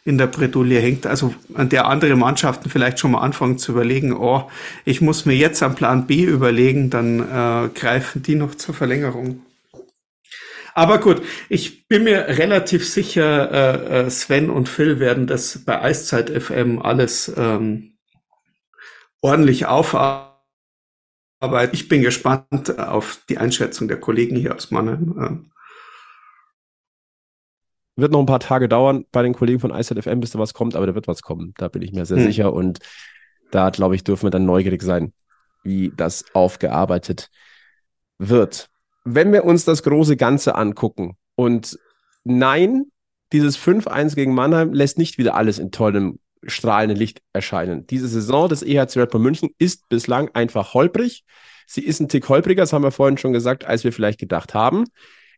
äh, 0.05 0.09
in 0.09 0.17
der 0.17 0.27
Bredouille 0.27 0.79
hängt. 0.79 1.05
Also 1.05 1.35
an 1.53 1.69
der 1.69 1.87
andere 1.87 2.15
Mannschaften 2.15 2.69
vielleicht 2.69 2.99
schon 2.99 3.11
mal 3.11 3.21
anfangen 3.21 3.57
zu 3.57 3.73
überlegen, 3.73 4.13
oh, 4.13 4.49
ich 4.85 5.01
muss 5.01 5.25
mir 5.25 5.35
jetzt 5.35 5.61
am 5.61 5.75
Plan 5.75 6.07
B 6.07 6.23
überlegen, 6.23 6.89
dann 6.89 7.19
äh, 7.19 7.69
greifen 7.77 8.23
die 8.23 8.35
noch 8.35 8.55
zur 8.55 8.73
Verlängerung. 8.73 9.41
Aber 10.75 10.99
gut, 10.99 11.21
ich 11.49 11.87
bin 11.87 12.03
mir 12.03 12.27
relativ 12.27 12.87
sicher, 12.87 13.51
äh, 13.51 14.05
äh, 14.05 14.09
Sven 14.09 14.49
und 14.49 14.67
Phil 14.67 14.99
werden 14.99 15.27
das 15.27 15.63
bei 15.65 15.81
Eiszeit 15.81 16.29
FM 16.29 16.81
alles 16.81 17.31
ähm, 17.37 17.97
ordentlich 19.21 19.67
aufarbeiten. 19.67 20.33
Ich 21.73 21.89
bin 21.89 22.01
gespannt 22.01 22.79
auf 22.79 23.21
die 23.29 23.37
Einschätzung 23.37 23.87
der 23.87 23.99
Kollegen 23.99 24.35
hier 24.35 24.55
aus 24.55 24.71
Mannheim. 24.71 25.51
Wird 27.95 28.11
noch 28.11 28.19
ein 28.19 28.25
paar 28.25 28.39
Tage 28.39 28.67
dauern 28.67 29.05
bei 29.11 29.21
den 29.21 29.35
Kollegen 29.35 29.59
von 29.59 29.71
Eiszeit 29.71 30.03
FM, 30.03 30.19
bis 30.19 30.31
da 30.31 30.39
was 30.39 30.55
kommt, 30.55 30.75
aber 30.75 30.87
da 30.87 30.95
wird 30.95 31.07
was 31.07 31.21
kommen. 31.21 31.53
Da 31.57 31.67
bin 31.67 31.83
ich 31.83 31.93
mir 31.93 32.05
sehr 32.07 32.17
hm. 32.17 32.25
sicher. 32.25 32.51
Und 32.51 32.79
da, 33.51 33.69
glaube 33.69 33.93
ich, 33.95 34.03
dürfen 34.03 34.23
wir 34.23 34.31
dann 34.31 34.45
neugierig 34.45 34.81
sein, 34.81 35.13
wie 35.61 35.93
das 35.95 36.25
aufgearbeitet 36.33 37.29
wird 38.17 38.72
wenn 39.03 39.33
wir 39.33 39.45
uns 39.45 39.65
das 39.65 39.83
große 39.83 40.17
Ganze 40.17 40.55
angucken 40.55 41.17
und 41.35 41.79
nein, 42.23 42.85
dieses 43.31 43.57
5-1 43.57 44.15
gegen 44.15 44.33
Mannheim 44.33 44.73
lässt 44.73 44.97
nicht 44.97 45.17
wieder 45.17 45.35
alles 45.35 45.59
in 45.59 45.71
tollem, 45.71 46.19
strahlenden 46.45 46.97
Licht 46.97 47.21
erscheinen. 47.33 47.87
Diese 47.87 48.07
Saison 48.07 48.47
des 48.47 48.61
EHC 48.61 48.97
Red 48.97 49.11
Bull 49.11 49.21
München 49.21 49.49
ist 49.57 49.89
bislang 49.89 50.29
einfach 50.33 50.73
holprig. 50.73 51.23
Sie 51.65 51.81
ist 51.81 51.99
ein 51.99 52.09
Tick 52.09 52.27
holpriger, 52.29 52.61
das 52.61 52.73
haben 52.73 52.83
wir 52.83 52.91
vorhin 52.91 53.17
schon 53.17 53.33
gesagt, 53.33 53.65
als 53.65 53.83
wir 53.83 53.93
vielleicht 53.93 54.19
gedacht 54.19 54.53
haben. 54.53 54.85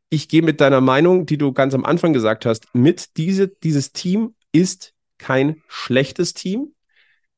Ich 0.10 0.28
gehe 0.28 0.42
mit 0.42 0.62
deiner 0.62 0.82
Meinung, 0.82 1.26
die 1.26 1.38
du 1.38 1.54
ganz 1.54 1.74
am 1.74 1.86
Anfang 1.86 2.14
gesagt 2.14 2.46
hast, 2.46 2.68
mit. 2.74 3.18
Diese, 3.18 3.48
dieses 3.48 3.92
Team 3.92 4.36
ist 4.52 4.94
kein 5.18 5.62
schlechtes 5.68 6.34
Team. 6.34 6.74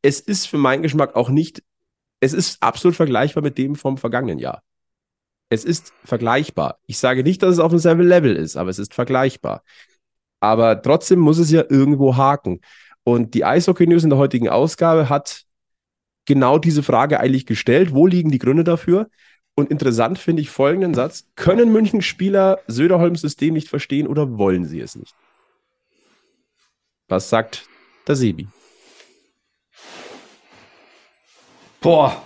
Es 0.01 0.19
ist 0.19 0.47
für 0.47 0.57
meinen 0.57 0.84
Geschmack 0.84 1.15
auch 1.15 1.30
nicht, 1.30 1.63
es 2.19 2.34
ist 2.34 2.61
absolut 2.63 2.95
vergleichbar 2.95 3.43
mit 3.43 3.57
dem 3.57 3.75
vom 3.75 3.97
vergangenen 3.97 4.39
Jahr 4.39 4.63
es 5.49 5.63
ist 5.63 5.93
vergleichbar. 6.03 6.79
Ich 6.85 6.97
sage 6.97 7.23
nicht, 7.23 7.41
dass 7.41 7.53
es 7.53 7.59
auf 7.59 7.71
demselben 7.71 8.03
Level 8.03 8.35
ist, 8.35 8.57
aber 8.57 8.69
es 8.69 8.79
ist 8.79 8.93
vergleichbar. 8.93 9.63
Aber 10.39 10.81
trotzdem 10.81 11.19
muss 11.19 11.37
es 11.37 11.51
ja 11.51 11.63
irgendwo 11.69 12.15
haken. 12.17 12.61
Und 13.03 13.33
die 13.33 13.45
Eishockey 13.45 13.87
News 13.87 14.03
in 14.03 14.09
der 14.09 14.19
heutigen 14.19 14.49
Ausgabe 14.49 15.09
hat 15.09 15.43
genau 16.25 16.59
diese 16.59 16.83
Frage 16.83 17.19
eigentlich 17.19 17.45
gestellt. 17.45 17.93
Wo 17.93 18.05
liegen 18.05 18.31
die 18.31 18.39
Gründe 18.39 18.63
dafür? 18.63 19.09
Und 19.55 19.71
interessant 19.71 20.19
finde 20.19 20.41
ich 20.41 20.49
folgenden 20.49 20.93
Satz. 20.93 21.25
Können 21.35 21.71
München-Spieler 21.71 22.59
Söderholms 22.67 23.21
System 23.21 23.53
nicht 23.53 23.69
verstehen 23.69 24.07
oder 24.07 24.37
wollen 24.37 24.65
sie 24.65 24.81
es 24.81 24.95
nicht? 24.95 25.15
Was 27.07 27.29
sagt 27.29 27.67
der 28.05 28.15
Sebi? 28.15 28.47
Boah, 31.79 32.21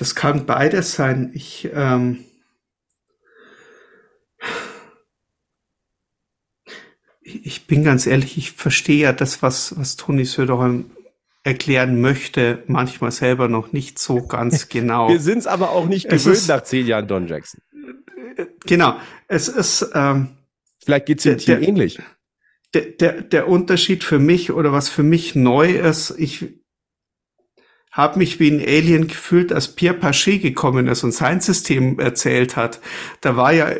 Das 0.00 0.14
kann 0.14 0.46
beides 0.46 0.94
sein. 0.94 1.30
Ich, 1.34 1.68
ähm, 1.74 2.24
ich 7.20 7.66
bin 7.66 7.84
ganz 7.84 8.06
ehrlich, 8.06 8.38
ich 8.38 8.52
verstehe 8.52 9.02
ja 9.02 9.12
das, 9.12 9.42
was, 9.42 9.78
was 9.78 9.96
Toni 9.96 10.24
Söderholm 10.24 10.90
erklären 11.42 12.00
möchte, 12.00 12.64
manchmal 12.66 13.10
selber 13.10 13.48
noch 13.48 13.72
nicht 13.72 13.98
so 13.98 14.26
ganz 14.26 14.68
genau. 14.70 15.10
Wir 15.10 15.20
sind 15.20 15.40
es 15.40 15.46
aber 15.46 15.72
auch 15.72 15.86
nicht 15.86 16.08
gewöhnt 16.08 16.34
ist, 16.34 16.48
nach 16.48 16.62
zehn 16.62 16.86
Jahren 16.86 17.06
Don 17.06 17.28
Jackson. 17.28 17.60
Genau. 18.64 18.98
Es 19.28 19.48
ist. 19.48 19.90
Ähm, 19.92 20.30
Vielleicht 20.82 21.04
geht 21.04 21.18
es 21.18 21.26
ihm 21.26 21.36
hier 21.36 21.60
ähnlich. 21.60 21.98
Der, 22.72 22.86
der, 22.86 23.20
der 23.20 23.48
Unterschied 23.48 24.02
für 24.02 24.18
mich 24.18 24.50
oder 24.50 24.72
was 24.72 24.88
für 24.88 25.02
mich 25.02 25.34
neu 25.34 25.72
ist, 25.72 26.14
ich 26.16 26.59
habe 27.90 28.18
mich 28.18 28.38
wie 28.38 28.50
ein 28.50 28.60
Alien 28.60 29.08
gefühlt, 29.08 29.52
als 29.52 29.74
Pierre 29.74 29.96
Paget 29.96 30.42
gekommen 30.42 30.86
ist 30.86 31.02
und 31.04 31.12
sein 31.12 31.40
System 31.40 31.98
erzählt 31.98 32.56
hat. 32.56 32.80
Da 33.20 33.36
war 33.36 33.52
ja, 33.52 33.70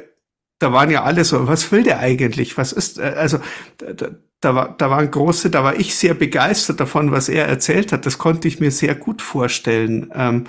da 0.59 0.73
waren 0.73 0.91
ja 0.91 1.05
alle 1.05 1.25
so, 1.25 1.47
was 1.47 1.71
will 1.73 1.83
der 1.83 2.01
eigentlich? 2.01 2.59
Was 2.59 2.73
ist, 2.73 2.99
äh, 2.99 3.15
also, 3.17 3.39
da, 3.79 4.11
da, 4.41 4.55
war, 4.55 4.77
da 4.77 4.91
waren 4.91 5.11
große, 5.11 5.51
da 5.51 5.65
war 5.65 5.79
ich 5.79 5.95
sehr 5.95 6.15
begeistert 6.15 6.81
davon, 6.81 7.13
was 7.13 7.29
er 7.29 7.47
erzählt 7.47 7.93
hat. 7.93 8.07
Das 8.07 8.19
konnte 8.19 8.49
ich 8.49 8.61
mir 8.61 8.71
sehr 8.71 8.95
gut 8.95 9.23
vorstellen. 9.23 10.11
Ähm, 10.15 10.45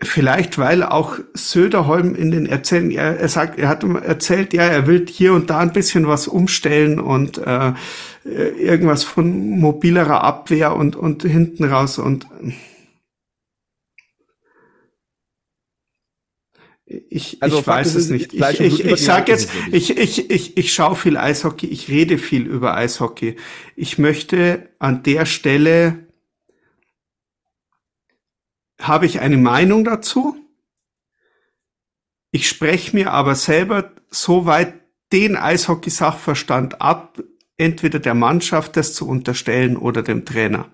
Vielleicht, 0.00 0.58
weil 0.58 0.84
auch 0.84 1.18
Söderholm 1.34 2.14
in 2.14 2.30
den 2.30 2.46
Erzählungen, 2.46 2.92
er, 2.92 3.18
er 3.18 3.28
sagt, 3.28 3.58
er 3.58 3.68
hat 3.68 3.82
erzählt, 3.82 4.52
ja, 4.52 4.62
er 4.62 4.86
will 4.86 5.04
hier 5.08 5.32
und 5.32 5.50
da 5.50 5.58
ein 5.58 5.72
bisschen 5.72 6.06
was 6.06 6.28
umstellen 6.28 7.00
und 7.00 7.38
äh, 7.38 7.72
irgendwas 8.28 9.04
von 9.04 9.58
mobilerer 9.58 10.22
Abwehr 10.22 10.76
und, 10.76 10.96
und 10.96 11.22
hinten 11.22 11.64
raus 11.64 11.98
und 11.98 12.26
ich, 17.10 17.42
also 17.42 17.58
ich 17.58 17.66
weiß 17.66 17.94
es 17.96 18.08
nicht. 18.08 18.32
Ich, 18.32 18.60
ich, 18.60 18.84
ich 18.84 19.04
sage 19.04 19.30
jetzt, 19.30 19.50
ich, 19.72 19.98
ich, 19.98 20.30
ich, 20.30 20.56
ich 20.56 20.72
schaue 20.72 20.96
viel 20.96 21.18
Eishockey, 21.18 21.66
ich 21.66 21.88
rede 21.88 22.16
viel 22.16 22.46
über 22.46 22.76
Eishockey. 22.76 23.36
Ich 23.76 23.98
möchte 23.98 24.70
an 24.78 25.02
der 25.02 25.26
Stelle 25.26 26.06
habe 28.80 29.04
ich 29.04 29.20
eine 29.20 29.36
Meinung 29.36 29.84
dazu. 29.84 30.36
Ich 32.30 32.48
spreche 32.48 32.96
mir 32.96 33.12
aber 33.12 33.34
selber 33.34 33.92
so 34.10 34.46
weit 34.46 34.74
den 35.12 35.36
Eishockey-Sachverstand 35.36 36.80
ab, 36.80 37.22
entweder 37.58 37.98
der 37.98 38.14
Mannschaft 38.14 38.76
das 38.76 38.94
zu 38.94 39.06
unterstellen 39.06 39.76
oder 39.76 40.02
dem 40.02 40.24
Trainer. 40.24 40.72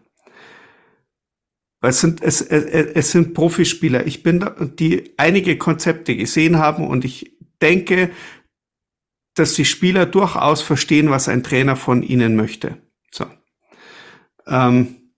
Es 1.80 2.00
sind, 2.00 2.22
es, 2.22 2.40
es, 2.40 2.64
es 2.64 3.10
sind 3.10 3.34
Profispieler. 3.34 4.06
Ich 4.06 4.22
bin 4.22 4.40
da, 4.40 4.50
die 4.50 5.12
einige 5.18 5.58
Konzepte 5.58 6.16
gesehen 6.16 6.58
haben 6.58 6.86
und 6.86 7.04
ich 7.04 7.36
denke, 7.60 8.10
dass 9.34 9.54
die 9.54 9.64
Spieler 9.64 10.06
durchaus 10.06 10.62
verstehen, 10.62 11.10
was 11.10 11.28
ein 11.28 11.42
Trainer 11.42 11.76
von 11.76 12.02
ihnen 12.02 12.36
möchte. 12.36 12.80
So. 13.10 13.26
Ähm, 14.46 15.12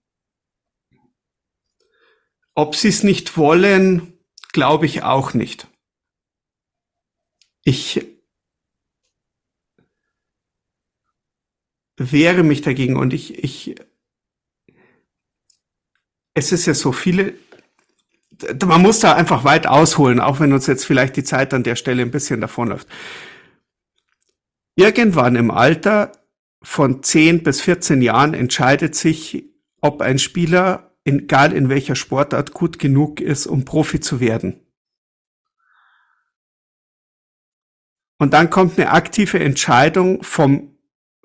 ob 2.53 2.75
sie 2.75 2.87
es 2.87 3.03
nicht 3.03 3.37
wollen, 3.37 4.13
glaube 4.51 4.87
ich 4.87 5.03
auch 5.03 5.33
nicht. 5.33 5.67
Ich 7.63 8.16
wehre 11.97 12.43
mich 12.43 12.61
dagegen 12.61 12.95
und 12.95 13.13
ich, 13.13 13.43
ich, 13.43 13.75
es 16.33 16.51
ist 16.51 16.65
ja 16.67 16.73
so 16.73 16.91
viele, 16.91 17.33
man 18.65 18.81
muss 18.81 18.99
da 18.99 19.13
einfach 19.13 19.43
weit 19.43 19.67
ausholen, 19.67 20.19
auch 20.19 20.39
wenn 20.39 20.53
uns 20.53 20.67
jetzt 20.67 20.85
vielleicht 20.85 21.15
die 21.17 21.23
Zeit 21.23 21.53
an 21.53 21.63
der 21.63 21.75
Stelle 21.75 22.03
ein 22.03 22.11
bisschen 22.11 22.39
davonläuft. 22.39 22.87
Irgendwann 24.75 25.35
im 25.35 25.49
Alter 25.49 26.11
von 26.61 27.01
10 27.01 27.43
bis 27.43 27.61
14 27.61 28.01
Jahren 28.01 28.35
entscheidet 28.35 28.93
sich, 28.93 29.45
ob 29.81 30.01
ein 30.01 30.19
Spieler, 30.19 30.95
egal 31.03 31.53
in 31.53 31.69
welcher 31.69 31.95
Sportart, 31.95 32.53
gut 32.53 32.77
genug 32.77 33.19
ist, 33.19 33.47
um 33.47 33.65
Profi 33.65 33.99
zu 33.99 34.19
werden. 34.19 34.61
Und 38.19 38.33
dann 38.33 38.49
kommt 38.49 38.77
eine 38.77 38.91
aktive 38.91 39.39
Entscheidung 39.39 40.23
vom, 40.23 40.76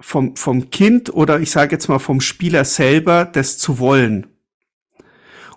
vom, 0.02 0.36
vom 0.36 0.68
Kind 0.70 1.14
oder 1.14 1.40
ich 1.40 1.50
sage 1.50 1.72
jetzt 1.72 1.88
mal 1.88 1.98
vom 1.98 2.20
Spieler 2.20 2.64
selber, 2.64 3.24
das 3.24 3.56
zu 3.56 3.78
wollen. 3.78 4.26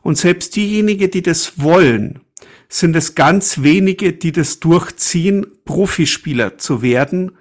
Und 0.02 0.18
selbst 0.18 0.56
diejenigen, 0.56 1.10
die 1.12 1.24
das 1.24 1.60
wollen, 1.60 2.22
sind 2.70 2.96
es 2.96 3.16
ganz 3.16 3.64
wenige, 3.64 4.14
die 4.14 4.32
das 4.32 4.60
durchziehen, 4.60 5.48
Profispieler 5.66 6.58
zu 6.58 6.82
werden 6.82 7.32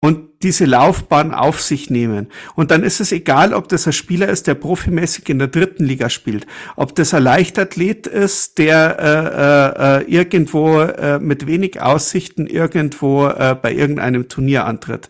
und 0.00 0.42
diese 0.42 0.64
Laufbahn 0.64 1.32
auf 1.32 1.62
sich 1.62 1.88
nehmen. 1.88 2.26
Und 2.56 2.72
dann 2.72 2.82
ist 2.82 3.00
es 3.00 3.12
egal, 3.12 3.54
ob 3.54 3.68
das 3.68 3.86
ein 3.86 3.92
Spieler 3.92 4.28
ist, 4.28 4.48
der 4.48 4.56
profimäßig 4.56 5.28
in 5.28 5.38
der 5.38 5.46
dritten 5.46 5.84
Liga 5.84 6.10
spielt, 6.10 6.46
ob 6.74 6.96
das 6.96 7.14
ein 7.14 7.22
Leichtathlet 7.22 8.08
ist, 8.08 8.58
der 8.58 8.98
äh, 8.98 10.02
äh, 10.02 10.12
irgendwo 10.12 10.80
äh, 10.80 11.20
mit 11.20 11.46
wenig 11.46 11.80
Aussichten 11.80 12.48
irgendwo 12.48 13.28
äh, 13.28 13.56
bei 13.60 13.72
irgendeinem 13.72 14.28
Turnier 14.28 14.66
antritt. 14.66 15.08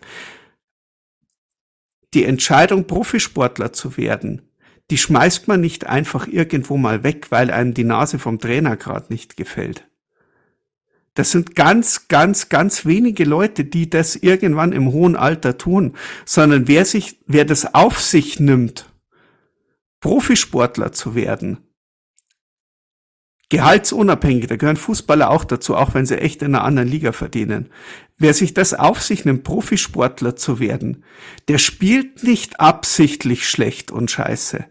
Die 2.13 2.25
Entscheidung, 2.25 2.85
Profisportler 2.85 3.73
zu 3.73 3.97
werden, 3.97 4.41
die 4.89 4.97
schmeißt 4.97 5.47
man 5.47 5.61
nicht 5.61 5.87
einfach 5.87 6.27
irgendwo 6.27 6.77
mal 6.77 7.03
weg, 7.03 7.27
weil 7.29 7.51
einem 7.51 7.73
die 7.73 7.83
Nase 7.83 8.19
vom 8.19 8.39
Trainer 8.39 8.77
gerade 8.77 9.11
nicht 9.11 9.37
gefällt. 9.37 9.87
Das 11.15 11.31
sind 11.31 11.55
ganz, 11.55 12.07
ganz, 12.07 12.49
ganz 12.49 12.85
wenige 12.85 13.23
Leute, 13.23 13.65
die 13.65 13.89
das 13.89 14.15
irgendwann 14.15 14.71
im 14.71 14.91
hohen 14.91 15.15
Alter 15.15 15.57
tun, 15.57 15.95
sondern 16.25 16.67
wer 16.67 16.85
sich, 16.85 17.19
wer 17.27 17.45
das 17.45 17.73
auf 17.75 17.99
sich 17.99 18.39
nimmt, 18.39 18.89
Profisportler 19.99 20.91
zu 20.91 21.15
werden, 21.15 21.59
gehaltsunabhängig, 23.49 24.47
da 24.47 24.55
gehören 24.55 24.77
Fußballer 24.77 25.29
auch 25.29 25.43
dazu, 25.43 25.75
auch 25.75 25.93
wenn 25.93 26.05
sie 26.05 26.17
echt 26.17 26.41
in 26.41 26.55
einer 26.55 26.63
anderen 26.63 26.89
Liga 26.89 27.11
verdienen. 27.11 27.69
Wer 28.17 28.33
sich 28.33 28.53
das 28.53 28.73
auf 28.73 29.01
sich 29.01 29.25
nimmt, 29.25 29.43
Profisportler 29.43 30.35
zu 30.35 30.59
werden, 30.59 31.03
der 31.47 31.57
spielt 31.57 32.23
nicht 32.23 32.59
absichtlich 32.59 33.47
schlecht 33.47 33.91
und 33.91 34.09
scheiße. 34.09 34.65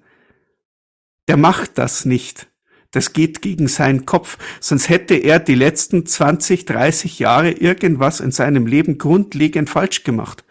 Der 1.29 1.37
macht 1.37 1.79
das 1.79 2.05
nicht. 2.05 2.49
Das 2.93 3.15
geht 3.15 3.41
gegen 3.41 3.69
seinen 3.69 4.05
Kopf, 4.05 4.37
sonst 4.61 4.91
hätte 4.91 5.15
er 5.15 5.39
die 5.39 5.55
letzten 5.55 6.05
20, 6.05 6.67
30 6.67 7.19
Jahre 7.19 7.51
irgendwas 7.51 8.21
in 8.21 8.33
seinem 8.33 8.67
Leben 8.67 8.99
grundlegend 8.99 9.71
falsch 9.71 10.05
gemacht. 10.05 10.45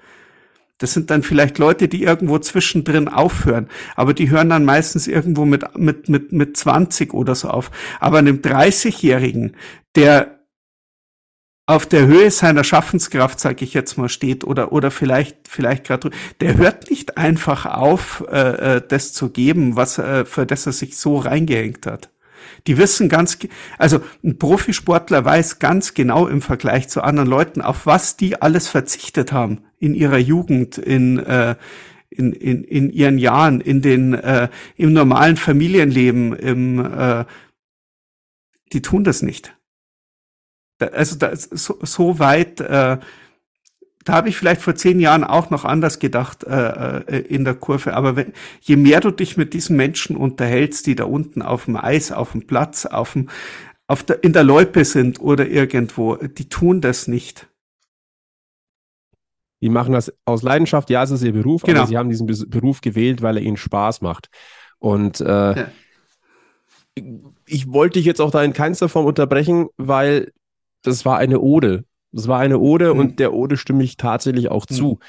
Das 0.82 0.94
sind 0.94 1.12
dann 1.12 1.22
vielleicht 1.22 1.60
Leute, 1.60 1.88
die 1.88 2.04
irgendwo 2.04 2.40
zwischendrin 2.40 3.08
aufhören, 3.08 3.68
aber 3.96 4.14
die 4.14 4.32
hören 4.32 4.50
dann 4.50 4.66
meistens 4.66 5.08
irgendwo 5.08 5.46
mit, 5.46 5.78
mit, 5.78 6.10
mit, 6.10 6.32
mit 6.32 6.58
20 6.58 7.14
oder 7.14 7.36
so 7.36 7.50
auf. 7.50 7.70
Aber 8.00 8.18
einem 8.18 8.38
30-Jährigen, 8.38 9.56
der 9.96 10.40
auf 11.68 11.86
der 11.86 12.08
Höhe 12.08 12.32
seiner 12.32 12.64
Schaffenskraft, 12.64 13.40
sage 13.40 13.64
ich 13.64 13.74
jetzt 13.74 13.98
mal, 13.98 14.10
steht 14.10 14.44
oder 14.44 14.72
oder 14.72 14.90
vielleicht 14.92 15.48
vielleicht 15.48 15.86
gerade, 15.86 16.10
der 16.42 16.58
hört 16.58 16.90
nicht 16.90 17.18
einfach 17.18 17.66
auf, 17.66 18.26
äh, 18.32 18.78
äh, 18.78 18.82
das 18.86 19.14
zu 19.14 19.30
geben, 19.30 19.76
was 19.76 20.00
äh, 20.00 20.26
für 20.26 20.46
das 20.46 20.66
er 20.66 20.74
sich 20.74 20.98
so 20.98 21.18
reingehängt 21.18 21.86
hat. 21.86 22.10
Die 22.68 22.78
wissen 22.78 23.10
ganz, 23.10 23.38
also 23.78 24.02
ein 24.24 24.38
Profisportler 24.38 25.26
weiß 25.26 25.60
ganz 25.60 25.94
genau 25.94 26.28
im 26.28 26.42
Vergleich 26.42 26.90
zu 26.90 27.02
anderen 27.02 27.30
Leuten, 27.30 27.62
auf 27.62 27.86
was 27.86 28.18
die 28.18 28.42
alles 28.42 28.68
verzichtet 28.68 29.32
haben 29.32 29.64
in 29.80 29.94
ihrer 29.94 30.18
Jugend, 30.18 30.78
in, 30.78 31.20
äh, 31.20 31.56
in, 32.10 32.34
in, 32.34 32.64
in 32.64 32.90
ihren 32.92 33.18
Jahren, 33.18 33.62
in 33.62 33.82
den, 33.82 34.14
äh, 34.14 34.50
im 34.76 34.94
normalen 34.94 35.38
Familienleben, 35.38 36.34
im, 36.34 36.80
äh, 36.80 37.26
die 38.74 38.82
tun 38.82 39.04
das 39.04 39.22
nicht. 39.22 39.56
Also 40.80 41.16
da 41.16 41.36
so, 41.36 41.78
so 41.82 42.20
weit, 42.20 42.60
äh, 42.60 42.98
da 44.06 44.14
habe 44.14 44.30
ich 44.30 44.38
vielleicht 44.38 44.62
vor 44.62 44.76
zehn 44.76 45.00
Jahren 45.00 45.24
auch 45.24 45.50
noch 45.50 45.66
anders 45.66 46.00
gedacht 46.00 46.44
äh, 46.44 47.00
äh, 47.00 47.20
in 47.28 47.46
der 47.46 47.56
Kurve. 47.56 47.94
Aber 47.94 48.16
wenn, 48.16 48.34
je 48.62 48.76
mehr 48.76 49.00
du 49.00 49.12
dich 49.12 49.38
mit 49.38 49.54
diesen 49.54 49.76
Menschen 49.76 50.16
unterhältst, 50.16 50.88
die 50.88 50.96
da 50.96 51.06
unten 51.06 51.42
auf 51.42 51.66
dem 51.66 51.76
Eis, 51.76 52.12
auf 52.12 52.32
dem 52.32 52.48
Platz, 52.48 52.86
auf 52.86 53.14
dem, 53.14 53.30
auf 53.88 54.04
der, 54.04 54.24
in 54.24 54.34
der 54.34 54.44
Loipe 54.44 54.86
sind 54.86 55.20
oder 55.22 55.48
irgendwo, 55.48 56.16
die 56.16 56.50
tun 56.50 56.82
das 56.82 57.08
nicht. 57.08 57.48
Die 59.62 59.70
machen 59.70 59.94
das 59.94 60.12
aus 60.26 60.42
Leidenschaft. 60.42 60.90
Ja, 60.90 61.04
es 61.04 61.12
ist 61.12 61.24
ihr 61.24 61.34
Beruf, 61.34 61.62
genau. 61.62 61.82
aber 61.82 61.88
sie 61.88 61.98
haben 61.98 62.10
diesen 62.10 62.26
Beruf 62.50 62.82
gewählt, 62.82 63.22
weil 63.22 63.38
er 63.38 63.44
ihnen 63.44 63.58
Spaß 63.58 64.02
macht. 64.02 64.30
Und 64.80 65.22
äh, 65.22 65.26
ja. 65.26 65.68
ich 67.46 67.72
wollte 67.72 68.00
dich 68.00 68.06
jetzt 68.06 68.20
auch 68.20 68.32
da 68.32 68.42
in 68.42 68.54
keinster 68.54 68.90
Form 68.90 69.06
unterbrechen, 69.06 69.68
weil 69.78 70.32
das 70.82 71.06
war 71.06 71.20
eine 71.20 71.40
Ode 71.40 71.86
das 72.12 72.28
war 72.28 72.40
eine 72.40 72.60
Ode 72.60 72.94
mhm. 72.94 73.00
und 73.00 73.20
der 73.20 73.34
Ode 73.34 73.58
stimme 73.58 73.84
ich 73.84 73.98
tatsächlich 73.98 74.50
auch 74.50 74.66
mhm. 74.70 74.74
zu. 74.74 75.00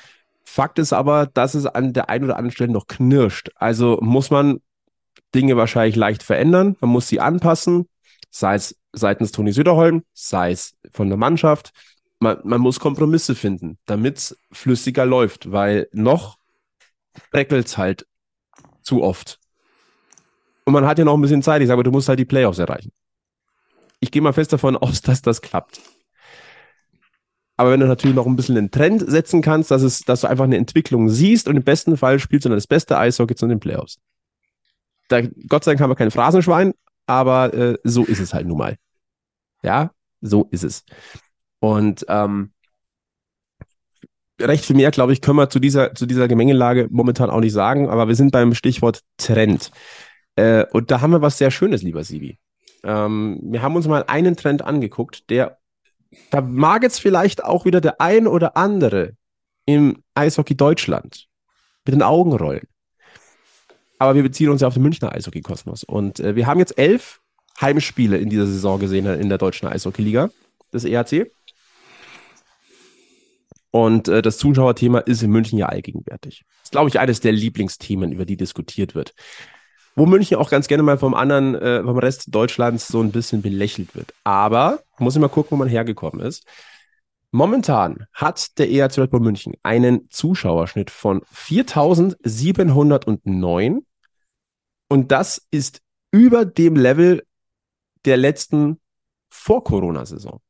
Fakt 0.45 0.79
ist 0.79 0.93
aber, 0.93 1.27
dass 1.27 1.55
es 1.55 1.67
an 1.67 1.93
der 1.93 2.09
einen 2.09 2.25
oder 2.25 2.37
anderen 2.37 2.53
Stelle 2.53 2.73
noch 2.73 2.87
knirscht. 2.87 3.51
Also 3.57 3.99
muss 4.01 4.31
man 4.31 4.61
Dinge 5.35 5.57
wahrscheinlich 5.57 5.97
leicht 5.97 6.23
verändern, 6.23 6.77
man 6.81 6.91
muss 6.91 7.09
sie 7.09 7.21
anpassen, 7.21 7.89
sei 8.31 8.55
es 8.55 8.77
seitens 8.93 9.33
Toni 9.33 9.53
Söderholm, 9.53 10.03
sei 10.13 10.53
es 10.53 10.75
von 10.93 11.09
der 11.09 11.17
Mannschaft. 11.17 11.73
Man, 12.19 12.39
man 12.45 12.61
muss 12.61 12.79
Kompromisse 12.79 13.35
finden, 13.35 13.79
damit 13.87 14.19
es 14.19 14.39
flüssiger 14.53 15.07
läuft, 15.07 15.51
weil 15.51 15.89
noch 15.93 16.37
breckelt 17.31 17.67
es 17.67 17.79
halt 17.79 18.07
zu 18.83 19.03
oft. 19.03 19.41
Und 20.65 20.73
man 20.73 20.87
hat 20.87 20.99
ja 20.99 21.05
noch 21.05 21.15
ein 21.15 21.21
bisschen 21.21 21.43
Zeit. 21.43 21.63
Ich 21.63 21.69
sage, 21.69 21.83
du 21.83 21.91
musst 21.91 22.09
halt 22.09 22.19
die 22.19 22.25
Playoffs 22.25 22.59
erreichen. 22.59 22.93
Ich 24.01 24.11
gehe 24.11 24.23
mal 24.23 24.33
fest 24.33 24.53
davon 24.53 24.77
aus, 24.77 25.01
dass 25.03 25.23
das 25.23 25.41
klappt. 25.41 25.81
Aber 27.63 27.71
wenn 27.71 27.79
du 27.79 27.87
natürlich 27.87 28.17
noch 28.17 28.27
ein 28.27 28.35
bisschen 28.35 28.59
einen 28.59 28.73
Trend 28.73 29.09
setzen 29.09 29.41
kannst, 29.41 29.71
dass, 29.71 29.83
es, 29.83 30.01
dass 30.01 30.23
du 30.23 30.27
einfach 30.27 30.43
eine 30.43 30.57
Entwicklung 30.57 31.09
siehst 31.09 31.47
und 31.47 31.55
im 31.55 31.63
besten 31.63 31.97
Fall 31.97 32.19
spielst 32.19 32.45
du 32.45 32.49
dann 32.49 32.57
das 32.57 32.67
beste 32.67 32.99
Eishockey 32.99 33.37
zu 33.37 33.47
den 33.47 33.61
Playoffs. 33.61 34.01
Da, 35.07 35.21
Gott 35.47 35.63
sei 35.63 35.71
Dank 35.71 35.81
haben 35.81 35.91
wir 35.91 35.95
kein 35.95 36.11
Phrasenschwein, 36.11 36.75
aber 37.07 37.55
äh, 37.55 37.79
so 37.85 38.03
ist 38.03 38.19
es 38.19 38.35
halt 38.35 38.49
nun 38.49 38.59
mal. 38.59 38.79
Ja, 39.63 39.93
so 40.21 40.49
ist 40.51 40.65
es. 40.65 40.85
Und 41.61 42.05
ähm, 42.09 42.51
recht 44.41 44.65
viel 44.65 44.75
mehr, 44.75 44.91
glaube 44.91 45.13
ich, 45.13 45.21
können 45.21 45.39
wir 45.39 45.49
zu 45.49 45.61
dieser, 45.61 45.95
zu 45.95 46.07
dieser 46.07 46.27
Gemengelage 46.27 46.89
momentan 46.91 47.31
auch 47.31 47.39
nicht 47.39 47.53
sagen, 47.53 47.89
aber 47.89 48.09
wir 48.09 48.17
sind 48.17 48.33
beim 48.33 48.55
Stichwort 48.55 49.05
Trend. 49.19 49.71
Äh, 50.35 50.65
und 50.73 50.91
da 50.91 51.01
haben 51.01 51.13
wir 51.13 51.23
was 51.23 51.39
sehr 51.39 51.53
Schönes, 51.53 51.85
lieber 51.85 52.03
Sibi. 52.03 52.41
Ähm, 52.83 53.39
wir 53.41 53.63
haben 53.63 53.77
uns 53.77 53.87
mal 53.87 54.03
einen 54.09 54.35
Trend 54.35 54.63
angeguckt, 54.63 55.31
der 55.31 55.62
da 56.31 56.41
mag 56.41 56.83
jetzt 56.83 57.01
vielleicht 57.01 57.45
auch 57.45 57.65
wieder 57.65 57.81
der 57.81 58.01
ein 58.01 58.27
oder 58.27 58.57
andere 58.57 59.15
im 59.67 60.03
Eishockey 60.15 60.57
Deutschland 60.57 61.29
mit 61.85 61.95
den 61.95 62.03
Augen 62.03 62.33
rollen. 62.33 62.67
Aber 63.99 64.15
wir 64.15 64.23
beziehen 64.23 64.51
uns 64.51 64.61
ja 64.61 64.69
auf 64.69 64.75
den 64.75 64.83
Münchner 64.83 65.13
Eishockey-Kosmos. 65.13 65.85
Und 65.85 66.19
äh, 66.21 66.35
wir 66.35 66.47
haben 66.47 66.59
jetzt 66.59 66.77
elf 66.77 67.21
Heimspiele 67.61 68.17
in 68.19 68.31
dieser 68.31 68.47
Saison 68.47 68.81
gesehen 68.81 69.07
in 69.07 69.29
der 69.29 69.39
deutschen 69.39 69.69
Eishockey-Liga 69.69 70.31
des 70.73 70.85
ERC. 70.85 71.31
Und 73.71 74.09
äh, 74.09 74.21
das 74.21 74.39
Zuschauerthema 74.39 74.99
ist 74.99 75.23
in 75.23 75.31
München 75.31 75.59
ja 75.59 75.67
allgegenwärtig. 75.67 76.45
Das 76.49 76.65
ist, 76.65 76.73
glaube 76.73 76.89
ich, 76.89 76.99
eines 76.99 77.21
der 77.21 77.33
Lieblingsthemen, 77.33 78.13
über 78.13 78.27
die 78.27 78.37
diskutiert 78.37 78.95
wird 78.95 79.15
wo 79.95 80.07
München 80.07 80.39
auch 80.39 80.51
ganz 80.51 80.67
gerne 80.69 80.83
mal 80.83 80.99
vom 80.99 81.15
anderen, 81.15 81.55
äh, 81.55 81.83
vom 81.83 81.97
Rest 81.99 82.35
Deutschlands 82.35 82.89
so 82.89 83.01
ein 83.01 83.13
bisschen 83.13 83.43
belächelt 83.43 83.95
wird. 83.95 84.13
Aber 84.25 84.81
muss 84.99 85.15
ich 85.15 85.21
mal 85.21 85.29
gucken, 85.29 85.53
wo 85.53 85.57
man 85.57 85.69
hergekommen 85.69 86.25
ist. 86.25 86.45
Momentan 87.31 88.07
hat 88.13 88.59
der 88.59 88.71
ERC 88.71 88.99
Red 88.99 89.11
Bull 89.11 89.21
München 89.21 89.55
einen 89.63 90.11
Zuschauerschnitt 90.11 90.91
von 90.91 91.23
4709 91.31 93.87
und 94.89 95.13
das 95.13 95.47
ist 95.51 95.81
über 96.11 96.45
dem 96.45 96.77
Level 96.77 97.23
der 98.05 98.19
letzten 98.19 98.79
Vor-Corona-Saison. 99.31 100.41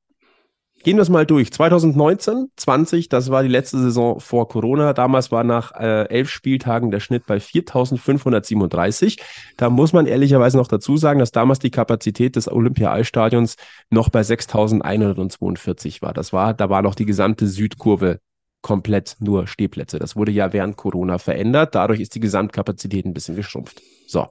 Gehen 0.84 0.96
wir 0.96 1.02
es 1.02 1.08
mal 1.08 1.24
durch. 1.24 1.52
2019, 1.52 2.50
20, 2.56 3.08
das 3.08 3.30
war 3.30 3.44
die 3.44 3.48
letzte 3.48 3.78
Saison 3.78 4.18
vor 4.18 4.48
Corona. 4.48 4.92
Damals 4.92 5.30
war 5.30 5.44
nach 5.44 5.72
äh, 5.78 6.08
elf 6.08 6.28
Spieltagen 6.28 6.90
der 6.90 6.98
Schnitt 6.98 7.24
bei 7.26 7.36
4.537. 7.36 9.20
Da 9.56 9.70
muss 9.70 9.92
man 9.92 10.06
ehrlicherweise 10.06 10.56
noch 10.56 10.66
dazu 10.66 10.96
sagen, 10.96 11.20
dass 11.20 11.30
damals 11.30 11.60
die 11.60 11.70
Kapazität 11.70 12.34
des 12.34 12.50
Olympia-Eisstadions 12.50 13.56
noch 13.90 14.08
bei 14.08 14.22
6.142 14.22 16.02
war. 16.02 16.12
Das 16.12 16.32
war, 16.32 16.52
da 16.52 16.68
war 16.68 16.82
noch 16.82 16.96
die 16.96 17.06
gesamte 17.06 17.46
Südkurve 17.46 18.18
komplett 18.60 19.16
nur 19.20 19.46
Stehplätze. 19.46 20.00
Das 20.00 20.16
wurde 20.16 20.32
ja 20.32 20.52
während 20.52 20.76
Corona 20.76 21.18
verändert. 21.18 21.76
Dadurch 21.76 22.00
ist 22.00 22.16
die 22.16 22.20
Gesamtkapazität 22.20 23.04
ein 23.04 23.14
bisschen 23.14 23.36
geschrumpft. 23.36 23.82
So. 24.08 24.26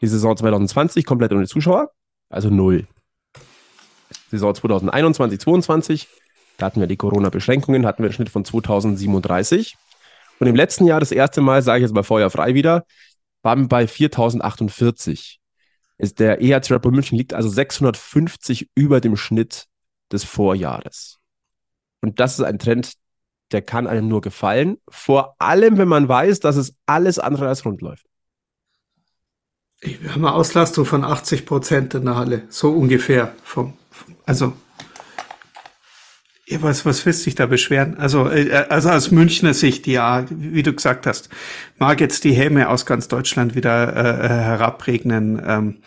Die 0.00 0.06
Saison 0.08 0.36
2020 0.36 1.04
komplett 1.04 1.32
ohne 1.32 1.46
Zuschauer, 1.46 1.90
also 2.28 2.50
null. 2.50 2.86
Saison 4.30 4.54
2021, 4.54 5.40
22, 5.40 6.08
da 6.56 6.66
hatten 6.66 6.80
wir 6.80 6.86
die 6.86 6.96
Corona-Beschränkungen, 6.96 7.86
hatten 7.86 8.02
wir 8.02 8.08
einen 8.08 8.14
Schnitt 8.14 8.30
von 8.30 8.44
2037. 8.44 9.76
Und 10.38 10.46
im 10.46 10.56
letzten 10.56 10.86
Jahr, 10.86 11.00
das 11.00 11.12
erste 11.12 11.40
Mal, 11.40 11.62
sage 11.62 11.78
ich 11.78 11.82
jetzt 11.82 11.94
mal 11.94 12.02
Feuer 12.02 12.30
frei 12.30 12.54
wieder, 12.54 12.84
waren 13.42 13.62
wir 13.62 13.68
bei 13.68 13.86
4048. 13.86 15.40
Ist 15.98 16.18
der 16.18 16.42
EHC 16.42 16.72
Red 16.72 16.82
Bull 16.82 16.92
München 16.92 17.16
liegt 17.16 17.32
also 17.32 17.48
650 17.48 18.68
über 18.74 19.00
dem 19.00 19.16
Schnitt 19.16 19.66
des 20.12 20.24
Vorjahres. 20.24 21.18
Und 22.02 22.20
das 22.20 22.38
ist 22.38 22.44
ein 22.44 22.58
Trend, 22.58 22.94
der 23.52 23.62
kann 23.62 23.86
einem 23.86 24.08
nur 24.08 24.20
gefallen. 24.20 24.78
Vor 24.88 25.36
allem, 25.38 25.78
wenn 25.78 25.88
man 25.88 26.08
weiß, 26.08 26.40
dass 26.40 26.56
es 26.56 26.74
alles 26.84 27.18
andere 27.18 27.48
als 27.48 27.64
rund 27.64 27.80
läuft. 27.80 28.06
Wir 29.80 30.12
haben 30.12 30.24
eine 30.24 30.34
Auslastung 30.34 30.84
von 30.84 31.04
80 31.04 31.46
Prozent 31.46 31.94
in 31.94 32.06
der 32.06 32.16
Halle, 32.16 32.42
so 32.48 32.70
ungefähr 32.72 33.34
vom, 33.42 33.74
also, 34.24 34.54
was, 36.50 36.86
was 36.86 37.04
willst 37.04 37.22
du 37.22 37.24
dich 37.24 37.34
da 37.34 37.46
beschweren? 37.46 37.98
Also, 37.98 38.30
äh, 38.30 38.66
also 38.68 38.90
aus 38.90 39.10
Münchner 39.10 39.54
Sicht, 39.54 39.86
ja, 39.86 40.24
wie 40.30 40.62
du 40.62 40.72
gesagt 40.72 41.06
hast, 41.06 41.28
mag 41.78 42.00
jetzt 42.00 42.24
die 42.24 42.32
Häme 42.32 42.68
aus 42.68 42.86
ganz 42.86 43.08
Deutschland 43.08 43.54
wieder 43.54 43.96
äh, 43.96 44.26
äh, 44.26 44.28
herabregnen. 44.28 45.42
Ähm, 45.44 45.82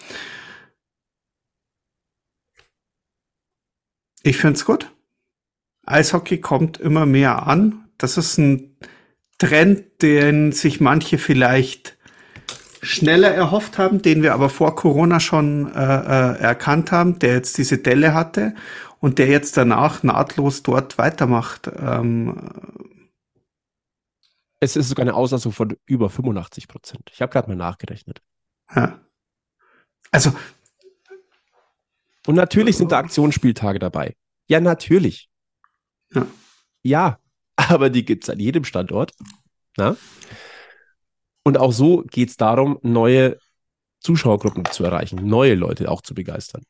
ich 4.24 4.38
find's 4.38 4.66
gut. 4.66 4.92
Eishockey 5.86 6.40
kommt 6.40 6.78
immer 6.80 7.06
mehr 7.06 7.48
an. 7.48 7.86
Das 7.98 8.18
ist 8.18 8.38
ein 8.38 8.78
Trend, 9.38 10.02
den 10.02 10.52
sich 10.52 10.82
manche 10.82 11.18
vielleicht 11.18 11.98
schneller 12.82 13.30
erhofft 13.30 13.78
haben, 13.78 14.02
den 14.02 14.24
wir 14.24 14.34
aber 14.34 14.50
vor 14.50 14.76
Corona 14.76 15.20
schon 15.20 15.72
äh, 15.74 15.80
äh, 15.80 16.40
erkannt 16.40 16.92
haben, 16.92 17.20
der 17.20 17.34
jetzt 17.34 17.58
diese 17.58 17.78
Delle 17.78 18.14
hatte 18.14 18.56
und 19.00 19.20
der 19.20 19.28
jetzt 19.28 19.58
danach 19.58 20.04
nahtlos 20.04 20.64
dort 20.64 20.98
weitermacht. 20.98 21.70
Ähm, 21.78 22.50
es 24.60 24.76
ist 24.76 24.90
sogar 24.90 25.04
eine 25.04 25.14
Auslastung 25.14 25.52
von 25.52 25.78
über 25.86 26.10
85 26.10 26.68
Prozent. 26.68 27.10
Ich 27.12 27.22
habe 27.22 27.32
gerade 27.32 27.48
mal 27.48 27.56
nachgerechnet. 27.56 28.22
Ja. 28.76 29.00
Also. 30.12 30.34
Und 32.28 32.36
natürlich 32.36 32.78
sind 32.78 32.92
da 32.92 33.00
Aktionsspieltage 33.00 33.80
dabei. 33.80 34.16
Ja, 34.48 34.60
natürlich. 34.60 35.30
Ja. 36.14 36.26
Ja, 36.82 37.20
aber 37.56 37.90
die 37.90 38.04
gibt 38.04 38.24
es 38.24 38.30
an 38.30 38.40
jedem 38.40 38.64
Standort. 38.64 39.14
Na? 39.78 39.96
Und 41.50 41.58
auch 41.58 41.72
so 41.72 42.04
geht 42.04 42.30
es 42.30 42.38
darum, 42.38 42.78
neue 42.84 43.40
Zuschauergruppen 44.02 44.66
zu 44.66 44.84
erreichen, 44.84 45.26
neue 45.26 45.56
Leute 45.56 45.90
auch 45.90 46.04
zu 46.04 46.14
begeistern. 46.14 46.62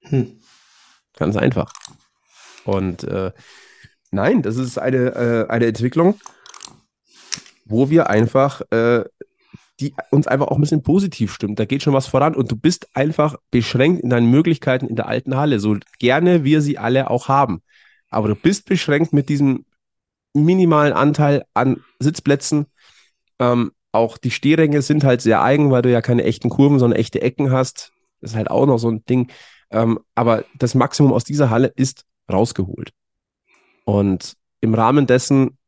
Hm. 0.00 0.40
Ganz 1.16 1.36
einfach. 1.36 1.72
Und 2.64 3.04
äh, 3.04 3.30
nein, 4.10 4.42
das 4.42 4.56
ist 4.56 4.76
eine, 4.76 5.14
äh, 5.14 5.46
eine 5.48 5.66
Entwicklung, 5.66 6.18
wo 7.64 7.90
wir 7.90 8.10
einfach, 8.10 8.60
äh, 8.72 9.04
die 9.78 9.94
uns 10.10 10.26
einfach 10.26 10.48
auch 10.48 10.56
ein 10.56 10.62
bisschen 10.62 10.82
positiv 10.82 11.32
stimmt. 11.32 11.60
Da 11.60 11.64
geht 11.64 11.84
schon 11.84 11.94
was 11.94 12.08
voran 12.08 12.34
und 12.34 12.50
du 12.50 12.56
bist 12.56 12.88
einfach 12.96 13.36
beschränkt 13.52 14.02
in 14.02 14.10
deinen 14.10 14.32
Möglichkeiten 14.32 14.88
in 14.88 14.96
der 14.96 15.06
alten 15.06 15.36
Halle, 15.36 15.60
so 15.60 15.76
gerne 16.00 16.42
wir 16.42 16.60
sie 16.60 16.76
alle 16.76 17.08
auch 17.08 17.28
haben. 17.28 17.62
Aber 18.10 18.26
du 18.26 18.34
bist 18.34 18.64
beschränkt 18.64 19.12
mit 19.12 19.28
diesem 19.28 19.64
minimalen 20.34 20.92
Anteil 20.92 21.44
an 21.54 21.84
Sitzplätzen. 22.00 22.66
Ähm, 23.38 23.70
auch 23.92 24.18
die 24.18 24.30
Stehränge 24.30 24.82
sind 24.82 25.04
halt 25.04 25.22
sehr 25.22 25.42
eigen, 25.42 25.70
weil 25.70 25.82
du 25.82 25.90
ja 25.90 26.02
keine 26.02 26.24
echten 26.24 26.50
Kurven, 26.50 26.78
sondern 26.78 26.98
echte 26.98 27.22
Ecken 27.22 27.50
hast. 27.50 27.92
Das 28.20 28.32
ist 28.32 28.36
halt 28.36 28.50
auch 28.50 28.66
noch 28.66 28.78
so 28.78 28.90
ein 28.90 29.04
Ding. 29.06 29.30
Ähm, 29.70 29.98
aber 30.14 30.44
das 30.56 30.74
Maximum 30.74 31.12
aus 31.12 31.24
dieser 31.24 31.50
Halle 31.50 31.72
ist 31.76 32.04
rausgeholt. 32.30 32.92
Und 33.84 34.34
im 34.60 34.74
Rahmen 34.74 35.06
dessen 35.06 35.58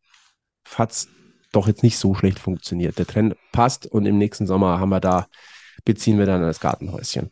hat 0.74 0.92
es 0.92 1.08
doch 1.52 1.66
jetzt 1.66 1.82
nicht 1.82 1.98
so 1.98 2.14
schlecht 2.14 2.38
funktioniert. 2.38 2.98
Der 2.98 3.06
Trend 3.06 3.36
passt 3.52 3.86
und 3.86 4.06
im 4.06 4.18
nächsten 4.18 4.46
Sommer 4.46 4.78
haben 4.78 4.90
wir 4.90 5.00
da, 5.00 5.26
beziehen 5.84 6.18
wir 6.18 6.26
dann 6.26 6.42
das 6.42 6.60
Gartenhäuschen. 6.60 7.30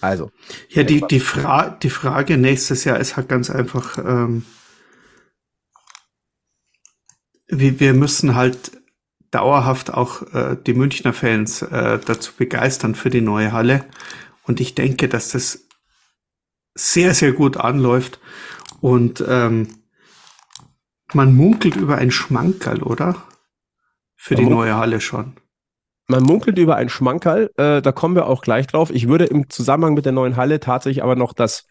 Also. 0.00 0.30
Ja, 0.70 0.82
die, 0.82 1.02
die, 1.02 1.20
Fra 1.20 1.70
die 1.70 1.90
Frage 1.90 2.38
nächstes 2.38 2.84
Jahr 2.84 2.98
ist 2.98 3.16
halt 3.16 3.28
ganz 3.28 3.50
einfach, 3.50 3.98
ähm, 3.98 4.46
wir, 7.48 7.80
wir 7.80 7.92
müssen 7.92 8.34
halt 8.34 8.79
dauerhaft 9.30 9.92
auch 9.92 10.22
äh, 10.34 10.56
die 10.66 10.74
Münchner 10.74 11.12
Fans 11.12 11.62
äh, 11.62 11.98
dazu 12.04 12.32
begeistern 12.36 12.94
für 12.94 13.10
die 13.10 13.20
neue 13.20 13.52
Halle. 13.52 13.84
Und 14.42 14.60
ich 14.60 14.74
denke, 14.74 15.08
dass 15.08 15.30
das 15.30 15.66
sehr, 16.74 17.14
sehr 17.14 17.32
gut 17.32 17.56
anläuft. 17.56 18.20
Und 18.80 19.24
ähm, 19.26 19.68
man 21.12 21.34
munkelt 21.34 21.76
über 21.76 21.96
ein 21.96 22.10
Schmankerl, 22.10 22.82
oder? 22.82 23.22
Für 24.16 24.34
die 24.34 24.46
neue 24.46 24.76
Halle 24.76 25.00
schon. 25.00 25.36
Man 26.06 26.24
munkelt 26.24 26.58
über 26.58 26.76
ein 26.76 26.88
Schmankerl, 26.88 27.50
äh, 27.56 27.80
da 27.80 27.92
kommen 27.92 28.16
wir 28.16 28.26
auch 28.26 28.42
gleich 28.42 28.66
drauf. 28.66 28.90
Ich 28.90 29.08
würde 29.08 29.26
im 29.26 29.48
Zusammenhang 29.48 29.94
mit 29.94 30.04
der 30.04 30.12
neuen 30.12 30.36
Halle 30.36 30.58
tatsächlich 30.60 31.02
aber 31.04 31.14
noch 31.14 31.32
das 31.32 31.66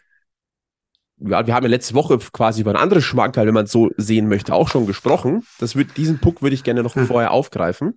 ja, 1.20 1.46
wir 1.46 1.54
haben 1.54 1.64
ja 1.64 1.70
letzte 1.70 1.94
Woche 1.94 2.18
quasi 2.18 2.62
über 2.62 2.70
ein 2.70 2.76
anderes 2.76 3.04
Schmankerl, 3.04 3.46
wenn 3.46 3.54
man 3.54 3.64
es 3.64 3.72
so 3.72 3.90
sehen 3.96 4.28
möchte, 4.28 4.54
auch 4.54 4.68
schon 4.68 4.86
gesprochen. 4.86 5.44
Das 5.58 5.76
wird, 5.76 5.96
diesen 5.96 6.18
Puck 6.18 6.42
würde 6.42 6.54
ich 6.54 6.64
gerne 6.64 6.82
noch 6.82 6.94
vorher 6.94 7.32
aufgreifen. 7.32 7.96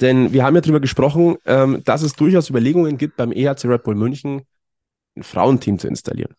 Denn 0.00 0.32
wir 0.32 0.44
haben 0.44 0.54
ja 0.54 0.60
darüber 0.60 0.80
gesprochen, 0.80 1.36
ähm, 1.46 1.82
dass 1.84 2.02
es 2.02 2.14
durchaus 2.14 2.50
Überlegungen 2.50 2.98
gibt, 2.98 3.16
beim 3.16 3.32
EHC 3.32 3.66
Red 3.66 3.84
Bull 3.84 3.94
München 3.94 4.42
ein 5.16 5.22
Frauenteam 5.22 5.78
zu 5.78 5.88
installieren. 5.88 6.34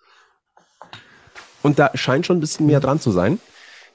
Und 1.61 1.79
da 1.79 1.91
scheint 1.95 2.25
schon 2.25 2.37
ein 2.37 2.41
bisschen 2.41 2.67
mehr 2.67 2.79
dran 2.79 2.99
zu 2.99 3.11
sein. 3.11 3.39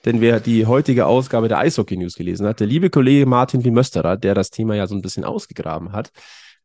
Denn 0.04 0.20
wer 0.22 0.40
die 0.40 0.64
heutige 0.64 1.06
Ausgabe 1.06 1.48
der 1.48 1.58
Eishockey 1.58 1.96
News 1.96 2.14
gelesen 2.14 2.46
hat, 2.46 2.60
der 2.60 2.66
liebe 2.66 2.88
Kollege 2.88 3.26
Martin 3.26 3.64
Wimösterer, 3.64 4.16
der 4.16 4.34
das 4.34 4.50
Thema 4.50 4.74
ja 4.74 4.86
so 4.86 4.94
ein 4.94 5.02
bisschen 5.02 5.24
ausgegraben 5.24 5.92
hat, 5.92 6.10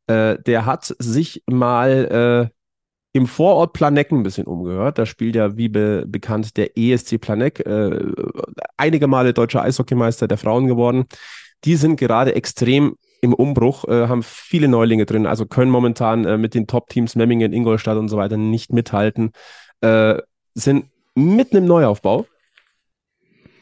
äh, 0.08 0.38
der 0.42 0.66
hat 0.66 0.96
sich 1.00 1.44
mal 1.46 2.50
äh, 2.52 2.55
im 3.16 3.28
Vorort 3.28 3.72
Planeck 3.72 4.12
ein 4.12 4.24
bisschen 4.24 4.46
umgehört. 4.46 4.98
Da 4.98 5.06
spielt 5.06 5.38
ja, 5.38 5.56
wie 5.56 5.70
be 5.70 6.04
bekannt, 6.06 6.58
der 6.58 6.78
ESC 6.78 7.18
Planeck, 7.18 7.66
äh, 7.66 8.12
einige 8.76 9.08
Male 9.08 9.34
deutscher 9.34 9.62
Eishockeymeister 9.62 10.28
der 10.28 10.38
Frauen 10.38 10.68
geworden. 10.68 11.06
Die 11.64 11.78
sind 11.78 11.96
gerade 11.96 12.36
extrem 12.36 12.98
im 13.22 13.34
Umbruch, 13.34 13.86
äh, 13.88 14.10
haben 14.10 14.22
viele 14.22 14.68
Neulinge 14.68 15.06
drin, 15.06 15.28
also 15.28 15.46
können 15.46 15.72
momentan 15.72 16.26
äh, 16.26 16.38
mit 16.38 16.54
den 16.56 16.68
Top-Teams 16.68 17.16
Memmingen, 17.16 17.54
Ingolstadt 17.54 17.98
und 17.98 18.10
so 18.10 18.18
weiter 18.18 18.36
nicht 18.36 18.74
mithalten, 18.74 19.32
äh, 19.80 20.18
sind 20.54 20.88
mitten 21.16 21.56
im 21.56 21.66
Neuaufbau 21.68 22.26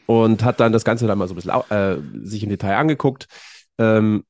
und 0.06 0.42
hat 0.42 0.58
dann 0.58 0.72
das 0.72 0.84
Ganze 0.84 1.06
dann 1.06 1.16
mal 1.16 1.28
so 1.28 1.34
ein 1.34 1.36
bisschen 1.36 1.70
äh, 1.70 2.26
sich 2.26 2.42
im 2.42 2.48
Detail 2.48 2.74
angeguckt. 2.74 3.28
Ähm, 3.78 4.24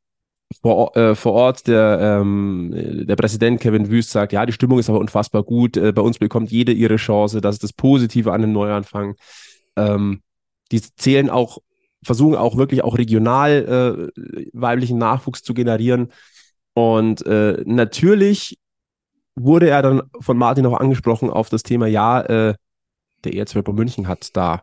vor, 0.61 0.97
äh, 0.97 1.15
vor 1.15 1.33
Ort 1.33 1.67
der, 1.67 1.99
ähm, 2.01 2.73
der 3.07 3.17
Präsident 3.17 3.61
Kevin 3.61 3.91
Wüst 3.91 4.11
sagt, 4.11 4.33
ja, 4.33 4.47
die 4.47 4.53
Stimmung 4.53 4.79
ist 4.79 4.89
aber 4.89 4.99
unfassbar 4.99 5.43
gut. 5.43 5.77
Äh, 5.77 5.93
bei 5.93 6.03
uns 6.03 6.19
bekommt 6.19 6.51
jede 6.51 6.73
ihre 6.73 6.97
Chance. 6.97 7.41
Das 7.41 7.57
ist 7.57 7.63
das 7.63 7.73
Positive 7.73 8.33
an 8.33 8.43
einem 8.43 8.53
Neuanfang. 8.53 9.17
Ähm, 9.77 10.23
die 10.71 10.81
zählen 10.81 11.31
auch, 11.31 11.59
versuchen 12.03 12.37
auch 12.37 12.57
wirklich 12.57 12.85
auch 12.85 12.99
regional 12.99 14.13
äh, 14.15 14.21
weiblichen 14.53 14.99
Nachwuchs 14.99 15.43
zu 15.43 15.55
generieren. 15.55 16.13
Und 16.75 17.25
äh, 17.27 17.63
natürlich 17.65 18.59
wurde 19.37 19.69
er 19.69 19.83
dann 19.83 20.03
von 20.21 20.37
Martin 20.37 20.67
auch 20.67 20.79
angesprochen 20.79 21.31
auf 21.31 21.49
das 21.49 21.63
Thema, 21.63 21.87
ja, 21.87 22.21
äh, 22.21 22.55
der 23.25 23.35
ERZ 23.35 23.55
München 23.69 24.07
hat 24.07 24.37
da 24.37 24.63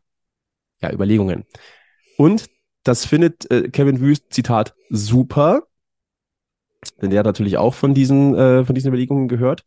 ja 0.82 0.91
Überlegungen. 0.91 1.45
Und 2.17 2.49
das 2.84 3.05
findet 3.05 3.49
äh, 3.51 3.69
Kevin 3.69 3.99
Wüst, 3.99 4.34
Zitat, 4.34 4.73
super 4.89 5.63
denn 7.01 7.09
der 7.09 7.19
hat 7.19 7.25
natürlich 7.25 7.57
auch 7.57 7.73
von 7.73 7.93
diesen, 7.93 8.36
äh, 8.36 8.65
von 8.65 8.75
diesen 8.75 8.89
Überlegungen 8.89 9.27
gehört. 9.27 9.63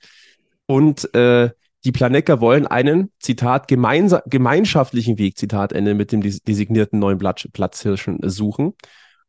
Und 0.66 1.14
äh, 1.14 1.50
die 1.84 1.92
Planecker 1.92 2.40
wollen 2.40 2.66
einen, 2.66 3.12
Zitat, 3.20 3.68
gemeinschaftlichen 3.68 5.18
Weg, 5.18 5.36
Zitat 5.36 5.72
Ende, 5.72 5.94
mit 5.94 6.12
dem 6.12 6.22
designierten 6.22 6.98
neuen 6.98 7.18
Platz 7.18 7.46
Platzhirschen 7.52 8.18
suchen. 8.22 8.72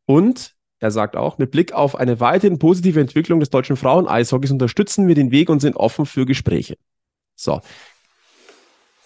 Und 0.06 0.54
er 0.80 0.92
sagt 0.92 1.16
auch, 1.16 1.38
mit 1.38 1.52
Blick 1.52 1.74
auf 1.74 1.96
eine 1.96 2.20
weiterhin 2.20 2.60
positive 2.60 3.00
Entwicklung 3.00 3.40
des 3.40 3.50
deutschen 3.50 3.76
Frauen-Eishockeys 3.76 4.52
unterstützen 4.52 5.08
wir 5.08 5.16
den 5.16 5.32
Weg 5.32 5.50
und 5.50 5.60
sind 5.60 5.76
offen 5.76 6.06
für 6.06 6.26
Gespräche. 6.26 6.78
So. 7.36 7.62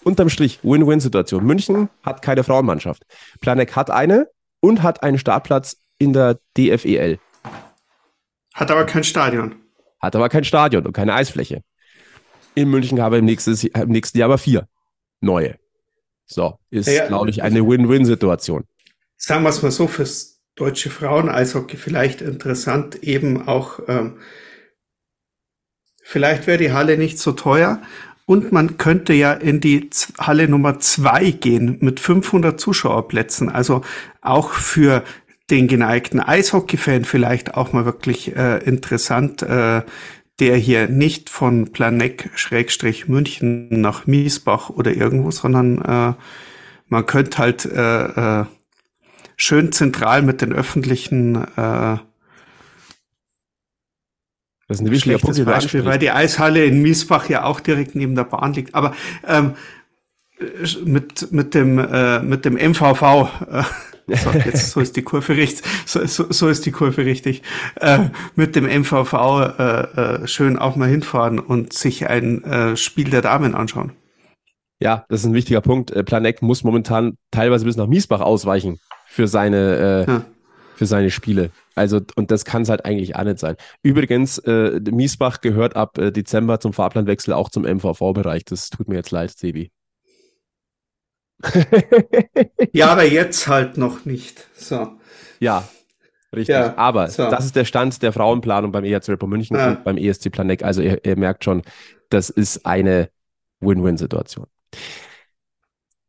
unterm 0.04 0.28
Strich, 0.28 0.60
Win-Win-Situation. 0.62 1.44
München 1.44 1.88
hat 2.02 2.22
keine 2.22 2.44
Frauenmannschaft. 2.44 3.04
Planek 3.40 3.74
hat 3.74 3.90
eine 3.90 4.28
und 4.60 4.82
hat 4.82 5.02
einen 5.02 5.18
Startplatz 5.18 5.76
in 5.98 6.12
der 6.12 6.38
DFEL. 6.56 7.18
Hat 8.54 8.70
aber 8.70 8.84
kein 8.84 9.04
Stadion. 9.04 9.56
Hat 10.00 10.16
aber 10.16 10.28
kein 10.28 10.44
Stadion 10.44 10.86
und 10.86 10.92
keine 10.92 11.14
Eisfläche. 11.14 11.62
In 12.54 12.68
München 12.68 13.00
haben 13.00 13.12
wir 13.12 13.18
im 13.18 13.24
nächsten, 13.24 13.54
im 13.68 13.88
nächsten 13.88 14.18
Jahr 14.18 14.28
aber 14.28 14.38
vier 14.38 14.68
neue. 15.20 15.56
So, 16.26 16.58
ist, 16.70 16.88
ja, 16.88 17.06
glaube 17.08 17.30
ich, 17.30 17.42
eine 17.42 17.66
Win-Win-Situation. 17.66 18.64
Sagen 19.16 19.42
wir 19.42 19.50
es 19.50 19.62
mal 19.62 19.70
so, 19.70 19.86
fürs 19.86 20.40
deutsche 20.54 20.90
Frauen-Eishockey 20.90 21.76
vielleicht 21.76 22.22
interessant, 22.22 23.02
eben 23.02 23.48
auch, 23.48 23.80
ähm, 23.88 24.18
vielleicht 26.02 26.46
wäre 26.46 26.58
die 26.58 26.72
Halle 26.72 26.96
nicht 26.98 27.18
so 27.18 27.32
teuer 27.32 27.82
und 28.26 28.52
man 28.52 28.78
könnte 28.78 29.12
ja 29.12 29.32
in 29.32 29.60
die 29.60 29.90
Halle 30.18 30.48
Nummer 30.48 30.78
zwei 30.78 31.32
gehen 31.32 31.78
mit 31.80 31.98
500 31.98 32.60
Zuschauerplätzen. 32.60 33.48
Also 33.48 33.82
auch 34.20 34.52
für 34.52 35.02
den 35.50 35.68
geneigten 35.68 36.20
Eishockey-Fan 36.20 37.04
vielleicht 37.04 37.54
auch 37.54 37.72
mal 37.72 37.84
wirklich 37.84 38.36
äh, 38.36 38.58
interessant, 38.58 39.42
äh, 39.42 39.82
der 40.38 40.56
hier 40.56 40.88
nicht 40.88 41.28
von 41.28 41.72
Planeck 41.72 42.30
Schrägstrich 42.34 43.08
München 43.08 43.68
nach 43.80 44.06
Miesbach 44.06 44.70
oder 44.70 44.92
irgendwo, 44.92 45.30
sondern 45.30 45.78
äh, 45.82 46.14
man 46.88 47.06
könnte 47.06 47.38
halt 47.38 47.66
äh, 47.66 48.40
äh, 48.40 48.44
schön 49.36 49.72
zentral 49.72 50.22
mit 50.22 50.40
den 50.40 50.52
öffentlichen 50.52 51.36
äh, 51.56 51.98
das 54.70 54.78
ist 54.78 54.86
ein 54.86 54.92
wichtiger 54.92 55.18
Punkt, 55.18 55.44
Beispiel, 55.44 55.84
weil 55.84 55.98
die 55.98 56.12
Eishalle 56.12 56.64
in 56.64 56.80
Miesbach 56.80 57.28
ja 57.28 57.42
auch 57.42 57.58
direkt 57.58 57.96
neben 57.96 58.14
der 58.14 58.22
Bahn 58.22 58.52
liegt. 58.52 58.76
Aber 58.76 58.94
ähm, 59.26 59.54
mit 60.84 61.32
mit 61.32 61.54
dem 61.54 61.76
äh, 61.78 62.20
mit 62.20 62.44
dem 62.44 62.54
MVV 62.54 63.28
äh, 63.50 63.64
so, 64.16 64.30
jetzt 64.30 64.70
so 64.70 64.80
ist 64.80 64.96
die 64.96 65.02
Kurve 65.02 65.36
richtig, 65.36 65.64
so, 65.86 66.04
so, 66.06 66.26
so 66.30 66.48
ist 66.48 66.66
die 66.66 66.70
Kurve 66.70 67.04
richtig. 67.04 67.42
Äh, 67.76 68.10
mit 68.34 68.56
dem 68.56 68.64
MVV 68.64 69.12
äh, 69.14 70.22
äh, 70.22 70.26
schön 70.26 70.58
auch 70.58 70.76
mal 70.76 70.88
hinfahren 70.88 71.38
und 71.38 71.72
sich 71.72 72.08
ein 72.08 72.44
äh, 72.44 72.76
Spiel 72.76 73.10
der 73.10 73.22
Damen 73.22 73.54
anschauen. 73.54 73.92
Ja, 74.80 75.04
das 75.08 75.20
ist 75.20 75.26
ein 75.26 75.34
wichtiger 75.34 75.60
Punkt. 75.60 75.90
Äh, 75.90 76.04
Planek 76.04 76.42
muss 76.42 76.64
momentan 76.64 77.16
teilweise 77.30 77.64
bis 77.64 77.76
nach 77.76 77.86
Miesbach 77.86 78.20
ausweichen 78.20 78.78
für 79.06 79.28
seine 79.28 80.04
ja. 80.06 80.24
für 80.74 80.86
seine 80.86 81.10
Spiele. 81.10 81.50
Also 81.74 82.00
und 82.16 82.30
das 82.30 82.44
kann 82.44 82.62
es 82.62 82.68
halt 82.68 82.84
eigentlich 82.84 83.16
auch 83.16 83.24
nicht 83.24 83.38
sein. 83.38 83.56
Übrigens, 83.82 84.40
Miesbach 84.44 85.40
gehört 85.40 85.76
ab 85.76 85.94
Dezember 85.94 86.60
zum 86.60 86.72
Fahrplanwechsel 86.72 87.34
auch 87.34 87.50
zum 87.50 87.64
MVV-Bereich. 87.64 88.44
Das 88.44 88.70
tut 88.70 88.88
mir 88.88 88.96
jetzt 88.96 89.10
leid, 89.10 89.30
Sebi. 89.36 89.70
ja, 92.72 92.88
aber 92.88 93.04
jetzt 93.04 93.48
halt 93.48 93.76
noch 93.76 94.04
nicht. 94.04 94.48
So. 94.54 94.98
Ja, 95.38 95.68
richtig. 96.34 96.54
Ja, 96.54 96.76
aber 96.76 97.08
so. 97.08 97.30
das 97.30 97.44
ist 97.44 97.56
der 97.56 97.64
Stand 97.64 98.02
der 98.02 98.12
Frauenplanung 98.12 98.72
beim 98.72 98.84
EHC 98.84 99.10
Repo 99.10 99.26
München 99.26 99.56
ja. 99.56 99.68
und 99.68 99.84
beim 99.84 99.96
ESC 99.96 100.30
Planek. 100.30 100.62
Also 100.62 100.82
ihr, 100.82 101.04
ihr 101.04 101.16
merkt 101.16 101.44
schon, 101.44 101.62
das 102.10 102.30
ist 102.30 102.66
eine 102.66 103.10
Win-Win-Situation. 103.60 104.46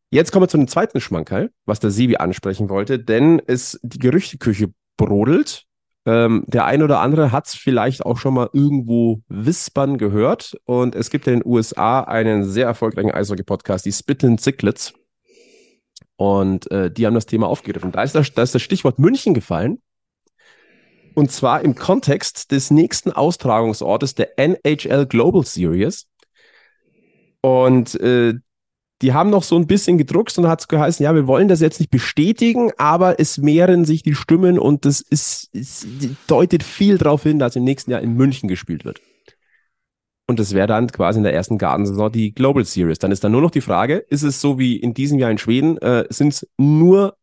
Jetzt 0.09 0.31
kommen 0.31 0.43
wir 0.43 0.49
zu 0.49 0.57
dem 0.57 0.67
zweiten 0.67 0.99
Schmankerl, 0.99 1.51
was 1.65 1.79
der 1.79 1.89
Sebi 1.91 2.17
ansprechen 2.17 2.69
wollte, 2.69 2.99
denn 2.99 3.41
es 3.47 3.79
die 3.81 3.99
Gerüchteküche 3.99 4.73
brodelt. 4.97 5.65
Ähm, 6.05 6.43
der 6.47 6.65
ein 6.65 6.81
oder 6.81 6.99
andere 6.99 7.31
hat 7.31 7.47
es 7.47 7.53
vielleicht 7.53 8.05
auch 8.05 8.17
schon 8.17 8.33
mal 8.33 8.49
irgendwo 8.53 9.21
wispern 9.29 9.97
gehört. 9.97 10.57
Und 10.65 10.95
es 10.95 11.11
gibt 11.11 11.27
in 11.27 11.39
den 11.39 11.45
USA 11.45 12.01
einen 12.01 12.43
sehr 12.43 12.65
erfolgreichen 12.65 13.11
Eishockey-Podcast, 13.11 13.85
die 13.85 13.91
Spittlin 13.91 14.37
Zicklets. 14.37 14.93
Und 16.21 16.69
äh, 16.69 16.91
die 16.91 17.07
haben 17.07 17.15
das 17.15 17.25
Thema 17.25 17.47
aufgegriffen. 17.47 17.91
Da 17.91 18.03
ist, 18.03 18.13
das, 18.13 18.31
da 18.31 18.43
ist 18.43 18.53
das 18.53 18.61
Stichwort 18.61 18.99
München 18.99 19.33
gefallen. 19.33 19.81
Und 21.15 21.31
zwar 21.31 21.61
im 21.61 21.73
Kontext 21.73 22.51
des 22.51 22.69
nächsten 22.69 23.11
Austragungsortes 23.11 24.13
der 24.13 24.37
NHL 24.37 25.07
Global 25.07 25.43
Series. 25.43 26.05
Und 27.41 27.99
äh, 28.01 28.35
die 29.01 29.13
haben 29.13 29.31
noch 29.31 29.41
so 29.41 29.55
ein 29.55 29.65
bisschen 29.65 29.97
gedruckt 29.97 30.37
und 30.37 30.47
hat 30.47 30.59
es 30.59 30.67
geheißen, 30.67 31.03
ja, 31.03 31.15
wir 31.15 31.25
wollen 31.25 31.47
das 31.47 31.59
jetzt 31.59 31.79
nicht 31.79 31.89
bestätigen, 31.89 32.69
aber 32.77 33.19
es 33.19 33.39
mehren 33.39 33.83
sich 33.83 34.03
die 34.03 34.13
Stimmen 34.13 34.59
und 34.59 34.85
das 34.85 35.01
ist, 35.01 35.49
es 35.53 35.87
deutet 36.27 36.61
viel 36.61 36.99
darauf 36.99 37.23
hin, 37.23 37.39
dass 37.39 37.55
im 37.55 37.63
nächsten 37.63 37.89
Jahr 37.89 38.01
in 38.01 38.13
München 38.13 38.47
gespielt 38.47 38.85
wird. 38.85 39.01
Und 40.31 40.39
das 40.39 40.53
wäre 40.53 40.65
dann 40.65 40.87
quasi 40.87 41.17
in 41.17 41.25
der 41.25 41.33
ersten 41.33 41.57
Gartensaison 41.57 42.09
die 42.09 42.33
Global 42.33 42.63
Series. 42.63 42.99
Dann 42.99 43.11
ist 43.11 43.21
dann 43.21 43.33
nur 43.33 43.41
noch 43.41 43.51
die 43.51 43.59
Frage, 43.59 43.97
ist 43.97 44.23
es 44.23 44.39
so 44.39 44.57
wie 44.57 44.77
in 44.77 44.93
diesem 44.93 45.19
Jahr 45.19 45.29
in 45.29 45.37
Schweden, 45.37 45.77
äh, 45.79 46.05
sind 46.07 46.29
es 46.29 46.47
nur 46.57 47.17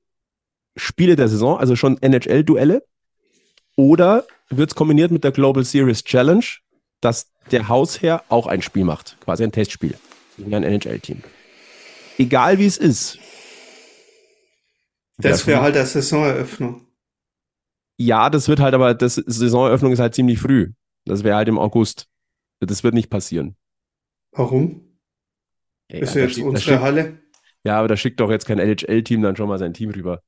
Spiele 0.77 1.17
der 1.17 1.29
Saison, 1.29 1.59
also 1.59 1.75
schon 1.75 1.97
NHL-Duelle? 2.03 2.85
Oder 3.77 4.27
wird 4.51 4.73
es 4.73 4.77
kombiniert 4.77 5.11
mit 5.11 5.25
der 5.25 5.33
Global 5.33 5.65
Series 5.65 6.05
Challenge, 6.05 6.45
dass 7.01 7.33
der 7.51 7.69
Hausherr 7.69 8.25
auch 8.29 8.47
ein 8.47 8.61
Spiel 8.61 8.85
macht, 8.85 9.17
quasi 9.25 9.43
ein 9.43 9.53
Testspiel 9.53 9.95
gegen 10.37 10.55
ein 10.55 10.65
NHL-Team? 10.65 11.23
Egal 12.19 12.59
wie 12.59 12.67
es 12.67 12.77
ist. 12.77 13.19
Das 15.17 15.47
wäre 15.47 15.63
halt 15.63 15.77
das 15.77 15.95
Saisoneröffnung. 15.95 16.83
Ja, 17.97 18.29
das 18.29 18.49
wird 18.49 18.61
halt 18.61 18.75
aber, 18.75 18.93
das 18.93 19.15
Saisoneröffnung 19.15 19.93
ist 19.93 19.99
halt 19.99 20.15
ziemlich 20.15 20.39
früh. 20.41 20.73
Das 21.07 21.25
wäre 21.25 21.37
halt 21.37 21.49
im 21.49 21.59
August. 21.59 22.07
Das 22.61 22.83
wird 22.83 22.95
nicht 22.95 23.11
passieren. 23.11 23.57
Warum? 24.33 24.99
Ja, 25.91 26.01
ist 26.01 26.15
ja 26.15 26.23
jetzt 26.23 26.39
unsere 26.39 26.61
schickt, 26.61 26.81
Halle? 26.81 27.19
Ja, 27.65 27.79
aber 27.79 27.89
da 27.89 27.97
schickt 27.97 28.21
doch 28.21 28.31
jetzt 28.31 28.47
kein 28.47 28.59
NHL-Team 28.59 29.23
dann 29.23 29.37
schon 29.37 29.49
mal 29.49 29.59
sein 29.59 29.75
Team 29.75 29.91
rüber. 29.91 30.23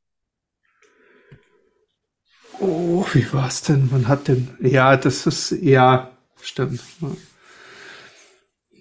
Oh, 2.60 3.04
wie 3.12 3.32
war's 3.32 3.62
denn? 3.62 3.88
Man 3.90 4.08
hat 4.08 4.28
denn. 4.28 4.48
Ja, 4.60 4.96
das 4.96 5.26
ist. 5.26 5.50
Ja, 5.62 6.10
stimmt. 6.42 6.82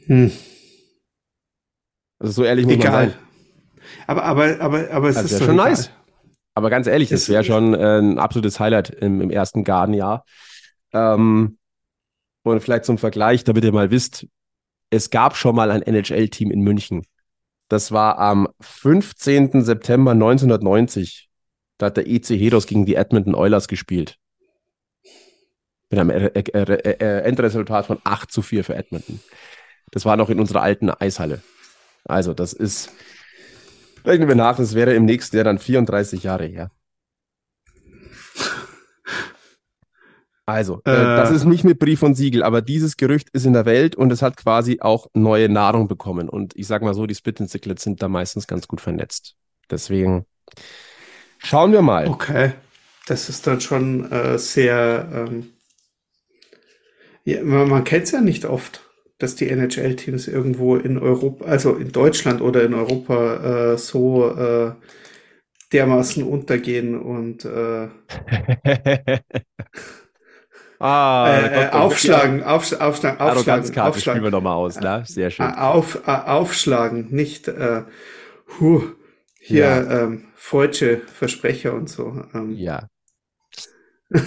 Hm. 0.05 0.31
Also 2.19 2.33
so 2.33 2.43
ehrlich 2.43 2.65
muss 2.65 2.75
Egal. 2.75 2.91
man 2.91 3.09
sein. 3.11 3.19
Aber, 4.07 4.23
aber, 4.23 4.59
aber, 4.59 4.91
aber 4.91 5.09
es 5.09 5.15
das 5.15 5.31
ist 5.31 5.39
schon 5.39 5.55
egal. 5.55 5.69
nice. 5.69 5.91
Aber 6.55 6.69
ganz 6.69 6.87
ehrlich, 6.87 7.09
das 7.09 7.29
wäre 7.29 7.43
schon 7.43 7.73
äh, 7.73 7.99
ein 7.99 8.19
absolutes 8.19 8.59
Highlight 8.59 8.89
im, 8.89 9.21
im 9.21 9.29
ersten 9.29 9.63
Gardenjahr. 9.63 10.25
Ähm, 10.91 11.58
und 12.43 12.61
vielleicht 12.61 12.85
zum 12.85 12.97
Vergleich, 12.97 13.43
damit 13.43 13.63
ihr 13.63 13.71
mal 13.71 13.91
wisst, 13.91 14.27
es 14.89 15.09
gab 15.09 15.35
schon 15.35 15.55
mal 15.55 15.71
ein 15.71 15.81
NHL-Team 15.81 16.51
in 16.51 16.61
München. 16.61 17.05
Das 17.67 17.91
war 17.91 18.17
am 18.17 18.47
15. 18.61 19.63
September 19.63 20.11
1990. 20.11 21.29
Da 21.77 21.87
hat 21.87 21.97
der 21.97 22.07
EC 22.07 22.29
Hedos 22.29 22.65
gegen 22.65 22.85
die 22.85 22.95
Edmonton 22.95 23.35
Oilers 23.35 23.67
gespielt. 23.67 24.17
Mit 25.91 25.99
einem 25.99 26.09
Endresultat 26.09 27.85
von 27.85 27.99
8 28.03 28.31
zu 28.31 28.41
4 28.41 28.63
für 28.63 28.75
Edmonton. 28.75 29.19
Das 29.91 30.05
war 30.05 30.17
noch 30.17 30.29
in 30.29 30.39
unserer 30.39 30.61
alten 30.61 30.89
Eishalle. 30.89 31.41
Also, 32.05 32.33
das 32.33 32.53
ist, 32.53 32.91
rechnen 34.05 34.27
wir 34.27 34.35
nach, 34.35 34.57
das 34.57 34.75
wäre 34.75 34.93
im 34.93 35.05
nächsten 35.05 35.35
Jahr 35.35 35.45
dann 35.45 35.59
34 35.59 36.23
Jahre 36.23 36.45
her. 36.45 36.71
Also, 40.49 40.81
äh, 40.85 40.91
äh, 40.91 41.15
das 41.15 41.31
ist 41.31 41.45
nicht 41.45 41.63
mit 41.63 41.79
Brief 41.79 42.03
und 42.03 42.15
Siegel, 42.15 42.43
aber 42.43 42.61
dieses 42.61 42.97
Gerücht 42.97 43.29
ist 43.31 43.45
in 43.45 43.53
der 43.53 43.65
Welt 43.65 43.95
und 43.95 44.11
es 44.11 44.21
hat 44.21 44.37
quasi 44.37 44.79
auch 44.81 45.07
neue 45.13 45.49
Nahrung 45.49 45.87
bekommen. 45.87 46.29
Und 46.29 46.55
ich 46.55 46.67
sag 46.67 46.81
mal 46.81 46.93
so, 46.93 47.05
die 47.05 47.15
Spit 47.15 47.37
Cyclets 47.37 47.83
sind 47.83 48.01
da 48.01 48.07
meistens 48.07 48.47
ganz 48.47 48.67
gut 48.67 48.81
vernetzt. 48.81 49.35
Deswegen 49.69 50.25
schauen 51.37 51.71
wir 51.71 51.81
mal. 51.81 52.07
Okay. 52.07 52.53
Das 53.07 53.29
ist 53.29 53.47
dann 53.47 53.61
schon 53.61 54.11
äh, 54.11 54.37
sehr. 54.37 55.09
Ähm, 55.13 55.47
ja, 57.25 57.43
man, 57.43 57.69
man 57.69 57.83
kennt 57.83 58.05
es 58.05 58.11
ja 58.11 58.21
nicht 58.21 58.45
oft, 58.45 58.81
dass 59.17 59.35
die 59.35 59.49
NHL-Teams 59.49 60.27
irgendwo 60.27 60.75
in 60.75 60.97
Europa, 60.97 61.45
also 61.45 61.75
in 61.75 61.91
Deutschland 61.91 62.41
oder 62.41 62.63
in 62.63 62.73
Europa 62.73 63.73
äh, 63.73 63.77
so 63.77 64.29
äh, 64.35 64.71
dermaßen 65.73 66.23
untergehen 66.23 66.99
und 66.99 67.45
äh, 67.45 67.89
Ah, 70.79 71.29
äh, 71.29 71.65
äh 71.65 71.69
aufschlagen, 71.71 72.41
auf, 72.41 72.71
aufschlagen, 72.79 73.19
aufschlagen, 73.19 73.63
aufschlagen. 73.65 73.99
spielen 73.99 74.23
wir 74.23 74.31
nochmal 74.31 74.55
aus, 74.55 74.79
ne? 74.79 75.03
Sehr 75.05 75.29
schön. 75.29 75.45
Äh, 75.45 75.57
auf, 75.57 76.07
äh, 76.07 76.11
aufschlagen, 76.11 77.09
nicht 77.11 77.49
äh, 77.49 77.83
huh, 78.59 78.83
hier 79.41 79.65
ja. 79.65 80.03
ähm, 80.03 80.25
falsche 80.35 81.01
Versprecher 81.13 81.73
und 81.73 81.89
so. 81.89 82.23
Ähm. 82.33 82.55
Ja. 82.55 82.87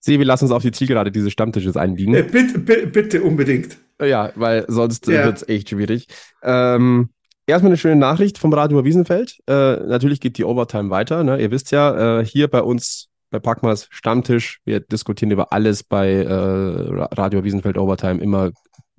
Sebi, 0.00 0.22
lass 0.22 0.40
uns 0.40 0.52
auf 0.52 0.62
die 0.62 0.70
Zielgerade 0.70 1.10
dieses 1.10 1.32
Stammtisches 1.32 1.76
einbiegen. 1.76 2.14
Äh, 2.14 2.22
bitte, 2.22 2.60
bitte, 2.60 2.86
bitte 2.86 3.22
unbedingt. 3.22 3.78
Ja, 4.00 4.30
weil 4.36 4.64
sonst 4.68 5.08
ja. 5.08 5.24
wird 5.24 5.38
es 5.38 5.48
echt 5.48 5.70
schwierig. 5.70 6.06
Ähm, 6.44 7.10
erstmal 7.48 7.70
eine 7.70 7.76
schöne 7.76 7.96
Nachricht 7.96 8.38
vom 8.38 8.52
Radio 8.52 8.84
Wiesenfeld. 8.84 9.38
Äh, 9.48 9.78
natürlich 9.78 10.20
geht 10.20 10.38
die 10.38 10.44
Overtime 10.44 10.90
weiter. 10.90 11.24
Ne? 11.24 11.40
Ihr 11.40 11.50
wisst 11.50 11.72
ja, 11.72 12.20
äh, 12.20 12.24
hier 12.24 12.46
bei 12.46 12.62
uns 12.62 13.07
bei 13.30 13.38
Packmas 13.38 13.88
Stammtisch. 13.90 14.60
Wir 14.64 14.80
diskutieren 14.80 15.30
über 15.30 15.52
alles 15.52 15.82
bei 15.82 16.10
äh, 16.12 17.04
Radio 17.14 17.44
Wiesenfeld 17.44 17.78
Overtime 17.78 18.20
immer 18.22 18.50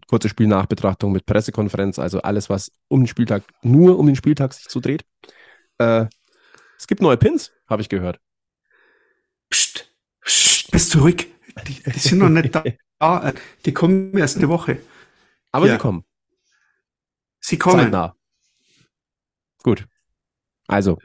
kurze 0.08 0.30
Spielnachbetrachtung 0.30 1.12
mit 1.12 1.26
Pressekonferenz, 1.26 2.00
also 2.00 2.22
alles, 2.22 2.50
was 2.50 2.72
um 2.88 3.02
den 3.02 3.08
Spieltag, 3.08 3.44
nur 3.62 4.00
um 4.00 4.08
den 4.08 4.16
Spieltag 4.16 4.54
sich 4.54 4.66
zu 4.68 4.80
dreht. 4.80 5.06
Äh, 5.78 6.06
es 6.78 6.88
gibt 6.88 7.02
neue 7.02 7.18
Pins, 7.18 7.52
habe 7.68 7.82
ich 7.82 7.90
gehört. 7.90 8.20
Psst, 9.50 9.92
psst, 10.26 10.72
bist 10.72 10.94
du 10.94 11.00
ruhig. 11.00 11.28
Die, 11.68 11.84
die 11.84 12.00
sind 12.00 12.20
noch 12.20 12.30
nicht 12.30 12.56
da. 12.56 12.64
Die 13.66 13.74
kommen 13.74 14.18
erst 14.18 14.38
eine 14.38 14.50
Woche. 14.50 14.80
Aber 15.52 15.68
Ja. 15.68 15.74
sie 15.74 15.80
kommen. 15.80 16.04
Sie 17.40 17.58
kommen. 17.58 17.84
Zeitnah. 17.84 18.16
Gut. 19.64 19.88
Also, 20.68 20.98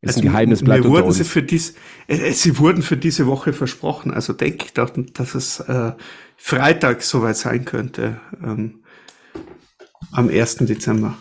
ist 0.00 0.16
Also, 0.16 0.20
ein 0.20 0.32
Geheimnis, 0.32 0.62
mir 0.62 0.84
wurden 0.84 1.12
sie 1.12 1.24
für 1.24 1.42
dies, 1.42 1.74
äh, 2.06 2.16
äh, 2.16 2.32
sie 2.32 2.58
wurden 2.58 2.82
für 2.82 2.96
diese 2.96 3.26
Woche 3.26 3.52
versprochen. 3.52 4.12
Also 4.12 4.32
denke 4.32 4.66
ich 4.66 4.72
doch, 4.72 4.90
dass 4.94 5.34
es 5.34 5.60
äh, 5.60 5.92
Freitag 6.36 7.02
soweit 7.02 7.36
sein 7.36 7.64
könnte. 7.64 8.20
Ähm, 8.42 8.82
am 10.12 10.28
1. 10.28 10.56
Dezember. 10.56 11.16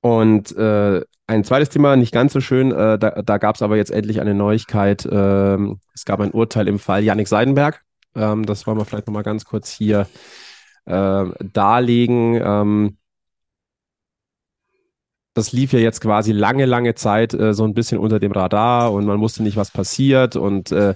Und 0.00 0.54
äh, 0.56 1.02
ein 1.26 1.44
zweites 1.44 1.70
Thema, 1.70 1.96
nicht 1.96 2.12
ganz 2.12 2.34
so 2.34 2.40
schön, 2.40 2.72
äh, 2.72 2.98
da, 2.98 3.22
da 3.22 3.38
gab 3.38 3.54
es 3.54 3.62
aber 3.62 3.76
jetzt 3.76 3.90
endlich 3.90 4.20
eine 4.20 4.34
Neuigkeit. 4.34 5.08
Ähm, 5.10 5.80
es 5.94 6.04
gab 6.04 6.20
ein 6.20 6.32
Urteil 6.32 6.68
im 6.68 6.78
Fall 6.78 7.02
Yannick 7.02 7.28
Seidenberg. 7.28 7.82
Ähm, 8.14 8.44
das 8.44 8.66
wollen 8.66 8.76
wir 8.76 8.84
vielleicht 8.84 9.06
nochmal 9.06 9.22
ganz 9.22 9.46
kurz 9.46 9.70
hier 9.70 10.06
äh, 10.84 11.24
darlegen. 11.52 12.40
Ähm, 12.44 12.98
das 15.34 15.52
lief 15.52 15.72
ja 15.72 15.80
jetzt 15.80 16.00
quasi 16.00 16.32
lange, 16.32 16.64
lange 16.64 16.94
Zeit 16.94 17.34
äh, 17.34 17.52
so 17.52 17.64
ein 17.64 17.74
bisschen 17.74 17.98
unter 17.98 18.20
dem 18.20 18.32
Radar 18.32 18.92
und 18.92 19.04
man 19.04 19.20
wusste 19.20 19.42
nicht, 19.42 19.56
was 19.56 19.70
passiert. 19.70 20.36
Und 20.36 20.70
äh, 20.72 20.94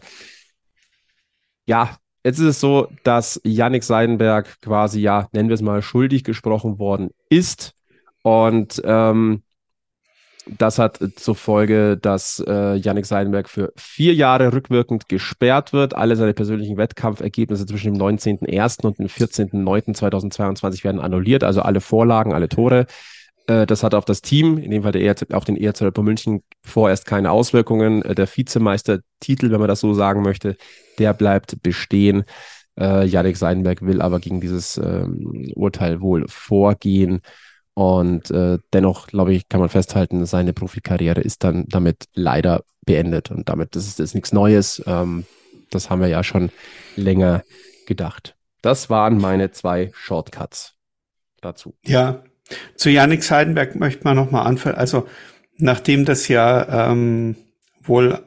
ja, 1.67 1.97
jetzt 2.25 2.39
ist 2.39 2.47
es 2.47 2.61
so, 2.61 2.89
dass 3.03 3.41
Yannick 3.45 3.83
Seidenberg 3.85 4.61
quasi, 4.63 5.01
ja, 5.01 5.29
nennen 5.33 5.49
wir 5.49 5.55
es 5.55 5.63
mal, 5.63 5.83
schuldig 5.83 6.23
gesprochen 6.23 6.79
worden 6.79 7.11
ist. 7.29 7.75
Und 8.23 8.81
ähm, 8.85 9.43
das 10.57 10.79
hat 10.79 11.01
zur 11.17 11.35
Folge, 11.35 11.97
dass 11.97 12.43
äh, 12.47 12.77
Yannick 12.77 13.07
Seidenberg 13.07 13.49
für 13.49 13.73
vier 13.77 14.15
Jahre 14.15 14.53
rückwirkend 14.53 15.09
gesperrt 15.09 15.73
wird. 15.73 15.95
Alle 15.95 16.17
seine 16.17 16.33
persönlichen 16.33 16.77
Wettkampfergebnisse 16.77 17.67
zwischen 17.67 17.95
dem 17.95 18.03
19.01. 18.03 18.87
und 18.87 18.99
dem 18.99 19.09
14.09.2022 19.09 20.85
werden 20.85 21.01
annulliert, 21.01 21.45
also 21.45 21.61
alle 21.61 21.81
Vorlagen, 21.81 22.33
alle 22.33 22.49
Tore. 22.49 22.87
Äh, 23.49 23.67
das 23.67 23.83
hat 23.83 23.95
auf 23.95 24.05
das 24.05 24.23
Team, 24.23 24.59
in 24.59 24.71
dem 24.71 24.83
Fall 24.83 24.93
der 24.93 25.03
ERZ, 25.03 25.33
auf 25.33 25.45
den 25.45 25.57
ERZ 25.57 25.81
München 25.99 26.43
vorerst 26.63 27.07
keine 27.07 27.33
Auswirkungen. 27.33 28.03
Äh, 28.03 28.15
der 28.15 28.29
Vizemeistertitel, 28.29 29.51
wenn 29.51 29.59
man 29.59 29.69
das 29.69 29.81
so 29.81 29.95
sagen 29.95 30.23
möchte, 30.23 30.57
der 30.99 31.15
bleibt 31.15 31.63
bestehen. 31.63 32.25
Äh, 32.79 33.07
Yannick 33.07 33.37
Seidenberg 33.37 33.83
will 33.83 34.03
aber 34.03 34.21
gegen 34.21 34.41
dieses 34.41 34.77
ähm, 34.79 35.51
Urteil 35.57 36.01
wohl 36.01 36.27
vorgehen. 36.29 37.23
Und 37.75 38.31
äh, 38.31 38.59
dennoch, 38.73 39.07
glaube 39.07 39.33
ich, 39.33 39.49
kann 39.49 39.61
man 39.61 39.69
festhalten, 39.69 40.27
seine 40.27 40.53
Profikarriere 40.53 41.21
ist 41.21 41.45
dann 41.45 41.65
damit 41.69 42.05
leider 42.15 42.65
beendet. 42.85 43.31
Und 43.31 43.49
damit, 43.49 43.77
das 43.77 43.87
ist 43.87 43.99
jetzt 43.99 44.15
nichts 44.15 44.33
Neues. 44.33 44.83
Ähm, 44.87 45.25
das 45.71 45.89
haben 45.89 46.01
wir 46.01 46.09
ja 46.09 46.23
schon 46.23 46.51
länger 46.97 47.45
gedacht. 47.87 48.37
Das 48.63 48.91
waren 48.91 49.19
meine 49.19 49.53
zwei 49.53 49.91
Shortcuts 49.95 50.75
dazu. 51.41 51.77
Ja, 51.85 52.25
zu 52.75 52.91
Yannick 52.91 53.23
Seidenberg 53.23 53.77
möchte 53.77 54.05
man 54.05 54.17
nochmal 54.17 54.47
anfangen. 54.47 54.77
Also, 54.77 55.07
nachdem 55.57 56.05
das 56.05 56.29
ja 56.29 56.91
ähm, 56.91 57.37
wohl 57.83 58.21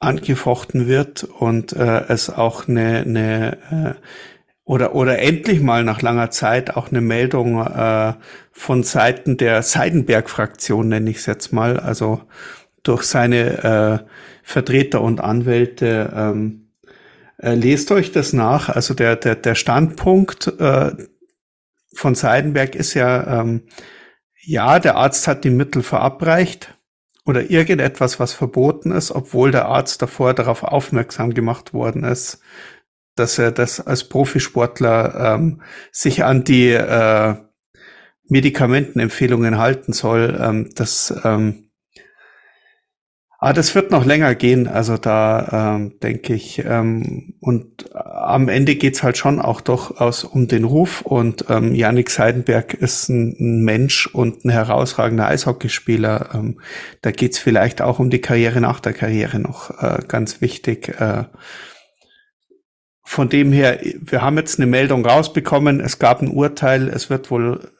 angefochten 0.00 0.86
wird 0.86 1.24
und 1.24 1.72
äh, 1.72 2.04
es 2.08 2.30
auch 2.30 2.68
eine, 2.68 2.98
eine 2.98 3.58
äh, 3.70 4.00
oder, 4.64 4.94
oder 4.94 5.18
endlich 5.18 5.60
mal 5.60 5.84
nach 5.84 6.00
langer 6.00 6.30
Zeit 6.30 6.76
auch 6.76 6.90
eine 6.90 7.00
Meldung 7.00 7.60
äh, 7.66 8.14
von 8.50 8.82
Seiten 8.82 9.36
der 9.36 9.62
Seidenberg-Fraktion, 9.62 10.88
nenne 10.88 11.10
ich 11.10 11.18
es 11.18 11.26
jetzt 11.26 11.52
mal, 11.52 11.78
also 11.78 12.22
durch 12.82 13.02
seine 13.02 14.02
äh, 14.02 14.08
Vertreter 14.42 15.02
und 15.02 15.20
Anwälte. 15.20 16.12
Ähm, 16.14 16.68
äh, 17.38 17.54
lest 17.54 17.90
euch 17.90 18.12
das 18.12 18.32
nach. 18.32 18.68
Also 18.68 18.94
der, 18.94 19.16
der, 19.16 19.34
der 19.34 19.54
Standpunkt 19.54 20.46
äh, 20.58 20.92
von 21.94 22.14
Seidenberg 22.14 22.74
ist 22.74 22.94
ja, 22.94 23.40
ähm, 23.40 23.62
ja, 24.42 24.78
der 24.78 24.96
Arzt 24.96 25.26
hat 25.26 25.44
die 25.44 25.50
Mittel 25.50 25.82
verabreicht 25.82 26.74
oder 27.24 27.50
irgendetwas, 27.50 28.20
was 28.20 28.32
verboten 28.32 28.92
ist, 28.92 29.10
obwohl 29.10 29.50
der 29.50 29.66
Arzt 29.66 30.02
davor 30.02 30.34
darauf 30.34 30.62
aufmerksam 30.62 31.32
gemacht 31.32 31.72
worden 31.72 32.04
ist, 32.04 32.40
dass 33.16 33.38
er 33.38 33.52
das 33.52 33.80
als 33.80 34.04
Profisportler 34.04 35.34
ähm, 35.34 35.62
sich 35.90 36.24
an 36.24 36.44
die 36.44 36.70
äh, 36.70 37.36
Medikamentenempfehlungen 38.28 39.58
halten 39.58 39.92
soll. 39.92 40.38
Ähm, 40.40 40.70
das, 40.74 41.14
ähm, 41.24 41.63
ah, 43.44 43.52
das 43.52 43.74
wird 43.74 43.90
noch 43.90 44.06
länger 44.06 44.34
gehen, 44.34 44.66
also 44.66 44.96
da 44.96 45.76
ähm, 45.76 46.00
denke 46.00 46.32
ich. 46.34 46.64
Ähm, 46.64 47.34
und 47.40 47.94
am 47.94 48.48
Ende 48.48 48.74
geht's 48.74 49.02
halt 49.02 49.18
schon 49.18 49.38
auch 49.38 49.60
durchaus 49.60 50.24
um 50.24 50.48
den 50.48 50.64
Ruf. 50.64 51.02
Und 51.02 51.44
ähm, 51.50 51.74
Yannick 51.74 52.08
Seidenberg 52.08 52.72
ist 52.72 53.10
ein, 53.10 53.36
ein 53.38 53.60
Mensch 53.62 54.06
und 54.06 54.46
ein 54.46 54.50
herausragender 54.50 55.28
Eishockeyspieler. 55.28 56.30
Ähm, 56.32 56.60
da 57.02 57.10
geht's 57.10 57.38
vielleicht 57.38 57.82
auch 57.82 57.98
um 57.98 58.08
die 58.08 58.22
Karriere 58.22 58.62
nach 58.62 58.80
der 58.80 58.94
Karriere 58.94 59.38
noch 59.38 59.82
äh, 59.82 59.98
ganz 60.08 60.40
wichtig. 60.40 60.88
Äh, 60.98 61.24
von 63.02 63.28
dem 63.28 63.52
her, 63.52 63.78
wir 63.82 64.22
haben 64.22 64.38
jetzt 64.38 64.58
eine 64.58 64.66
Meldung 64.66 65.04
rausbekommen, 65.04 65.80
es 65.80 65.98
gab 65.98 66.22
ein 66.22 66.28
Urteil, 66.28 66.88
es 66.88 67.10
wird 67.10 67.30
wohl 67.30 67.70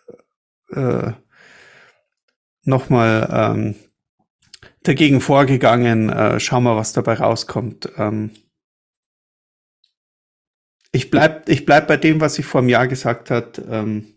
äh, 0.75 1.13
nochmal 2.65 3.29
ähm, 3.33 3.75
dagegen 4.85 5.21
vorgegangen. 5.21 6.11
Äh, 6.11 6.39
schauen 6.39 6.63
wir, 6.63 6.77
was 6.77 6.93
dabei 6.93 7.15
rauskommt. 7.15 7.91
Ähm, 7.97 8.31
ich 10.93 11.11
bleib, 11.11 11.49
ich 11.49 11.67
bleib 11.67 11.89
bei 11.89 11.97
dem, 11.97 12.21
was 12.21 12.39
ich 12.39 12.47
vor 12.47 12.61
einem 12.61 12.69
Jahr 12.69 12.87
gesagt 12.87 13.31
hat. 13.31 13.61
Ähm, 13.69 14.15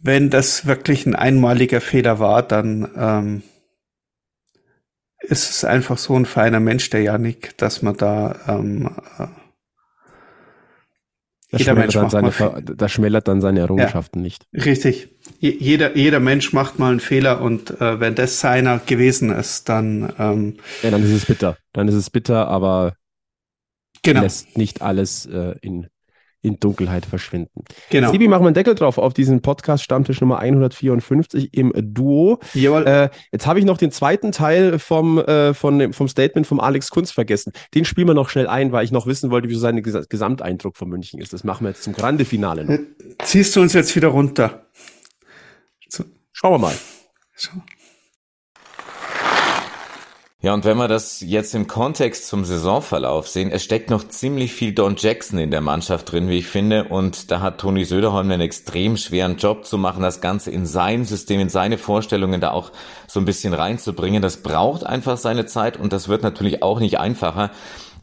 wenn 0.00 0.28
das 0.30 0.66
wirklich 0.66 1.06
ein 1.06 1.14
einmaliger 1.14 1.80
Fehler 1.80 2.18
war, 2.18 2.42
dann 2.42 2.90
ähm, 2.96 3.42
ist 5.20 5.50
es 5.50 5.64
einfach 5.64 5.98
so 5.98 6.16
ein 6.16 6.26
feiner 6.26 6.60
Mensch, 6.60 6.90
der 6.90 7.02
Janik, 7.02 7.56
dass 7.58 7.82
man 7.82 7.96
da 7.96 8.40
ähm, 8.48 8.90
äh, 9.18 9.26
Da 11.50 11.58
Jeder 11.58 11.74
Mensch 11.74 11.94
macht 11.94 12.10
seine, 12.10 12.26
mal 12.26 12.32
Ver- 12.32 12.60
da 12.60 12.88
schmälert 12.88 13.28
dann 13.28 13.40
seine 13.40 13.60
Errungenschaften 13.60 14.20
nicht. 14.20 14.46
Richtig. 14.52 15.15
Je- 15.40 15.56
Jeder, 15.58 15.96
jeder 15.96 16.20
Mensch 16.20 16.52
macht 16.52 16.78
mal 16.78 16.90
einen 16.90 17.00
Fehler 17.00 17.40
und 17.40 17.80
äh, 17.80 18.00
wenn 18.00 18.14
das 18.14 18.40
seiner 18.40 18.78
gewesen 18.78 19.30
ist, 19.30 19.68
dann 19.68 20.12
ähm, 20.18 20.56
Ja, 20.82 20.90
dann 20.90 21.02
ist 21.02 21.10
es 21.12 21.26
bitter. 21.26 21.56
Dann 21.72 21.88
ist 21.88 21.94
es 21.94 22.10
bitter, 22.10 22.48
aber 22.48 22.94
genau, 24.02 24.22
lässt 24.22 24.56
nicht 24.56 24.82
alles 24.82 25.26
äh, 25.26 25.54
in, 25.62 25.88
in 26.42 26.60
Dunkelheit 26.60 27.04
verschwinden. 27.06 27.64
genau. 27.90 28.12
Sibi, 28.12 28.28
machen 28.28 28.42
wir 28.42 28.46
einen 28.48 28.54
Deckel 28.54 28.74
drauf 28.76 28.98
auf 28.98 29.14
diesen 29.14 29.42
Podcast 29.42 29.82
Stammtisch 29.82 30.20
Nummer 30.20 30.38
154 30.38 31.52
im 31.54 31.72
Duo. 31.74 32.38
Jawohl. 32.54 32.86
Äh, 32.86 33.08
jetzt 33.32 33.46
habe 33.46 33.58
ich 33.58 33.64
noch 33.64 33.78
den 33.78 33.90
zweiten 33.90 34.30
Teil 34.32 34.78
vom, 34.78 35.18
äh, 35.18 35.54
von, 35.54 35.92
vom 35.92 36.08
Statement 36.08 36.46
vom 36.46 36.60
Alex 36.60 36.90
Kunz 36.90 37.10
vergessen. 37.10 37.52
Den 37.74 37.84
spielen 37.84 38.06
wir 38.06 38.14
noch 38.14 38.28
schnell 38.28 38.46
ein, 38.46 38.70
weil 38.72 38.84
ich 38.84 38.92
noch 38.92 39.06
wissen 39.06 39.30
wollte, 39.30 39.48
wie 39.48 39.54
so 39.54 39.60
sein 39.60 39.82
Ges 39.82 40.08
Gesamteindruck 40.08 40.76
von 40.76 40.88
München 40.88 41.20
ist. 41.20 41.32
Das 41.32 41.42
machen 41.44 41.64
wir 41.64 41.70
jetzt 41.70 41.82
zum 41.82 41.94
Grande 41.94 42.24
Finale 42.24 42.64
noch. 42.64 42.78
Ziehst 43.24 43.56
du 43.56 43.60
uns 43.60 43.72
jetzt 43.72 43.94
wieder 43.96 44.08
runter? 44.08 44.62
Schauen 46.38 46.52
wir 46.52 46.58
mal. 46.58 46.74
so. 47.34 47.50
Ja, 50.42 50.52
und 50.52 50.66
wenn 50.66 50.76
wir 50.76 50.86
das 50.86 51.22
jetzt 51.22 51.54
im 51.54 51.66
Kontext 51.66 52.26
zum 52.26 52.44
Saisonverlauf 52.44 53.26
sehen, 53.26 53.50
es 53.50 53.64
steckt 53.64 53.88
noch 53.88 54.06
ziemlich 54.06 54.52
viel 54.52 54.74
Don 54.74 54.96
Jackson 54.98 55.38
in 55.38 55.50
der 55.50 55.62
Mannschaft 55.62 56.12
drin, 56.12 56.28
wie 56.28 56.36
ich 56.36 56.46
finde. 56.46 56.84
Und 56.84 57.30
da 57.30 57.40
hat 57.40 57.58
Toni 57.58 57.86
Söderholm 57.86 58.30
einen 58.30 58.42
extrem 58.42 58.98
schweren 58.98 59.38
Job 59.38 59.64
zu 59.64 59.78
machen, 59.78 60.02
das 60.02 60.20
Ganze 60.20 60.50
in 60.50 60.66
sein 60.66 61.06
System, 61.06 61.40
in 61.40 61.48
seine 61.48 61.78
Vorstellungen 61.78 62.42
da 62.42 62.50
auch 62.50 62.70
so 63.06 63.18
ein 63.18 63.24
bisschen 63.24 63.54
reinzubringen. 63.54 64.20
Das 64.20 64.42
braucht 64.42 64.84
einfach 64.84 65.16
seine 65.16 65.46
Zeit 65.46 65.78
und 65.78 65.94
das 65.94 66.06
wird 66.08 66.22
natürlich 66.22 66.62
auch 66.62 66.80
nicht 66.80 67.00
einfacher, 67.00 67.50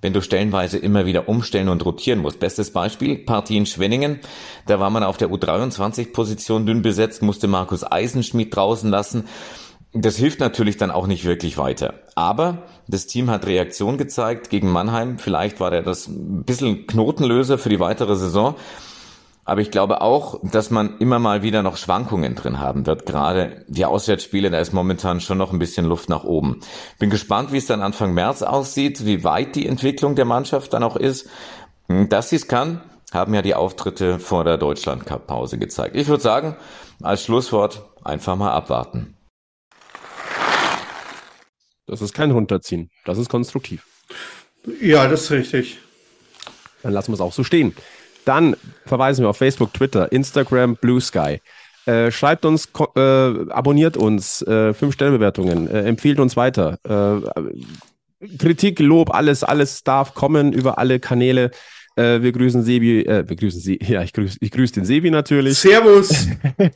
wenn 0.04 0.14
du 0.14 0.22
stellenweise 0.22 0.78
immer 0.78 1.06
wieder 1.06 1.28
umstellen 1.28 1.70
und 1.70 1.84
rotieren 1.86 2.20
musst. 2.20 2.40
Bestes 2.40 2.72
Beispiel, 2.72 3.18
Partie 3.18 3.58
in 3.58 3.66
Schwenningen. 3.66 4.20
Da 4.68 4.80
war 4.80 4.90
man 4.90 5.04
auf 5.04 5.18
der 5.18 5.30
U23-Position 5.30 6.66
dünn 6.66 6.82
besetzt, 6.82 7.22
musste 7.22 7.48
Markus 7.48 7.90
Eisenschmidt 7.90 8.56
draußen 8.56 8.90
lassen. 8.90 9.26
Das 9.94 10.18
hilft 10.18 10.40
natürlich 10.40 10.78
dann 10.78 10.92
auch 10.92 11.08
nicht 11.08 11.24
wirklich 11.24 11.58
weiter. 11.58 11.94
Aber 12.16 12.64
das 12.88 13.06
Team 13.06 13.30
hat 13.30 13.46
Reaktion 13.46 13.98
gezeigt 13.98 14.50
gegen 14.50 14.72
Mannheim. 14.72 15.20
Vielleicht 15.20 15.60
war 15.60 15.72
der 15.72 15.84
das 15.84 16.08
ein 16.08 16.44
bisschen 16.44 16.88
Knotenlöser 16.88 17.58
für 17.58 17.70
die 17.70 17.80
weitere 17.80 18.16
Saison. 18.16 18.56
Aber 19.46 19.62
ich 19.62 19.72
glaube 19.72 20.02
auch, 20.02 20.40
dass 20.44 20.70
man 20.70 20.98
immer 21.00 21.20
mal 21.20 21.44
wieder 21.44 21.64
noch 21.64 21.76
Schwankungen 21.76 22.36
drin 22.36 22.60
haben 22.60 22.86
wird. 22.86 23.06
Gerade 23.06 23.66
die 23.68 23.86
Auswärtsspiele, 23.86 24.50
da 24.50 24.60
ist 24.60 24.74
momentan 24.74 25.20
schon 25.20 25.38
noch 25.38 25.52
ein 25.52 25.60
bisschen 25.60 25.86
Luft 25.86 26.08
nach 26.08 26.24
oben. 26.24 26.62
Bin 26.98 27.10
gespannt, 27.10 27.52
wie 27.52 27.58
es 27.58 27.66
dann 27.66 27.82
Anfang 27.82 28.14
März 28.14 28.42
aussieht, 28.42 29.06
wie 29.06 29.24
weit 29.24 29.56
die 29.56 29.68
Entwicklung 29.68 30.16
der 30.16 30.26
Mannschaft 30.26 30.74
dann 30.74 30.84
auch 30.84 30.96
ist. 30.96 31.30
Dass 31.88 32.30
sie 32.30 32.38
es 32.38 32.48
kann, 32.48 32.82
haben 33.12 33.34
ja 33.34 33.42
die 33.42 33.54
Auftritte 33.54 34.18
vor 34.18 34.46
der 34.46 34.58
Deutschland 34.58 35.06
Cup 35.06 35.28
Pause 35.28 35.58
gezeigt. 35.58 35.96
Ich 35.98 36.08
würde 36.08 36.24
sagen, 36.24 36.56
als 37.02 37.24
Schlusswort 37.24 37.84
einfach 38.04 38.38
mal 38.38 38.52
abwarten. 38.52 39.18
Das 41.86 42.02
ist 42.02 42.14
kein 42.14 42.32
Runterziehen. 42.32 42.90
Das 43.04 43.18
ist 43.18 43.30
konstruktiv. 43.30 43.86
Ja, 44.82 45.08
das 45.08 45.24
ist 45.24 45.32
richtig. 45.32 45.80
Dann 46.82 46.94
lassen 46.94 47.12
wir 47.12 47.16
es 47.16 47.22
auch 47.22 47.34
so 47.34 47.44
stehen. 47.44 47.76
Dann 48.26 48.56
verweisen 48.86 49.24
wir 49.24 49.30
auf 49.30 49.38
Facebook, 49.38 49.74
Twitter, 49.74 50.12
Instagram, 50.12 50.76
Blue 50.76 51.02
Sky. 51.02 51.40
Äh, 51.86 52.12
schreibt 52.12 52.46
uns, 52.46 52.70
äh, 52.96 53.00
abonniert 53.00 53.98
uns, 53.98 54.42
äh, 54.44 54.74
fünf 54.74 54.94
Stellenbewertungen, 54.94 55.70
äh, 55.70 55.82
empfiehlt 55.82 56.20
uns 56.20 56.38
weiter. 56.38 56.80
Äh, 56.84 58.28
Kritik, 58.38 58.80
Lob, 58.80 59.14
alles, 59.14 59.44
alles 59.44 59.84
darf 59.84 60.14
kommen 60.14 60.54
über 60.54 60.78
alle 60.78 61.00
Kanäle. 61.00 61.52
Äh, 61.96 62.22
wir 62.22 62.32
grüßen 62.32 62.64
Sebi, 62.64 63.02
äh, 63.02 63.28
wir 63.28 63.36
grüßen 63.36 63.60
Sie, 63.60 63.80
ja, 63.88 64.02
ich 64.02 64.14
grüße 64.14 64.38
ich 64.42 64.52
grüß 64.52 64.72
den 64.72 64.86
Sebi 64.86 65.12
natürlich. 65.12 65.58
Servus. 65.58 66.28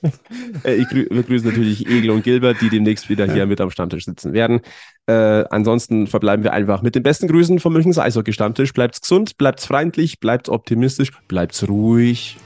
äh, 0.63 0.84
grü 0.84 1.07
wir 1.09 1.24
grüßen 1.24 1.49
natürlich 1.49 1.88
Egel 1.88 2.11
und 2.11 2.24
Gilbert, 2.24 2.57
die 2.61 2.70
demnächst 2.70 3.09
wieder 3.09 3.32
hier 3.32 3.45
mit 3.45 3.59
am 3.59 3.72
Stammtisch 3.72 4.05
sitzen 4.05 4.34
werden. 4.34 4.61
Äh, 5.07 5.13
ansonsten 5.49 6.07
verbleiben 6.07 6.43
wir 6.43 6.53
einfach 6.53 6.82
mit 6.82 6.95
den 6.95 7.03
besten 7.03 7.28
Grüßen 7.28 7.59
vom 7.59 7.74
Münchens 7.74 7.97
Eishockey 7.97 8.34
Stammtisch. 8.34 8.74
Bleibt's 8.74 9.01
gesund, 9.01 9.38
bleibt's 9.38 9.65
freundlich, 9.65 10.20
bleibt's 10.20 10.49
optimistisch, 10.49 11.11
bleibt's 11.28 11.68
ruhig. 11.68 12.38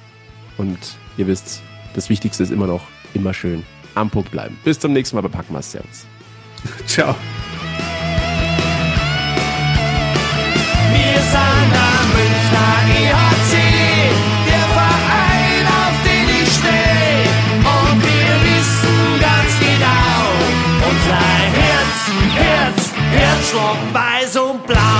Und 0.57 0.77
ihr 1.17 1.27
wisst, 1.27 1.61
das 1.93 2.09
Wichtigste 2.09 2.43
ist 2.43 2.51
immer 2.51 2.67
noch, 2.67 2.83
immer 3.13 3.33
schön 3.33 3.63
am 3.95 4.09
Puck 4.09 4.31
bleiben. 4.31 4.57
Bis 4.63 4.79
zum 4.79 4.93
nächsten 4.93 5.15
Mal 5.17 5.21
bei 5.21 5.29
Packmas. 5.29 5.71
Servus. 5.71 6.05
Ciao. 6.85 7.15
Herzschlag 23.51 23.93
weiß 23.93 24.37
und 24.37 24.65
blau. 24.65 24.90